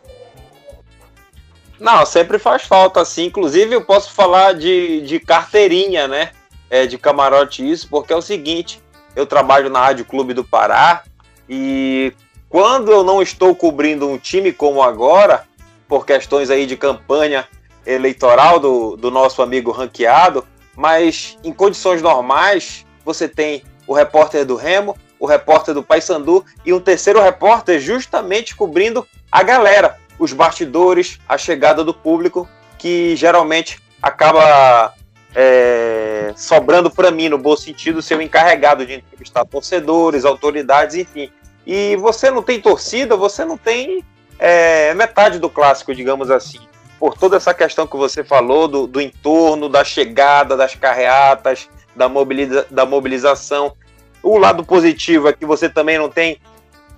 Não, 1.79 2.05
sempre 2.05 2.39
faz 2.39 2.63
falta, 2.63 3.01
assim. 3.01 3.25
Inclusive, 3.25 3.75
eu 3.75 3.83
posso 3.83 4.11
falar 4.11 4.53
de, 4.53 5.01
de 5.01 5.19
carteirinha, 5.19 6.07
né? 6.07 6.31
É, 6.69 6.87
de 6.87 6.97
camarote 6.97 7.69
isso, 7.69 7.87
porque 7.89 8.13
é 8.13 8.15
o 8.15 8.21
seguinte: 8.21 8.81
eu 9.15 9.25
trabalho 9.25 9.69
na 9.69 9.79
Rádio 9.79 10.05
Clube 10.05 10.33
do 10.33 10.43
Pará 10.43 11.03
e 11.47 12.13
quando 12.49 12.91
eu 12.91 13.03
não 13.03 13.21
estou 13.21 13.55
cobrindo 13.55 14.07
um 14.07 14.17
time 14.17 14.51
como 14.51 14.81
agora, 14.81 15.43
por 15.87 16.05
questões 16.05 16.49
aí 16.49 16.65
de 16.65 16.77
campanha 16.77 17.47
eleitoral 17.85 18.59
do, 18.59 18.95
do 18.95 19.11
nosso 19.11 19.41
amigo 19.41 19.71
ranqueado, 19.71 20.45
mas 20.75 21.37
em 21.43 21.53
condições 21.53 22.01
normais, 22.01 22.85
você 23.03 23.27
tem 23.27 23.63
o 23.87 23.93
repórter 23.93 24.45
do 24.45 24.55
Remo, 24.55 24.97
o 25.19 25.25
repórter 25.25 25.73
do 25.73 25.83
Paysandu 25.83 26.43
e 26.65 26.73
um 26.73 26.79
terceiro 26.79 27.21
repórter 27.21 27.79
justamente 27.79 28.55
cobrindo 28.55 29.07
a 29.31 29.43
galera, 29.43 29.97
os 30.17 30.33
bastidores, 30.33 31.19
a 31.27 31.37
chegada 31.37 31.83
do 31.83 31.93
público, 31.93 32.47
que 32.77 33.15
geralmente 33.15 33.79
acaba 34.01 34.93
é, 35.33 36.33
sobrando 36.35 36.89
para 36.89 37.11
mim, 37.11 37.29
no 37.29 37.37
bom 37.37 37.55
sentido, 37.55 38.01
ser 38.01 38.17
o 38.17 38.21
encarregado 38.21 38.85
de 38.85 38.93
entrevistar 38.93 39.45
torcedores, 39.45 40.25
autoridades, 40.25 40.95
enfim. 40.95 41.29
E 41.65 41.95
você 41.97 42.29
não 42.29 42.43
tem 42.43 42.61
torcida, 42.61 43.15
você 43.15 43.43
não 43.43 43.57
tem 43.57 44.03
é, 44.37 44.93
metade 44.93 45.39
do 45.39 45.49
clássico, 45.49 45.95
digamos 45.95 46.29
assim. 46.29 46.59
Por 46.99 47.17
toda 47.17 47.37
essa 47.37 47.53
questão 47.53 47.87
que 47.87 47.97
você 47.97 48.23
falou 48.23 48.67
do, 48.67 48.87
do 48.87 49.01
entorno, 49.01 49.67
da 49.67 49.83
chegada, 49.83 50.55
das 50.55 50.75
carreatas, 50.75 51.69
da, 51.95 52.07
mobiliza, 52.07 52.65
da 52.69 52.85
mobilização. 52.85 53.73
O 54.21 54.37
lado 54.37 54.63
positivo 54.63 55.27
é 55.27 55.33
que 55.33 55.45
você 55.45 55.69
também 55.69 55.97
não 55.97 56.09
tem 56.09 56.39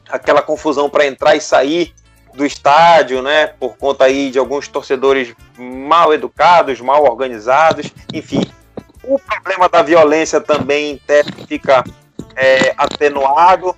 aquela 0.09 0.41
confusão 0.41 0.89
para 0.89 1.05
entrar 1.05 1.35
e 1.35 1.41
sair 1.41 1.93
do 2.33 2.45
estádio, 2.45 3.21
né? 3.21 3.47
Por 3.47 3.77
conta 3.77 4.05
aí 4.05 4.29
de 4.29 4.37
alguns 4.37 4.67
torcedores 4.67 5.33
mal 5.57 6.13
educados, 6.13 6.79
mal 6.79 7.03
organizados, 7.03 7.91
enfim. 8.13 8.45
O 9.03 9.17
problema 9.17 9.67
da 9.67 9.81
violência 9.81 10.39
também 10.39 11.01
fica 11.47 11.83
é, 12.35 12.73
atenuado. 12.77 13.75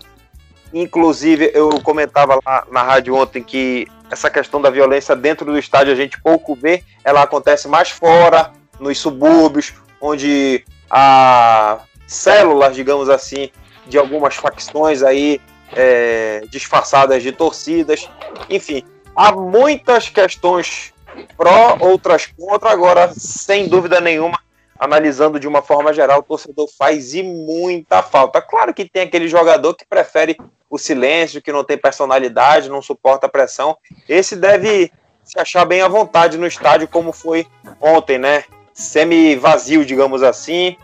Inclusive, 0.73 1.51
eu 1.53 1.69
comentava 1.81 2.39
lá 2.45 2.65
na 2.71 2.83
rádio 2.83 3.15
ontem 3.15 3.43
que 3.43 3.87
essa 4.11 4.29
questão 4.29 4.61
da 4.61 4.69
violência 4.69 5.15
dentro 5.15 5.45
do 5.45 5.57
estádio 5.57 5.93
a 5.93 5.95
gente 5.95 6.21
pouco 6.21 6.55
vê, 6.55 6.83
ela 7.03 7.23
acontece 7.23 7.67
mais 7.67 7.89
fora, 7.89 8.51
nos 8.79 8.97
subúrbios, 8.99 9.73
onde 10.01 10.63
há 10.89 11.79
células, 12.07 12.75
digamos 12.75 13.09
assim, 13.09 13.49
de 13.87 13.97
algumas 13.97 14.35
facções 14.35 15.03
aí 15.03 15.39
é, 15.73 16.43
disfarçadas 16.49 17.21
de 17.21 17.31
torcidas. 17.31 18.09
Enfim, 18.49 18.83
há 19.15 19.31
muitas 19.31 20.09
questões 20.09 20.93
pró, 21.37 21.77
outras 21.79 22.27
contra. 22.27 22.71
Agora, 22.71 23.11
sem 23.13 23.67
dúvida 23.67 23.99
nenhuma, 23.99 24.39
analisando 24.79 25.39
de 25.39 25.47
uma 25.47 25.61
forma 25.61 25.93
geral, 25.93 26.19
o 26.19 26.23
torcedor 26.23 26.69
faz 26.77 27.13
e 27.13 27.21
muita 27.21 28.01
falta. 28.01 28.41
Claro 28.41 28.73
que 28.73 28.89
tem 28.89 29.03
aquele 29.03 29.27
jogador 29.27 29.73
que 29.73 29.85
prefere 29.85 30.37
o 30.69 30.77
silêncio, 30.77 31.41
que 31.41 31.51
não 31.51 31.63
tem 31.63 31.77
personalidade, 31.77 32.69
não 32.69 32.81
suporta 32.81 33.25
a 33.25 33.29
pressão. 33.29 33.77
Esse 34.07 34.35
deve 34.35 34.91
se 35.25 35.37
achar 35.37 35.65
bem 35.65 35.81
à 35.81 35.87
vontade 35.87 36.37
no 36.37 36.47
estádio, 36.47 36.87
como 36.87 37.11
foi 37.11 37.45
ontem, 37.81 38.17
né? 38.17 38.45
Semi-vazio, 38.73 39.83
digamos 39.83 40.23
assim, 40.23 40.77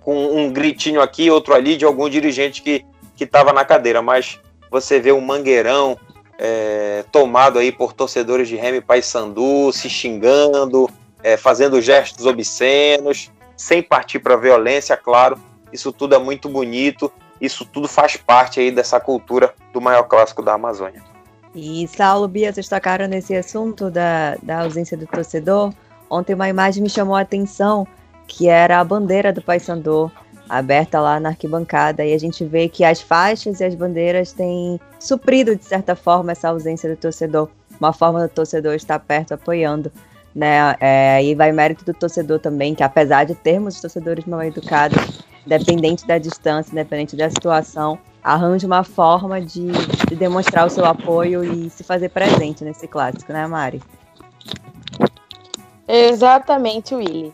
com 0.00 0.36
um 0.36 0.50
gritinho 0.50 1.02
aqui, 1.02 1.30
outro 1.30 1.52
ali, 1.52 1.76
de 1.76 1.84
algum 1.84 2.08
dirigente 2.08 2.62
que 2.62 2.84
estava 3.20 3.52
na 3.52 3.64
cadeira, 3.64 4.00
mas 4.00 4.40
você 4.70 4.98
vê 4.98 5.12
um 5.12 5.20
mangueirão 5.20 5.98
é, 6.38 7.04
tomado 7.12 7.58
aí 7.58 7.70
por 7.70 7.92
torcedores 7.92 8.48
de 8.48 8.56
Remy 8.56 8.80
Paysandu, 8.80 9.72
se 9.72 9.90
xingando, 9.90 10.88
é, 11.26 11.36
fazendo 11.36 11.80
gestos 11.80 12.24
obscenos, 12.24 13.32
sem 13.56 13.82
partir 13.82 14.20
para 14.20 14.36
violência, 14.36 14.96
claro. 14.96 15.36
Isso 15.72 15.92
tudo 15.92 16.14
é 16.14 16.18
muito 16.20 16.48
bonito, 16.48 17.12
isso 17.40 17.64
tudo 17.64 17.88
faz 17.88 18.16
parte 18.16 18.60
aí 18.60 18.70
dessa 18.70 19.00
cultura 19.00 19.52
do 19.72 19.80
maior 19.80 20.04
clássico 20.04 20.40
da 20.40 20.52
Amazônia. 20.52 21.02
E 21.52 21.88
Saulo, 21.88 22.28
Bia, 22.28 22.52
vocês 22.52 22.68
tocaram 22.68 23.08
nesse 23.08 23.34
assunto 23.34 23.90
da, 23.90 24.36
da 24.40 24.60
ausência 24.60 24.96
do 24.96 25.04
torcedor. 25.04 25.74
Ontem 26.08 26.32
uma 26.32 26.48
imagem 26.48 26.80
me 26.80 26.88
chamou 26.88 27.16
a 27.16 27.22
atenção, 27.22 27.88
que 28.28 28.48
era 28.48 28.78
a 28.78 28.84
bandeira 28.84 29.32
do 29.32 29.42
Paysandu 29.42 30.12
aberta 30.48 31.00
lá 31.00 31.18
na 31.18 31.30
arquibancada 31.30 32.04
e 32.04 32.14
a 32.14 32.18
gente 32.18 32.44
vê 32.44 32.68
que 32.68 32.84
as 32.84 33.00
faixas 33.00 33.58
e 33.58 33.64
as 33.64 33.74
bandeiras 33.74 34.30
têm 34.30 34.78
suprido 35.00 35.56
de 35.56 35.64
certa 35.64 35.96
forma 35.96 36.30
essa 36.30 36.50
ausência 36.50 36.88
do 36.88 36.96
torcedor, 36.96 37.48
uma 37.80 37.92
forma 37.92 38.22
do 38.22 38.28
torcedor 38.28 38.74
estar 38.74 39.00
perto 39.00 39.34
apoiando. 39.34 39.90
Né? 40.36 40.76
É, 40.78 41.24
e 41.24 41.34
vai 41.34 41.50
mérito 41.50 41.82
do 41.82 41.94
torcedor 41.94 42.38
também, 42.38 42.74
que 42.74 42.82
apesar 42.82 43.24
de 43.24 43.34
termos 43.34 43.80
torcedores 43.80 44.26
mal 44.26 44.42
educados, 44.42 45.24
independente 45.46 46.06
da 46.06 46.18
distância, 46.18 46.70
independente 46.70 47.16
da 47.16 47.30
situação, 47.30 47.98
arranje 48.22 48.66
uma 48.66 48.84
forma 48.84 49.40
de, 49.40 49.66
de 50.08 50.14
demonstrar 50.14 50.66
o 50.66 50.70
seu 50.70 50.84
apoio 50.84 51.42
e 51.42 51.70
se 51.70 51.82
fazer 51.82 52.10
presente 52.10 52.62
nesse 52.62 52.86
clássico, 52.86 53.32
né, 53.32 53.46
Mari? 53.46 53.82
Exatamente, 55.88 56.94
Willy. 56.94 57.32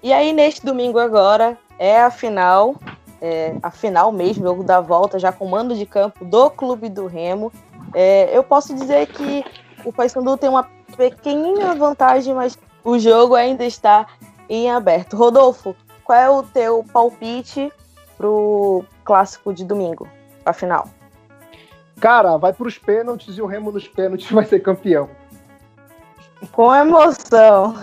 E 0.00 0.12
aí, 0.12 0.32
neste 0.32 0.64
domingo 0.64 1.00
agora, 1.00 1.58
é 1.78 2.00
a 2.00 2.12
final, 2.12 2.76
é, 3.20 3.56
a 3.60 3.72
final 3.72 4.12
mesmo, 4.12 4.44
jogo 4.44 4.62
da 4.62 4.80
volta, 4.80 5.18
já 5.18 5.32
com 5.32 5.48
mando 5.48 5.74
de 5.74 5.84
campo 5.84 6.24
do 6.24 6.48
Clube 6.50 6.88
do 6.88 7.06
Remo. 7.06 7.50
É, 7.92 8.30
eu 8.32 8.44
posso 8.44 8.72
dizer 8.72 9.06
que 9.08 9.44
o 9.84 9.92
Paysandu 9.92 10.36
tem 10.36 10.48
uma 10.48 10.62
pequenina 10.96 11.74
vantagem, 11.74 12.34
mas 12.34 12.58
o 12.84 12.98
jogo 12.98 13.34
ainda 13.34 13.64
está 13.64 14.06
em 14.48 14.70
aberto. 14.70 15.16
Rodolfo, 15.16 15.74
qual 16.04 16.18
é 16.18 16.30
o 16.30 16.42
teu 16.42 16.84
palpite 16.92 17.72
pro 18.16 18.84
clássico 19.04 19.52
de 19.54 19.64
domingo, 19.64 20.08
a 20.44 20.52
final? 20.52 20.88
Cara, 22.00 22.36
vai 22.36 22.52
para 22.52 22.66
os 22.66 22.78
pênaltis 22.78 23.36
e 23.36 23.42
o 23.42 23.46
Remo 23.46 23.70
nos 23.70 23.86
pênaltis 23.86 24.28
vai 24.32 24.44
ser 24.44 24.60
campeão. 24.60 25.08
Com 26.52 26.74
emoção. 26.74 27.74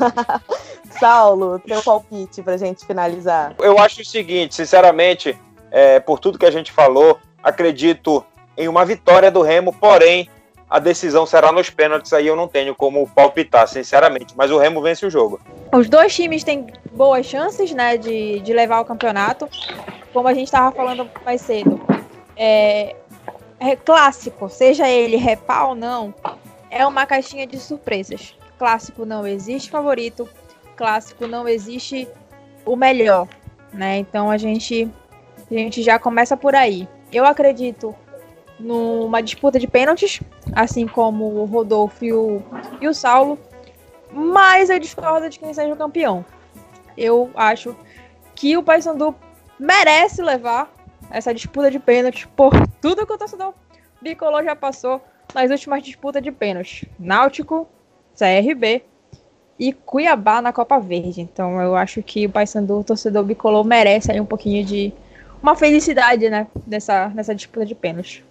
Saulo, 1.00 1.60
teu 1.60 1.82
palpite 1.84 2.42
pra 2.42 2.58
gente 2.58 2.86
finalizar. 2.86 3.54
Eu 3.60 3.78
acho 3.78 4.02
o 4.02 4.06
seguinte, 4.06 4.56
sinceramente, 4.56 5.40
é, 5.70 6.00
por 6.00 6.20
tudo 6.20 6.40
que 6.40 6.46
a 6.46 6.52
gente 6.52 6.72
falou, 6.72 7.20
acredito 7.44 8.26
em 8.58 8.68
uma 8.68 8.84
vitória 8.84 9.30
do 9.30 9.44
Remo, 9.44 9.72
porém 9.72 10.28
a 10.70 10.80
decisão 10.80 11.26
será 11.26 11.52
nos 11.52 11.70
pênaltis, 11.70 12.12
aí 12.12 12.28
eu 12.28 12.36
não 12.36 12.48
tenho 12.48 12.76
como 12.76 13.08
palpitar, 13.08 13.68
sinceramente, 13.68 14.34
mas 14.36 14.52
o 14.52 14.58
Remo 14.58 14.82
vence 14.82 15.06
o 15.06 15.10
jogo. 15.10 15.40
Os 15.74 15.88
dois 15.88 16.14
times 16.14 16.44
têm 16.44 16.68
boas 16.92 17.26
chances, 17.26 17.72
né, 17.72 17.98
de, 17.98 18.40
de 18.42 18.54
levar 18.54 18.82
o 18.82 18.86
campeonato, 18.86 19.48
como 20.12 20.28
a 20.28 20.34
gente 20.34 20.48
estava 20.48 20.76
falando 20.76 21.10
mais 21.24 21.42
cedo. 21.42 21.80
É, 22.36 22.96
é 23.60 23.76
clássico, 23.76 24.50
seja 24.50 24.90
ele 24.90 25.16
repá 25.16 25.66
ou 25.66 25.76
não, 25.76 26.14
é 26.70 26.86
uma 26.86 27.06
caixinha 27.06 27.48
de 27.48 27.58
surpresas. 27.58 28.36
Clássico 28.60 29.06
não 29.06 29.26
existe 29.26 29.70
favorito, 29.70 30.28
clássico 30.76 31.28
não 31.28 31.48
existe 31.48 32.08
o 32.66 32.76
melhor, 32.76 33.28
né? 33.72 33.98
Então 33.98 34.30
a 34.30 34.38
gente 34.38 34.90
a 35.50 35.54
gente 35.54 35.82
já 35.82 35.98
começa 35.98 36.36
por 36.36 36.56
aí. 36.56 36.88
Eu 37.12 37.24
acredito 37.24 37.96
numa 38.60 39.22
disputa 39.22 39.60
de 39.60 39.68
pênaltis, 39.68 40.20
assim 40.54 40.88
como 40.88 41.26
o 41.26 41.46
Rodolfo 41.46 42.04
e 42.04 42.14
o, 42.14 42.42
e 42.82 42.88
o 42.88 42.94
Saulo, 42.94 43.38
mas 44.12 44.70
eu 44.70 44.80
discordo 44.80 45.30
de 45.30 45.40
quem 45.40 45.54
seja 45.54 45.74
o 45.74 45.78
campeão. 45.78 46.26
Eu 46.98 47.30
acho 47.36 47.76
que 48.36 48.56
o 48.58 48.64
Paysandu 48.64 49.16
merece 49.60 50.22
levar 50.22 50.72
essa 51.10 51.34
disputa 51.34 51.72
de 51.72 51.80
pênaltis 51.80 52.26
por 52.36 52.52
tudo 52.82 53.06
que 53.06 53.14
o 53.14 53.18
torcedor 53.18 53.54
bicolor 54.02 54.44
já 54.44 54.56
passou 54.56 55.02
nas 55.34 55.50
últimas 55.52 55.84
disputas 55.84 56.22
de 56.22 56.32
pênaltis. 56.32 56.86
Náutico, 57.00 57.68
CRB 58.16 58.84
e 59.60 59.74
Cuiabá 59.74 60.42
na 60.42 60.54
Copa 60.54 60.80
Verde. 60.80 61.22
Então 61.22 61.62
eu 61.62 61.76
acho 61.76 62.02
que 62.04 62.26
o 62.26 62.30
Paysandu, 62.30 62.80
o 62.80 62.84
torcedor 62.84 63.24
bicolor, 63.24 63.64
merece 63.64 64.12
aí 64.12 64.20
um 64.20 64.26
pouquinho 64.26 64.66
de 64.66 64.94
uma 65.42 65.56
felicidade, 65.56 66.30
né, 66.30 66.48
nessa, 66.66 67.10
nessa 67.10 67.34
disputa 67.34 67.66
de 67.66 67.76
pênaltis. 67.76 68.24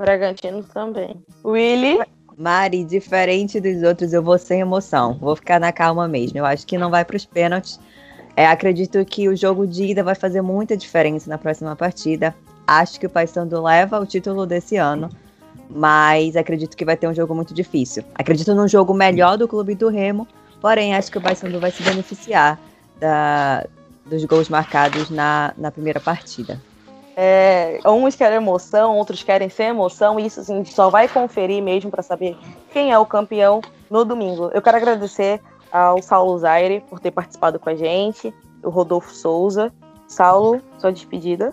Bragantino 0.00 0.62
também. 0.62 1.22
Willy? 1.44 2.00
Mari, 2.36 2.84
diferente 2.84 3.60
dos 3.60 3.82
outros, 3.82 4.12
eu 4.12 4.22
vou 4.22 4.38
sem 4.38 4.60
emoção. 4.60 5.16
Vou 5.18 5.36
ficar 5.36 5.60
na 5.60 5.72
calma 5.72 6.08
mesmo. 6.08 6.38
Eu 6.38 6.44
acho 6.44 6.66
que 6.66 6.76
não 6.76 6.90
vai 6.90 7.04
para 7.04 7.16
os 7.16 7.24
pênaltis. 7.24 7.78
É, 8.36 8.46
acredito 8.46 9.04
que 9.04 9.28
o 9.28 9.36
jogo 9.36 9.66
de 9.66 9.84
ida 9.84 10.02
vai 10.02 10.14
fazer 10.14 10.42
muita 10.42 10.76
diferença 10.76 11.30
na 11.30 11.38
próxima 11.38 11.76
partida. 11.76 12.34
Acho 12.66 12.98
que 12.98 13.06
o 13.06 13.10
Paysandu 13.10 13.62
leva 13.62 14.00
o 14.00 14.06
título 14.06 14.46
desse 14.46 14.76
ano, 14.76 15.08
mas 15.70 16.34
acredito 16.34 16.76
que 16.76 16.84
vai 16.84 16.96
ter 16.96 17.06
um 17.06 17.14
jogo 17.14 17.34
muito 17.34 17.54
difícil. 17.54 18.02
Acredito 18.14 18.54
num 18.54 18.66
jogo 18.66 18.92
melhor 18.92 19.38
do 19.38 19.46
Clube 19.46 19.74
do 19.74 19.88
Remo, 19.88 20.26
porém 20.60 20.94
acho 20.94 21.12
que 21.12 21.18
o 21.18 21.20
Paysandu 21.20 21.60
vai 21.60 21.70
se 21.70 21.82
beneficiar 21.82 22.58
da, 22.98 23.64
dos 24.06 24.24
gols 24.24 24.48
marcados 24.48 25.10
na, 25.10 25.54
na 25.56 25.70
primeira 25.70 26.00
partida. 26.00 26.60
É, 27.16 27.78
uns 27.86 28.16
querem 28.16 28.36
emoção, 28.36 28.96
outros 28.96 29.22
querem 29.22 29.48
sem 29.48 29.68
emoção, 29.68 30.18
e 30.18 30.26
isso 30.26 30.40
assim, 30.40 30.64
só 30.64 30.90
vai 30.90 31.06
conferir 31.06 31.62
mesmo 31.62 31.90
para 31.90 32.02
saber 32.02 32.36
quem 32.72 32.92
é 32.92 32.98
o 32.98 33.06
campeão 33.06 33.60
no 33.88 34.04
domingo. 34.04 34.50
Eu 34.52 34.60
quero 34.60 34.76
agradecer 34.76 35.40
ao 35.70 36.02
Saulo 36.02 36.38
Zaire 36.38 36.82
por 36.88 36.98
ter 36.98 37.10
participado 37.10 37.58
com 37.58 37.70
a 37.70 37.74
gente, 37.74 38.34
o 38.62 38.70
Rodolfo 38.70 39.12
Souza. 39.14 39.72
Saulo, 40.06 40.60
sua 40.78 40.92
despedida. 40.92 41.52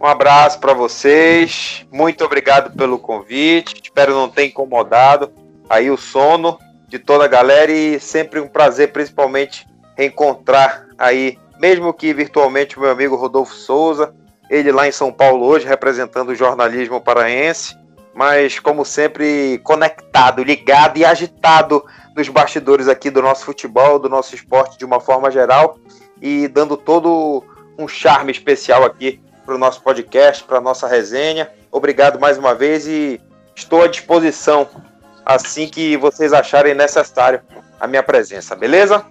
Um 0.00 0.06
abraço 0.06 0.58
para 0.58 0.74
vocês, 0.74 1.86
muito 1.90 2.24
obrigado 2.24 2.76
pelo 2.76 2.98
convite, 2.98 3.80
espero 3.82 4.12
não 4.12 4.28
ter 4.28 4.46
incomodado 4.46 5.32
aí 5.68 5.90
o 5.90 5.96
sono 5.96 6.58
de 6.88 6.98
toda 6.98 7.24
a 7.24 7.28
galera 7.28 7.72
e 7.72 7.98
sempre 7.98 8.40
um 8.40 8.48
prazer, 8.48 8.92
principalmente, 8.92 9.66
reencontrar 9.96 10.88
aí 10.98 11.38
mesmo 11.58 11.92
que 11.92 12.12
virtualmente 12.12 12.78
meu 12.78 12.90
amigo 12.90 13.16
Rodolfo 13.16 13.54
Souza, 13.54 14.14
ele 14.50 14.70
lá 14.72 14.86
em 14.86 14.92
São 14.92 15.12
Paulo 15.12 15.44
hoje 15.46 15.66
representando 15.66 16.30
o 16.30 16.34
jornalismo 16.34 17.00
paraense, 17.00 17.76
mas 18.14 18.58
como 18.58 18.84
sempre 18.84 19.60
conectado, 19.64 20.42
ligado 20.42 20.98
e 20.98 21.04
agitado 21.04 21.84
nos 22.14 22.28
bastidores 22.28 22.88
aqui 22.88 23.10
do 23.10 23.22
nosso 23.22 23.44
futebol, 23.44 23.98
do 23.98 24.08
nosso 24.08 24.34
esporte 24.34 24.78
de 24.78 24.84
uma 24.84 25.00
forma 25.00 25.30
geral 25.30 25.78
e 26.20 26.46
dando 26.46 26.76
todo 26.76 27.42
um 27.78 27.88
charme 27.88 28.30
especial 28.30 28.84
aqui 28.84 29.20
para 29.44 29.54
o 29.54 29.58
nosso 29.58 29.82
podcast, 29.82 30.44
para 30.44 30.58
a 30.58 30.60
nossa 30.60 30.86
resenha. 30.86 31.50
Obrigado 31.70 32.20
mais 32.20 32.38
uma 32.38 32.54
vez 32.54 32.86
e 32.86 33.20
estou 33.54 33.82
à 33.82 33.88
disposição 33.88 34.68
assim 35.24 35.68
que 35.68 35.96
vocês 35.96 36.32
acharem 36.32 36.74
necessário 36.74 37.40
a 37.80 37.86
minha 37.86 38.02
presença, 38.02 38.54
beleza? 38.54 39.04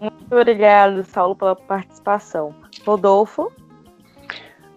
Muito 0.00 0.14
obrigado, 0.30 1.04
Saulo, 1.04 1.34
pela 1.34 1.56
participação. 1.56 2.54
Rodolfo? 2.84 3.52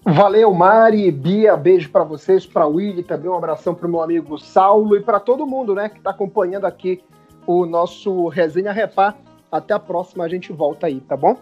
Valeu, 0.06 0.54
Mari, 0.54 1.12
Bia, 1.12 1.56
beijo 1.58 1.90
para 1.90 2.04
vocês, 2.04 2.46
para 2.46 2.66
Willy 2.66 3.04
também, 3.04 3.30
um 3.30 3.36
abração 3.36 3.76
para 3.76 3.86
o 3.86 3.90
meu 3.90 4.02
amigo 4.02 4.38
Saulo 4.40 4.96
e 4.96 5.02
para 5.02 5.20
todo 5.20 5.46
mundo, 5.46 5.76
né, 5.76 5.90
que 5.90 5.98
está 5.98 6.10
acompanhando 6.10 6.66
aqui 6.66 7.04
o 7.46 7.66
nosso 7.66 8.28
Resenha 8.28 8.72
Repá. 8.72 9.16
Até 9.52 9.74
a 9.74 9.80
próxima, 9.80 10.24
a 10.24 10.30
gente 10.30 10.54
volta 10.54 10.88
aí, 10.88 11.02
tá 11.02 11.18
bom? 11.18 11.36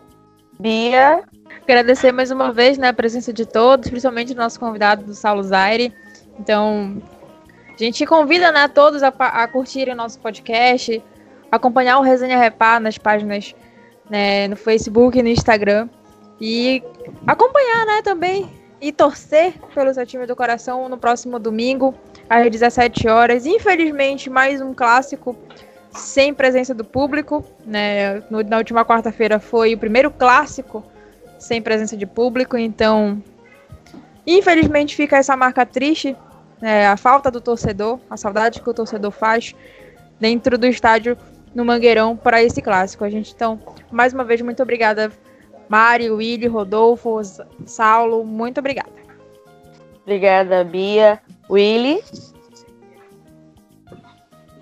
Bia. 0.59 1.23
Agradecer 1.61 2.11
mais 2.11 2.31
uma 2.31 2.51
vez 2.51 2.77
né, 2.77 2.87
a 2.87 2.93
presença 2.93 3.31
de 3.31 3.45
todos, 3.45 3.89
principalmente 3.89 4.33
do 4.33 4.41
nosso 4.41 4.59
convidado, 4.59 5.03
do 5.03 5.13
Saulo 5.13 5.43
Zaire. 5.43 5.93
Então, 6.39 7.01
a 7.73 7.77
gente 7.77 8.05
convida 8.05 8.51
né, 8.51 8.67
todos 8.67 9.03
a, 9.03 9.09
a 9.09 9.47
curtirem 9.47 9.93
o 9.93 9.97
nosso 9.97 10.19
podcast, 10.19 11.03
acompanhar 11.51 11.99
o 11.99 12.01
Resenha 12.01 12.37
Repá 12.37 12.79
nas 12.79 12.97
páginas 12.97 13.53
né, 14.09 14.47
no 14.47 14.55
Facebook 14.55 15.17
e 15.17 15.23
no 15.23 15.29
Instagram. 15.29 15.89
E 16.39 16.83
acompanhar, 17.25 17.85
né, 17.85 18.01
também. 18.01 18.49
E 18.79 18.91
torcer 18.91 19.53
pelo 19.73 19.93
seu 19.93 20.05
time 20.05 20.25
do 20.25 20.35
coração 20.35 20.87
no 20.87 20.97
próximo 20.97 21.39
domingo, 21.39 21.95
às 22.29 22.49
17 22.49 23.07
horas. 23.07 23.45
Infelizmente, 23.45 24.29
mais 24.29 24.61
um 24.61 24.73
clássico 24.73 25.35
sem 25.91 26.33
presença 26.33 26.73
do 26.73 26.83
público. 26.83 27.43
Né? 27.65 28.21
No, 28.29 28.43
na 28.43 28.57
última 28.57 28.85
quarta-feira 28.85 29.39
foi 29.39 29.73
o 29.73 29.77
primeiro 29.77 30.11
clássico 30.11 30.83
sem 31.39 31.61
presença 31.61 31.95
de 31.95 32.05
público, 32.05 32.57
então 32.57 33.21
infelizmente 34.25 34.95
fica 34.95 35.17
essa 35.17 35.37
marca 35.37 35.65
triste, 35.65 36.15
né? 36.59 36.87
a 36.87 36.97
falta 36.97 37.29
do 37.29 37.39
torcedor, 37.39 37.99
a 38.09 38.17
saudade 38.17 38.59
que 38.59 38.69
o 38.69 38.73
torcedor 38.73 39.11
faz 39.11 39.53
dentro 40.19 40.57
do 40.57 40.65
estádio 40.65 41.15
no 41.53 41.65
Mangueirão 41.65 42.15
para 42.15 42.41
esse 42.43 42.61
clássico. 42.61 43.03
A 43.03 43.09
gente, 43.09 43.33
então, 43.33 43.59
mais 43.91 44.13
uma 44.13 44.23
vez, 44.23 44.41
muito 44.41 44.61
obrigada, 44.61 45.11
Mari, 45.69 46.09
Willy, 46.09 46.47
Rodolfo, 46.47 47.19
Saulo, 47.65 48.23
muito 48.23 48.59
obrigada. 48.59 48.89
Obrigada, 50.03 50.63
Bia. 50.63 51.19
Willy? 51.49 52.01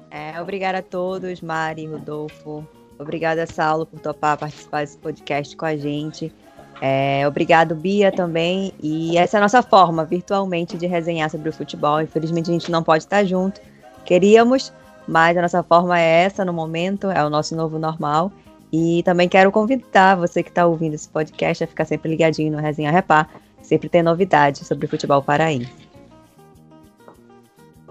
É, 0.09 0.41
obrigada 0.41 0.79
a 0.79 0.81
todos, 0.81 1.41
Mari, 1.41 1.85
Rodolfo. 1.85 2.65
Obrigada, 2.97 3.45
Saulo, 3.45 3.85
por 3.85 3.99
topar 3.99 4.37
participar 4.37 4.81
desse 4.81 4.97
podcast 4.97 5.55
com 5.55 5.65
a 5.65 5.75
gente. 5.75 6.33
É, 6.81 7.27
obrigado, 7.27 7.75
Bia, 7.75 8.11
também. 8.11 8.73
E 8.81 9.17
essa 9.17 9.37
é 9.37 9.39
a 9.39 9.41
nossa 9.41 9.61
forma, 9.61 10.05
virtualmente, 10.05 10.77
de 10.77 10.87
resenhar 10.87 11.29
sobre 11.29 11.49
o 11.49 11.53
futebol. 11.53 12.01
Infelizmente, 12.01 12.49
a 12.49 12.53
gente 12.53 12.71
não 12.71 12.83
pode 12.83 13.03
estar 13.03 13.23
junto. 13.23 13.61
Queríamos, 14.05 14.73
mas 15.07 15.37
a 15.37 15.41
nossa 15.41 15.63
forma 15.63 15.99
é 15.99 16.23
essa 16.23 16.43
no 16.43 16.53
momento, 16.53 17.09
é 17.09 17.23
o 17.23 17.29
nosso 17.29 17.55
novo 17.55 17.77
normal. 17.77 18.31
E 18.71 19.03
também 19.03 19.29
quero 19.29 19.51
convidar 19.51 20.15
você 20.15 20.43
que 20.43 20.49
está 20.49 20.65
ouvindo 20.65 20.95
esse 20.95 21.07
podcast 21.07 21.63
a 21.63 21.67
ficar 21.67 21.85
sempre 21.85 22.09
ligadinho 22.09 22.51
no 22.51 22.59
Resenha 22.59 22.91
Repá, 22.91 23.27
sempre 23.61 23.87
tem 23.87 24.03
novidades 24.03 24.67
sobre 24.67 24.87
futebol 24.87 25.21
paraense. 25.21 25.71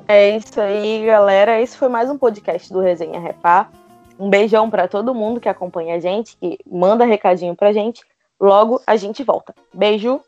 É 0.06 0.36
isso 0.36 0.60
aí, 0.60 1.06
galera. 1.06 1.60
Esse 1.60 1.76
foi 1.78 1.88
mais 1.88 2.10
um 2.10 2.18
podcast 2.18 2.70
do 2.72 2.80
Resenha 2.80 3.18
Repá. 3.18 3.70
Um 4.18 4.28
beijão 4.28 4.68
para 4.68 4.86
todo 4.86 5.14
mundo 5.14 5.40
que 5.40 5.48
acompanha 5.48 5.96
a 5.96 6.00
gente, 6.00 6.36
que 6.36 6.58
manda 6.70 7.04
recadinho 7.04 7.56
pra 7.56 7.72
gente. 7.72 8.02
Logo 8.38 8.80
a 8.86 8.96
gente 8.96 9.24
volta. 9.24 9.54
Beijo! 9.72 10.20